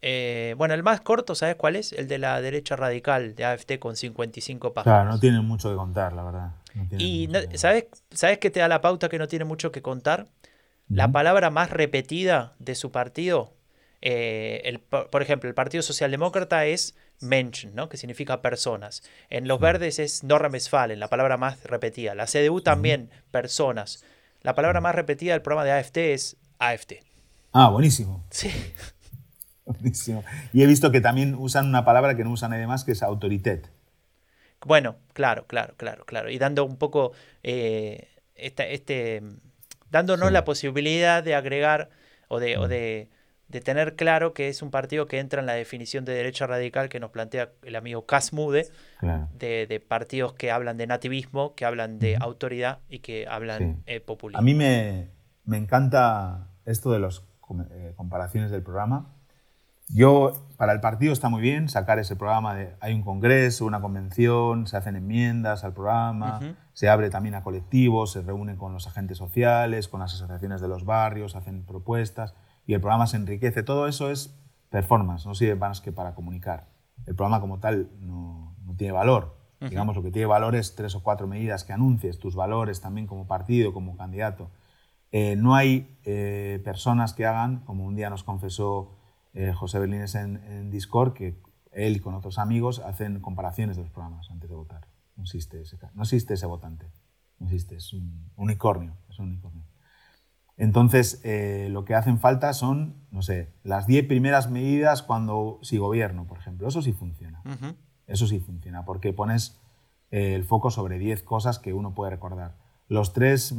[0.01, 1.93] eh, bueno, el más corto, ¿sabes cuál es?
[1.93, 4.97] El de la derecha radical de AFT con 55 páginas.
[4.97, 6.51] Claro, no tiene mucho que contar, la verdad.
[6.97, 10.29] y ¿sabes, ¿sabes qué te da la pauta que no tiene mucho que contar?
[10.89, 13.53] La palabra más repetida de su partido,
[14.01, 17.89] eh, el, por ejemplo, el Partido Socialdemócrata es Mensch, ¿no?
[17.89, 19.03] que significa personas.
[19.29, 22.15] En los verdes es Nordrhein-Westfalen, la palabra más repetida.
[22.15, 24.05] La CDU también, personas.
[24.43, 26.95] La palabra más repetida del programa de AFT es AFT.
[27.53, 28.25] Ah, buenísimo.
[28.31, 28.51] Sí.
[30.53, 33.03] Y he visto que también usan una palabra que no usan nadie más, que es
[33.03, 33.70] autoritet.
[34.65, 36.31] Bueno, claro, claro, claro, claro.
[36.31, 37.12] Y dando un poco,
[37.43, 39.23] eh, este,
[39.90, 41.90] dándonos la posibilidad de agregar
[42.28, 42.69] o de, o mm.
[42.69, 43.09] de,
[43.49, 46.89] de, tener claro que es un partido que entra en la definición de derecha radical
[46.89, 48.69] que nos plantea el amigo Casmude,
[49.39, 54.01] de, de, partidos que hablan de nativismo, que hablan de autoridad y que hablan eh,
[54.01, 54.40] populismo.
[54.40, 55.11] A mí me,
[55.45, 57.23] me, encanta esto de las
[57.70, 59.15] eh, comparaciones del programa
[59.89, 63.81] yo, para el partido está muy bien sacar ese programa de, hay un congreso, una
[63.81, 66.40] convención, se hacen enmiendas al programa,
[66.74, 70.69] se abre también a colectivos, se reúnen con los agentes sociales, con las asociaciones de
[70.69, 72.35] los barrios, hacen propuestas
[72.66, 73.62] y el programa se enriquece.
[73.62, 74.39] Todo eso es
[74.69, 76.69] performance, no sirve más que para comunicar.
[77.06, 79.36] El programa como tal no, tiene valor.
[79.60, 83.09] Digamos, lo que tiene valor es tres o cuatro medidas que anuncies, tus valores también
[83.09, 84.51] como partido, como candidato.
[85.10, 88.98] Eh, no hay eh, personas que hagan, como un día nos confesó
[89.39, 91.40] eh, José Berlines en, en, Discord, que
[91.70, 94.89] él y con otros amigos hacen comparaciones de los programas antes de votar.
[95.15, 96.90] No existe ese, no existe ese votante,
[97.39, 99.62] no existe, es un unicornio, es un unicornio.
[100.56, 105.78] Entonces, eh, lo que hacen falta son, no sé, las 10 primeras medidas cuando si
[105.78, 106.66] gobierno, por ejemplo.
[106.66, 107.40] Eso sí funciona.
[108.09, 109.60] Eso sí funciona, porque pones
[110.10, 112.56] eh, el foco sobre 10 cosas que uno puede recordar.
[112.89, 113.55] Los tres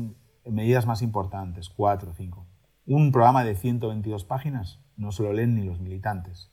[0.45, 2.47] medidas más importantes, cuatro, cinco.
[2.85, 6.51] Un programa de 122 páginas, no se lo leen ni los militantes.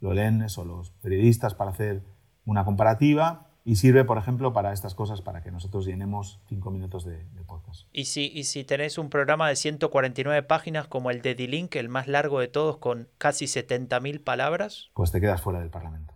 [0.00, 2.02] Lo leen eso los periodistas para hacer
[2.44, 7.04] una comparativa y sirve, por ejemplo, para estas cosas, para que nosotros llenemos cinco minutos
[7.06, 7.88] de, podcast.
[7.92, 11.88] ¿Y si, y si tenés un programa de 149 páginas como el de D-Link, el
[11.88, 14.90] más largo de todos, con casi 70.000 palabras?
[14.92, 16.14] Pues te quedas fuera del Parlamento.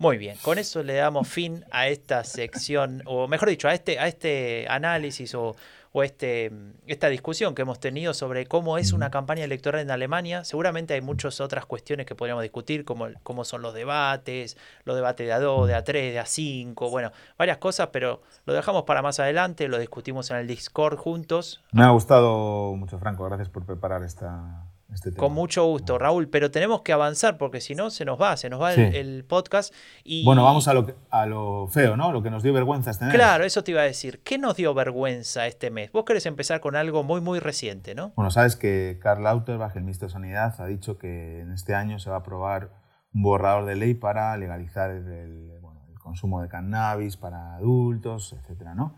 [0.00, 3.98] Muy bien, con eso le damos fin a esta sección, o mejor dicho, a este,
[3.98, 5.56] a este análisis o,
[5.92, 6.52] o este,
[6.86, 10.44] esta discusión que hemos tenido sobre cómo es una campaña electoral en Alemania.
[10.44, 15.26] Seguramente hay muchas otras cuestiones que podríamos discutir, como cómo son los debates, los debates
[15.26, 19.68] de A2, de A3, de A5, bueno, varias cosas, pero lo dejamos para más adelante,
[19.68, 21.62] lo discutimos en el Discord juntos.
[21.72, 26.50] Me ha gustado mucho, Franco, gracias por preparar esta, este Con mucho gusto, Raúl, pero
[26.50, 29.74] tenemos que avanzar porque si no se nos va, se nos va el, podcast.
[30.02, 30.24] Y...
[30.24, 32.10] Bueno, vamos a lo, a lo feo, ¿no?
[32.10, 33.14] Lo que nos dio vergüenza este mes.
[33.14, 34.20] Claro, eso te iba a decir.
[34.22, 35.92] ¿Qué nos dio vergüenza este mes?
[35.92, 38.12] Vos querés empezar con algo muy, muy reciente, ¿no?
[38.16, 41.98] Bueno, sabes que Karl Lauterbach, el ministro de Sanidad, ha dicho que en este año
[41.98, 42.70] se va a aprobar
[43.12, 45.52] un borrador de ley para legalizar el,
[45.98, 48.96] consumo de cannabis para adultos, etcétera, ¿no?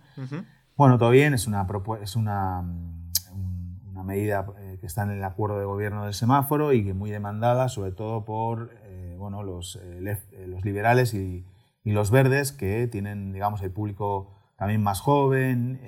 [0.77, 1.67] Bueno, todo bien, es una,
[2.01, 2.63] es una
[4.05, 7.69] medida eh, que está en el acuerdo de gobierno del semáforo y que muy demandada,
[7.69, 11.45] sobre todo por eh, bueno, los, eh, los, liberales y,
[11.85, 15.81] y, los verdes, que tienen digamos, el público también más joven.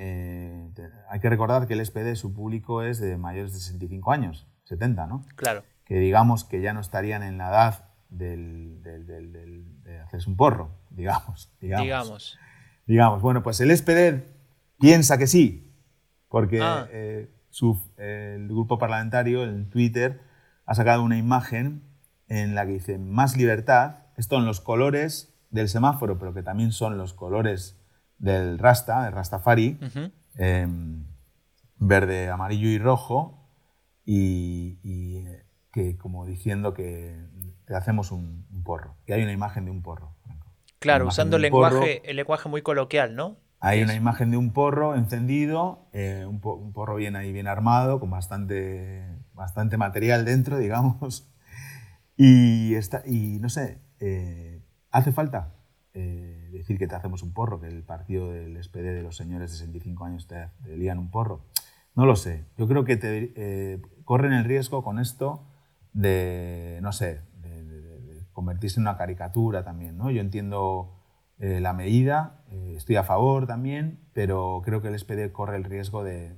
[1.08, 5.06] hay que recordar que el SPD, su público es de mayores de 65 años, 70,
[5.06, 5.24] ¿no?
[5.36, 5.62] Claro.
[5.84, 11.50] Que digamos que ya no estarían en la edad del, de hacerse un porro, digamos.
[11.60, 11.84] Digamos.
[11.84, 12.38] digamos.
[12.86, 13.22] digamos.
[13.22, 14.22] Bueno, pues el SPD
[14.78, 15.74] piensa que sí,
[16.28, 16.60] porque...
[16.62, 16.86] Ah
[17.98, 20.20] el grupo parlamentario en Twitter
[20.66, 21.82] ha sacado una imagen
[22.28, 24.06] en la que dice más libertad.
[24.16, 27.78] Esto en los colores del semáforo, pero que también son los colores
[28.18, 29.78] del Rasta, del Rastafari,
[30.36, 31.04] em,
[31.76, 33.38] verde, amarillo y rojo,
[34.04, 35.24] y,
[35.72, 37.16] que como diciendo que
[37.66, 40.14] te hacemos un, porro, que hay una imagen de un porro.
[40.78, 43.36] Claro, usando el lenguaje, el lenguaje muy coloquial, ¿no?
[43.64, 48.10] Hay una imagen de un porro encendido, eh, un, porro bien ahí, bien armado, con
[48.10, 51.32] bastante, bastante material dentro, digamos.
[52.16, 54.60] Y, está, y no sé, eh,
[54.90, 55.54] ¿hace falta
[55.94, 59.52] eh, decir que te hacemos un porro, que el partido del SPD de los señores
[59.52, 61.44] de 65 años te, te lían un porro?
[61.94, 62.46] No lo sé.
[62.58, 65.46] Yo creo que te, corren el riesgo con esto
[65.92, 69.96] de, no sé, de, convertirse en una caricatura también.
[69.96, 70.10] ¿no?
[70.10, 71.01] Yo entiendo
[71.38, 75.64] eh, la medida, eh, estoy a favor también, pero creo que el SPD corre el
[75.64, 76.36] riesgo de,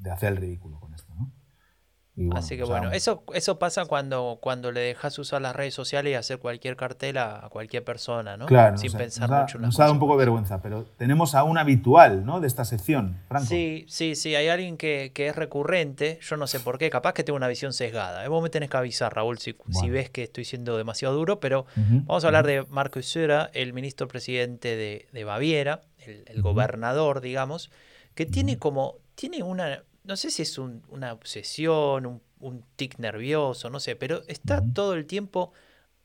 [0.00, 0.80] de hacer el ridículo.
[2.34, 6.14] Así que bueno, eso, eso pasa cuando, cuando le dejas usar las redes sociales y
[6.14, 8.46] hacer cualquier cartel a, cualquier persona, ¿no?
[8.46, 11.44] Claro, Sin pensar mucho en Nos ha dado un poco de vergüenza, pero tenemos a
[11.44, 12.40] un habitual, ¿no?
[12.40, 13.46] De esta sección, Franco.
[13.46, 17.14] Sí, sí, sí, hay alguien que, que es recurrente, yo no sé por qué, capaz
[17.14, 18.24] que tengo una visión sesgada.
[18.24, 18.28] ¿eh?
[18.28, 21.66] Vos me tenés que avisar, Raúl, si, si ves que estoy siendo demasiado duro, pero
[21.76, 27.20] vamos a hablar de Marco Söder, el ministro presidente de, de Baviera, el, el gobernador,
[27.20, 27.70] digamos,
[28.14, 33.78] que tiene como, tiene una no sé si es una obsesión, un, tic nervioso, no
[33.78, 35.52] sé, pero está todo el tiempo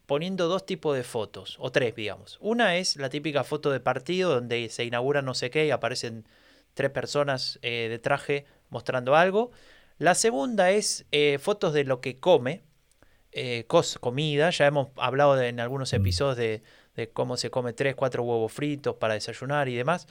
[0.05, 2.37] poniendo dos tipos de fotos, o tres, digamos.
[2.39, 6.27] Una es la típica foto de partido donde se inaugura no sé qué y aparecen
[6.75, 9.49] tres personas eh, de traje mostrando algo.
[9.97, 12.61] La segunda es eh, fotos de lo que come,
[13.31, 13.65] eh,
[13.99, 14.51] comida.
[14.51, 15.95] Ya hemos hablado en algunos mm.
[15.95, 16.61] episodios de,
[16.95, 20.07] de, cómo se come tres, cuatro huevos fritos para desayunar y demás.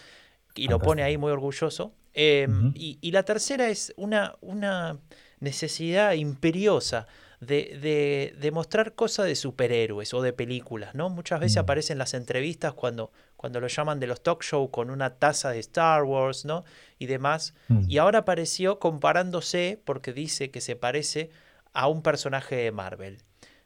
[0.57, 1.95] Y lo pone ahí muy orgulloso.
[2.15, 4.99] Em, y, la tercera es una, una
[5.41, 7.07] necesidad imperiosa
[7.41, 11.11] de, de, mostrar cosas de superhéroes o de películas, ¿no?
[11.11, 11.61] Muchas veces mm.
[11.61, 15.59] aparecen las entrevistas cuando, cuando lo llaman de los talk show con una taza de
[15.59, 16.65] Star Wars, ¿no?
[16.99, 17.55] Y demás.
[17.69, 17.85] Mm.
[17.89, 21.31] Y ahora apareció comparándose, porque dice que se parece
[21.73, 23.19] a un personaje de Marvel.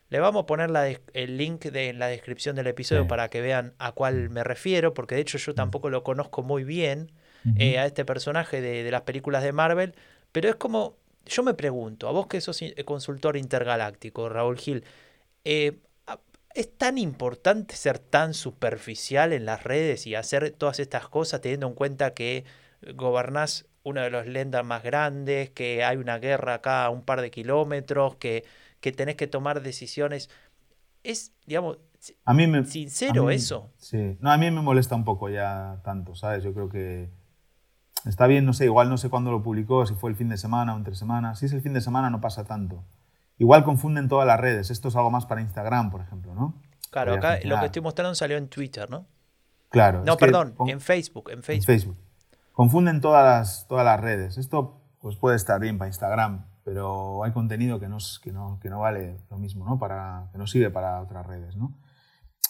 [0.09, 0.71] Le vamos a poner
[1.13, 4.95] el link de, en la descripción del episodio para que vean a cuál me refiero,
[4.95, 5.57] porque de hecho yo mm.
[5.57, 7.13] tampoco lo conozco muy bien.
[7.57, 9.95] Eh, a este personaje de, las películas de Marvel,
[10.33, 14.85] pero es como, yo me pregunto, a vos que sos consultor intergaláctico, Raúl Gil,
[15.45, 15.79] eh,
[16.55, 21.69] ¿es tan importante ser tan superficial en las redes y hacer todas estas cosas teniendo
[21.69, 22.45] en cuenta que
[22.95, 27.21] gobernás uno de los lendas más grandes, que hay una guerra acá a un par
[27.21, 28.45] de kilómetros, que,
[28.81, 30.29] que tenés que tomar decisiones?
[31.05, 31.79] Es, digamos,
[32.25, 33.73] a mí me, sincero eso.
[33.77, 36.45] Sí, no, a mí me molesta un poco ya tanto, ¿sabes?
[36.45, 37.11] Yo creo que
[38.05, 40.37] Está bien, no sé, igual no sé cuándo lo publicó, si fue el fin de
[40.37, 41.41] semana o entre semanas.
[41.41, 42.85] Si es el fin de semana no pasa tanto.
[43.39, 44.71] Igual confunden todas las redes.
[44.71, 46.55] Esto es algo más para Instagram, por ejemplo, ¿no?
[46.91, 49.07] Claro, acá lo que estoy mostrando salió en Twitter, ¿no?
[49.71, 50.03] Claro.
[50.05, 51.67] No, perdón, en Facebook, en Facebook.
[51.67, 51.97] Facebook.
[52.53, 54.39] Confunden todas las, todas las redes.
[54.39, 58.71] Esto pues puede estar bien para Instagram, pero hay contenido que no, que no, que
[58.71, 59.79] no vale lo mismo, ¿no?
[59.79, 61.75] Para, que no sirve para otras redes, ¿no?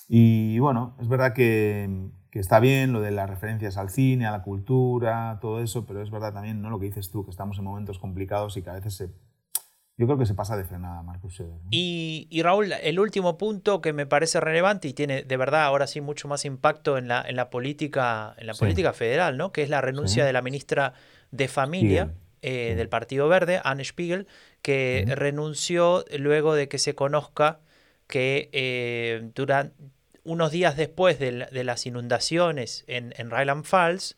[0.09, 4.31] Y bueno, es verdad que, que está bien lo de las referencias al cine, a
[4.31, 6.71] la cultura, todo eso, pero es verdad también ¿no?
[6.71, 9.11] lo que dices tú, que estamos en momentos complicados y que a veces se,
[9.97, 14.07] yo creo que se pasa de frenada Marcus y, Raúl, el último punto que me
[14.07, 17.49] parece relevante y tiene de verdad ahora sí mucho más impacto en la, en la
[17.51, 19.51] política, en la política federal, ¿no?
[19.51, 20.93] que es la renuncia de la ministra
[21.31, 24.29] de Familia eh, del Partido Verde, Anne Spiegel,
[24.61, 27.61] que renunció luego de que se conozca
[28.07, 29.75] que eh, durante
[30.29, 34.15] unos días después de, las inundaciones en, en Ryland Falls,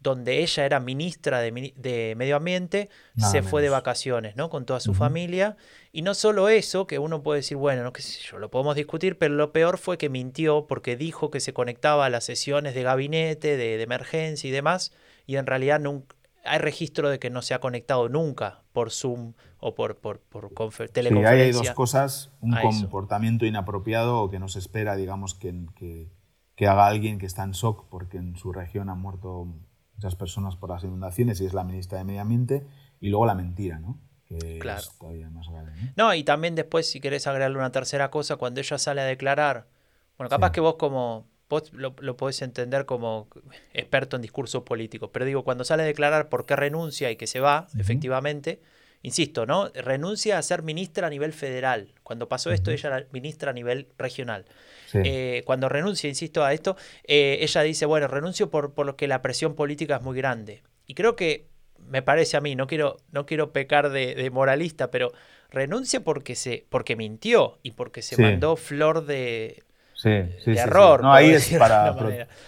[0.00, 4.50] donde ella era ministra de, Medio Ambiente, se fue de vacaciones, ¿no?
[4.50, 5.56] Con toda su familia.
[5.92, 8.74] Y no solo eso, que uno puede decir, bueno, no qué sé yo, lo podemos
[8.74, 12.74] discutir, pero lo peor fue que mintió porque dijo que se conectaba a las sesiones
[12.74, 14.92] de gabinete, de, de emergencia y demás,
[15.24, 19.34] y en realidad nunca, hay registro de que no se ha conectado nunca por Zoom
[19.58, 20.50] o por, por, por
[20.90, 21.36] teleconferencia.
[21.36, 26.10] Sí, hay dos cosas, un comportamiento inapropiado o que no se espera, digamos, que, que,
[26.56, 29.46] que, haga alguien que está en shock porque en su región han muerto
[29.94, 32.66] muchas personas por las inundaciones y es la ministra de Medio Ambiente,
[33.00, 33.98] y luego la mentira, ¿no?
[34.24, 34.80] Que claro.
[34.80, 36.06] Es todavía más grave, ¿no?
[36.06, 36.14] ¿no?
[36.14, 39.68] y también después, si querés agregarle una tercera cosa, cuando ella sale a declarar,
[40.16, 43.28] bueno, capaz que vos como vos lo, lo, podés entender como
[43.74, 47.26] experto en discurso político, pero digo, cuando sale a declarar por qué renuncia y que
[47.26, 48.60] se va, efectivamente,
[49.02, 49.68] insisto, ¿no?
[49.74, 51.88] Renuncia a ser ministra a nivel federal.
[52.02, 54.46] Cuando pasó esto, ella era ministra a nivel regional.
[54.94, 59.06] Eh, cuando renuncia, insisto, a esto, eh, ella dice, bueno, renuncio por, por lo que
[59.06, 60.62] la presión política es muy grande.
[60.86, 61.48] Y creo que,
[61.86, 65.12] me parece a mí, no quiero, no quiero pecar de, moralista, pero
[65.50, 69.64] renuncia porque, se, porque mintió y porque se mandó flor de
[70.02, 71.02] sí, sí, error.
[71.02, 71.94] No, ahí es para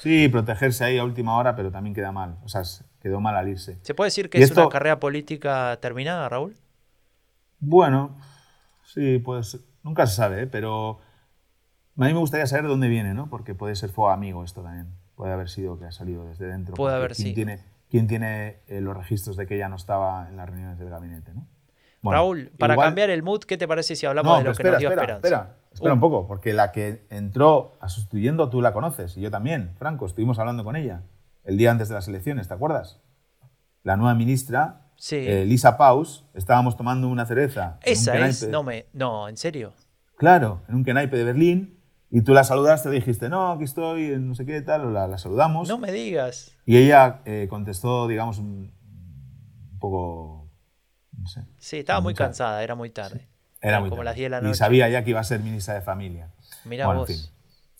[0.00, 2.36] sí, protegerse ahí a última hora, pero también queda mal.
[2.44, 2.62] O sea,
[3.00, 3.78] quedó mal al irse.
[3.82, 6.56] ¿Se puede decir que es una carrera política terminada, Raúl?
[7.60, 8.16] Bueno,
[8.84, 10.46] sí, pues nunca se sabe, ¿eh?
[10.46, 11.00] pero
[11.96, 13.28] a mí me gustaría saber de dónde viene, ¿no?
[13.30, 14.88] Porque puede ser fuego amigo esto también.
[15.14, 16.74] puede haber sido que ha salido desde dentro.
[16.74, 17.34] Puede haber, ¿quién sí.
[17.34, 17.60] Tiene,
[17.90, 21.32] ¿Quién tiene eh, los registros de que ella no estaba en las reuniones del gabinete?
[21.32, 21.46] ¿no?
[22.02, 24.48] Bueno, Raúl, para igual- cambiar el mood, ¿qué te parece si hablamos No, de lo
[24.50, 25.28] que espera, nos dio espera, esperanza?
[25.44, 29.20] espera, espera Uh, un poco, porque la que entró a sustituyendo tú la conoces y
[29.20, 31.02] yo también, Franco, estuvimos hablando con ella
[31.44, 33.00] el día antes de las elecciones, ¿te acuerdas?
[33.82, 35.16] La nueva ministra, Sí.
[35.16, 37.78] eh, Lisa Paus, estábamos tomando una cerveza.
[37.82, 39.72] en un Esa es, no me, no, en serio.
[40.16, 41.80] Claro, en un kenaipe de Berlín
[42.10, 45.18] y tú la saludaste, le dijiste, no, aquí estoy, no sé qué tal, la, la
[45.18, 45.68] saludamos.
[45.68, 46.52] No me digas.
[46.64, 48.72] Y ella eh, contestó, digamos, un,
[49.72, 50.48] un poco,
[51.18, 51.42] no sé.
[51.58, 53.28] Sí, estaba muy mucha- cansada, era muy tarde.
[53.64, 54.04] Era muy como tarde.
[54.04, 54.54] las 10 de la Y noche.
[54.54, 56.28] sabía ya que iba a ser ministra de Familia.
[56.64, 57.08] Mirá Bueno, en vos.
[57.08, 57.20] fin.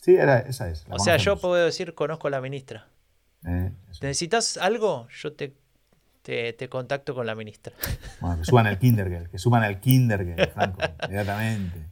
[0.00, 0.86] Sí, era, esa es.
[0.88, 2.88] la O sea, yo puedo decir, conozco a la ministra.
[3.46, 5.08] Eh, ¿Necesitas algo?
[5.10, 5.54] Yo te,
[6.22, 7.72] te, te contacto con la ministra.
[8.20, 11.90] bueno, que suban el Kindergel, que suban el Kindergel, Franco, inmediatamente.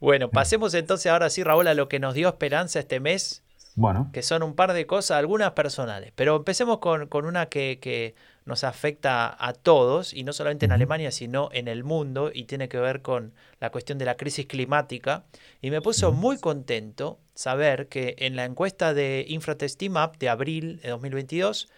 [0.00, 3.44] Bueno, pasemos entonces ahora sí, Raúl, a lo que nos dio esperanza este mes,
[3.76, 6.12] Bueno, que son un par de cosas, algunas personales.
[6.16, 8.14] Pero empecemos con, con una que, que
[8.44, 12.68] nos afecta a todos, y no solamente en Alemania, sino en el mundo, y tiene
[12.68, 15.24] que ver con la cuestión de la crisis climática.
[15.60, 20.90] Y me puso muy contento saber que en la encuesta de Infratestimap de abril de
[20.90, 21.68] 2022,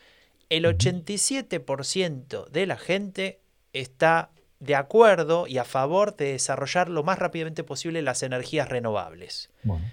[0.50, 3.40] el 87% de la gente
[3.72, 4.30] está
[4.64, 9.50] de acuerdo y a favor de desarrollar lo más rápidamente posible las energías renovables.
[9.62, 9.84] bueno.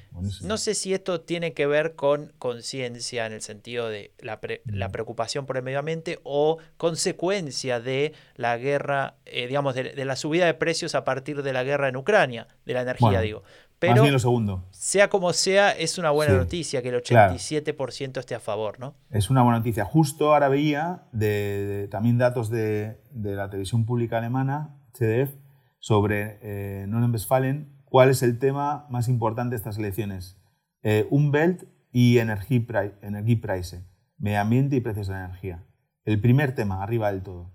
[0.42, 4.62] No sé si esto tiene que ver con conciencia en el sentido de la, pre-
[4.66, 10.06] la preocupación por el medio ambiente o consecuencia de la guerra, eh, digamos, de, de
[10.06, 13.22] la subida de precios a partir de la guerra en Ucrania, de la energía, Bueno,
[13.24, 13.44] digo.
[13.82, 14.68] Más Pero bien lo segundo.
[14.70, 17.34] sea como sea, es una buena Sí, noticia que el claro.
[17.34, 18.94] 87% esté a favor, ¿no?
[19.10, 19.86] Es una buena noticia.
[19.86, 25.34] Justo ahora veía de, de- también datos de, de la televisión pública alemana, CDF,
[25.80, 30.38] sobre eh, Norden-Westfalen, cuál es el tema más importante de estas elecciones.
[30.84, 33.84] Eh, Umwelt y Energiepre- Energiepreise,
[34.20, 35.66] medio ambiente y precios de la energía.
[36.06, 37.52] El primer tema, arriba del todo.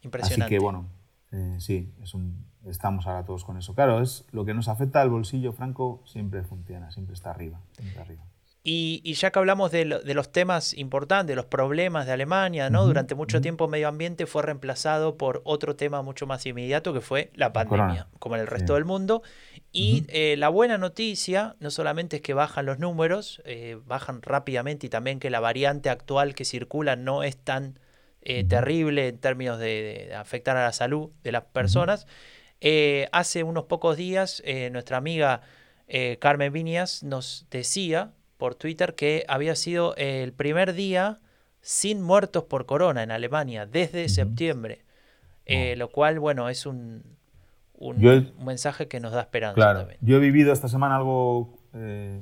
[0.00, 0.44] Impresionante.
[0.44, 0.90] Así que bueno,
[1.30, 3.74] eh, sí, es un- estamos ahora todos con eso.
[3.74, 7.60] Claro, es lo que nos afecta al bolsillo, Franco, siempre funciona, siempre está arriba.
[7.72, 8.22] siempre arriba.
[8.64, 12.70] Y, y ya que hablamos de, lo- de los temas importantes, los problemas de Alemania,
[12.70, 12.86] ¿no?
[12.86, 17.32] Durante mucho tiempo medio ambiente fue reemplazado por otro tema mucho más inmediato que fue
[17.34, 18.08] la pandemia, corona.
[18.20, 18.74] como en el resto Sí.
[18.74, 19.22] del mundo.
[19.72, 24.86] Y eh, la buena noticia no solamente es que bajan los números, eh, bajan rápidamente
[24.86, 27.80] y también que la variante actual que circula no es tan
[28.20, 32.06] eh, terrible en términos de, de afectar a la salud de las personas.
[32.64, 35.40] Eh, hace unos pocos días eh, nuestra amiga
[35.88, 41.18] eh, Carmen Viñas nos decía por Twitter que había sido el primer día
[41.60, 44.84] sin muertos por corona en Alemania desde septiembre.
[45.76, 47.02] Lo cual, bueno, es un,
[47.74, 49.98] un, Yo- un mensaje que nos da esperanza Claro, también.
[50.00, 51.58] yo he vivido esta semana algo,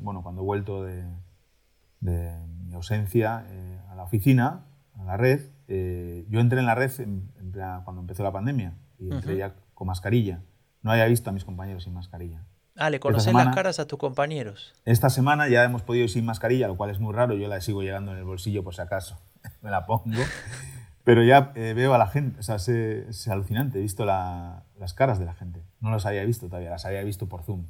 [0.00, 1.04] bueno, cuando he vuelto de,
[2.00, 2.34] de
[2.66, 3.44] mi ausencia
[3.90, 4.64] a la oficina,
[4.98, 8.32] a la red, eh, yo entré en la red en- en plena- cuando empezó la
[8.32, 10.42] pandemia y entré ya con mascarilla.
[10.82, 12.44] No había visto a mis compañeros sin mascarilla.
[12.76, 14.74] Ah, le semana- las caras a tus compañeros.
[14.84, 17.32] Esta semana ya hemos podido ir sin mascarilla, lo cual es muy raro.
[17.34, 19.18] Yo la sigo llegando en el bolsillo por si acaso.
[19.62, 20.20] Me la pongo.
[21.02, 23.78] Pero ya eh, veo a la gente, o sea, es, alucinante.
[23.78, 25.64] He visto la- las caras de la gente.
[25.80, 27.64] No las había visto todavía, las había visto por Zoom.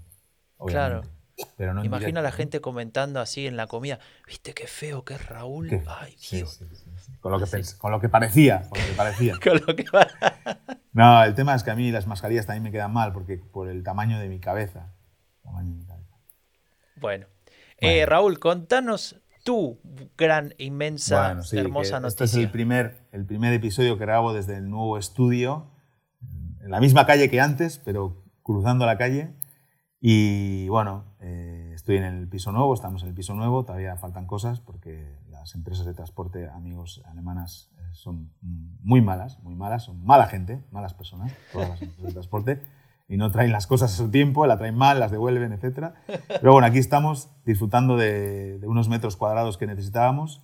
[0.56, 1.08] Obviamente.
[1.56, 4.00] Pero no Imagina a la gente comentando así en la comida.
[4.26, 5.68] ¿Viste qué feo que es Raúl?
[5.68, 5.80] ¿Qué?
[5.86, 6.54] Ay, Dios.
[6.54, 7.12] sí, sí, sí.
[7.20, 8.68] Con, lo que con lo que parecía.
[8.68, 9.38] Con lo que parecía.
[9.42, 9.84] Con lo que
[10.92, 13.68] No, el tema es que a mí las mascarillas también me quedan mal porque por
[13.68, 14.92] el tamaño de mi cabeza.
[15.42, 16.16] Tamaño de mi cabeza.
[16.96, 17.26] Bueno.
[17.78, 19.80] Eh, Raúl, contanos tu
[20.18, 22.42] gran, inmensa, Bueno, sí, hermosa que Este es noticia.
[22.42, 25.70] el primer, el primer episodio que grabo desde el nuevo estudio,
[26.60, 29.34] en la misma calle que antes, pero cruzando la calle.
[29.98, 34.26] Y bueno, eh, estoy en el piso nuevo, estamos en el piso nuevo, todavía faltan
[34.26, 38.30] cosas porque las empresas de transporte, amigos alemanas, eh, son
[38.82, 42.62] muy malas, muy malas, son mala gente, malas personas, todas las empresas de transporte,
[43.08, 45.94] y no traen las cosas a su tiempo, la traen mal, las devuelven, etc.
[46.28, 50.42] Pero bueno, aquí estamos disfrutando de, de unos metros cuadrados que necesitábamos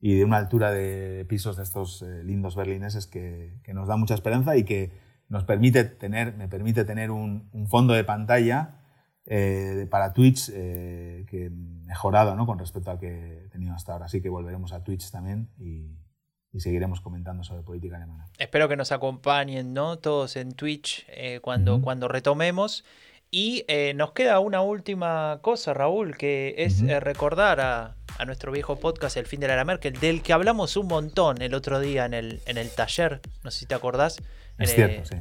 [0.00, 3.96] y de una altura de pisos de estos eh, lindos berlineses que, que nos da
[3.96, 4.92] mucha esperanza y que
[5.28, 8.81] nos permite tener, me permite tener un, un fondo de pantalla
[9.26, 12.46] eh, para Twitch eh, que mejorado ¿no?
[12.46, 14.06] con respecto al que he tenido hasta ahora.
[14.06, 15.96] Así que volveremos a Twitch también y,
[16.52, 18.26] y seguiremos comentando sobre política alemana.
[18.38, 19.98] Espero que nos acompañen, ¿no?
[19.98, 22.84] Todos en Twitch eh, cuando, cuando retomemos.
[23.34, 28.52] Y eh, nos queda una última cosa, Raúl, que es eh, recordar a, a nuestro
[28.52, 31.80] viejo podcast El fin de la era Merkel, del que hablamos un montón el otro
[31.80, 34.18] día en el, en el taller, no sé si te acordás.
[34.58, 35.16] Es cierto, sí.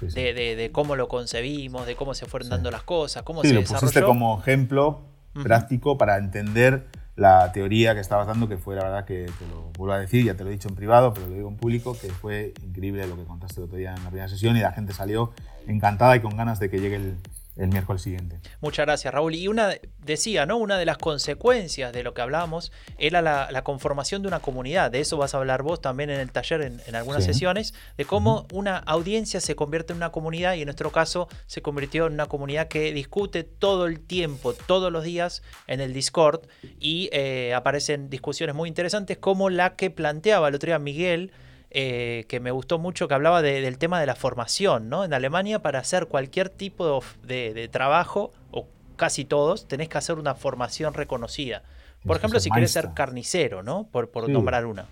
[0.00, 0.14] Sí, sí.
[0.20, 3.48] De, de- de cómo lo concebimos, de cómo se fueron dando las cosas, cómo se
[3.54, 3.80] lo desarrolló.
[3.86, 5.00] pusiste como ejemplo
[5.42, 9.70] práctico para entender la teoría que estabas dando, que fue la verdad que te lo
[9.78, 11.96] vuelvo a decir, ya te lo he dicho en privado, pero lo digo en público,
[12.00, 14.72] que fue increíble lo que contaste el otro día en la primera sesión y la
[14.72, 15.32] gente salió
[15.68, 17.16] encantada y con ganas de que llegue el,
[17.56, 18.40] el miércoles siguiente.
[18.60, 19.34] Muchas gracias, Raúl.
[19.34, 20.56] Y una decía, ¿no?
[20.56, 24.90] Una de las consecuencias de lo que hablábamos era la, conformación de una comunidad.
[24.90, 28.46] De eso vas a hablar vos también en el taller, en, algunas sesiones, de cómo
[28.52, 32.26] una audiencia se convierte en una comunidad y en nuestro caso se convirtió en una
[32.26, 36.42] comunidad que discute todo el tiempo, todos los días en el Discord
[36.80, 41.32] y eh, aparecen discusiones muy interesantes como la que planteaba el otro día Miguel
[41.76, 45.02] eh, que me gustó mucho, que hablaba del tema de la formación, ¿no?
[45.04, 50.36] En Alemania para hacer cualquier tipo de, trabajo, o casi todos, tenés que hacer una
[50.36, 51.64] formación reconocida.
[52.06, 53.88] Por ejemplo, si quieres ser carnicero, ¿no?
[53.90, 54.86] Por, nombrar una.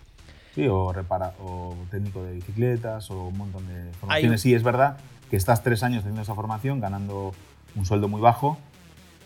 [0.57, 4.41] Sí, o, repara, o técnico de bicicletas, o un montón de formaciones.
[4.41, 4.97] Sí, es verdad
[5.31, 7.33] que estás tres años teniendo esa formación, ganando
[7.77, 8.59] un sueldo muy bajo,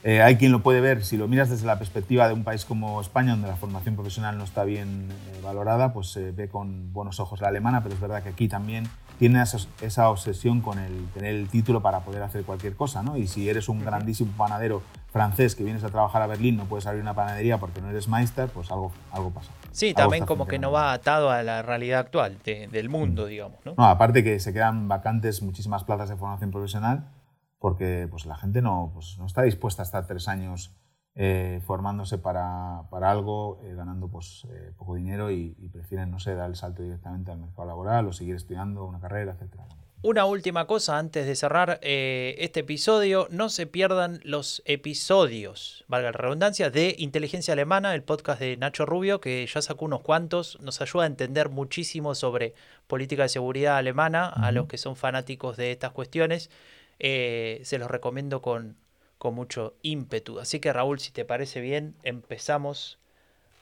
[0.07, 2.65] eh, hay quien lo puede ver, si lo miras desde la perspectiva de un país
[2.65, 6.93] como España, donde la formación profesional no está bien eh, valorada, pues se ve con
[6.93, 8.89] buenos ojos la alemana, pero es verdad que aquí también
[9.19, 13.17] tiene esa, obsesión con el tener el título para poder hacer cualquier cosa, ¿no?
[13.17, 14.81] Y si eres un grandísimo panadero
[15.11, 18.07] francés que vienes a trabajar a Berlín, no puedes abrir una panadería porque no eres
[18.07, 19.51] Meister, pues algo, algo pasa.
[19.73, 23.29] Sí, también como que no va atado a la realidad actual del mundo, mm.
[23.29, 23.75] digamos, ¿no?
[23.77, 27.09] No, aparte que se quedan vacantes muchísimas plazas de formación profesional
[27.59, 30.77] porque pues, la gente no, pues, no está dispuesta a estar tres años
[31.19, 36.35] eh, formándose para, para algo, eh, ganando pues, eh, poco dinero y, prefieren, no sé,
[36.35, 39.63] dar el salto directamente al mercado laboral o seguir estudiando una carrera, etc.
[40.03, 46.19] Una última cosa antes de cerrar este episodio, no se pierdan los episodios, valga la
[46.19, 50.83] redundancia, de Inteligencia Alemana, el podcast de Nacho Rubio, que ya sacó unos cuantos, nos
[50.83, 52.55] ayuda a entender muchísimo sobre
[52.87, 56.51] política de seguridad alemana, a los que son fanáticos de estas cuestiones.
[56.99, 58.77] Eh, se los recomiendo con,
[59.19, 60.41] con mucho ímpetu.
[60.41, 62.99] Así que Raúl, si te parece bien, empezamos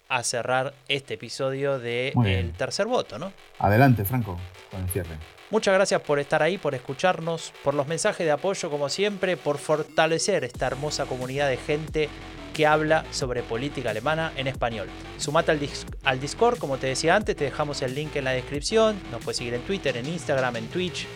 [0.09, 3.32] a cerrar este episodio de El Tercer Voto, ¿no?
[3.59, 4.39] Adelante, Franco,
[4.70, 5.16] con el cierre.
[5.51, 9.59] Muchas gracias por estar ahí, por escucharnos, por los mensajes de apoyo como siempre, por
[9.59, 12.09] fortalecer esta hermosa comunidad de gente
[12.52, 14.89] que habla sobre política alemana en español.
[15.19, 15.61] Sumate al,
[16.05, 19.39] al Discord, como te decía antes, te dejamos el link en la descripción, nos puedes
[19.39, 21.09] seguir en Twitter, en Instagram, en Twitch,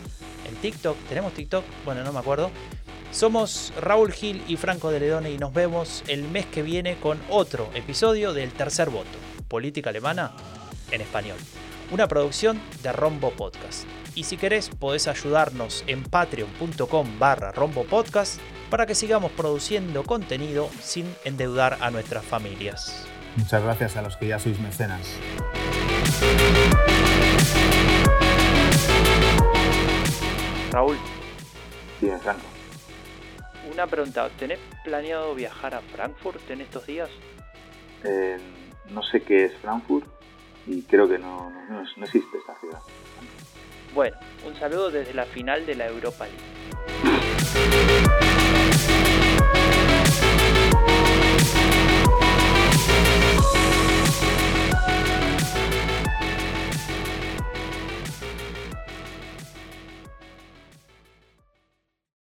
[0.49, 0.97] en TikTok.
[1.09, 1.65] ¿Tenemos TikTok?
[1.85, 2.51] Bueno, no me acuerdo.
[3.11, 7.19] Somos Raúl Gil y Franco de Ledone y nos vemos el mes que viene con
[7.31, 9.19] otro episodio del Tercer Voto,
[9.49, 10.33] Política Alemana
[10.91, 11.39] en Español.
[11.91, 13.85] Una producción de Rombo Podcast.
[14.15, 20.69] Y si querés, podés ayudarnos en patreon.com barra Rombo Podcast para que sigamos produciendo contenido
[20.83, 23.07] sin endeudar a nuestras familias.
[23.37, 25.01] Muchas gracias a los que ya sois mecenas.
[30.78, 30.96] Raúl.
[32.00, 32.46] Bien, Franco.
[33.72, 37.10] Una pregunta, ¿tenés planeado viajar a Frankfurt en estos días?
[38.05, 38.38] Eh,
[38.90, 40.06] no sé qué es Frankfurt
[40.68, 42.78] y creo que no, no, no existe esta ciudad.
[43.92, 48.27] Bueno, un saludo desde la final de la Europa League.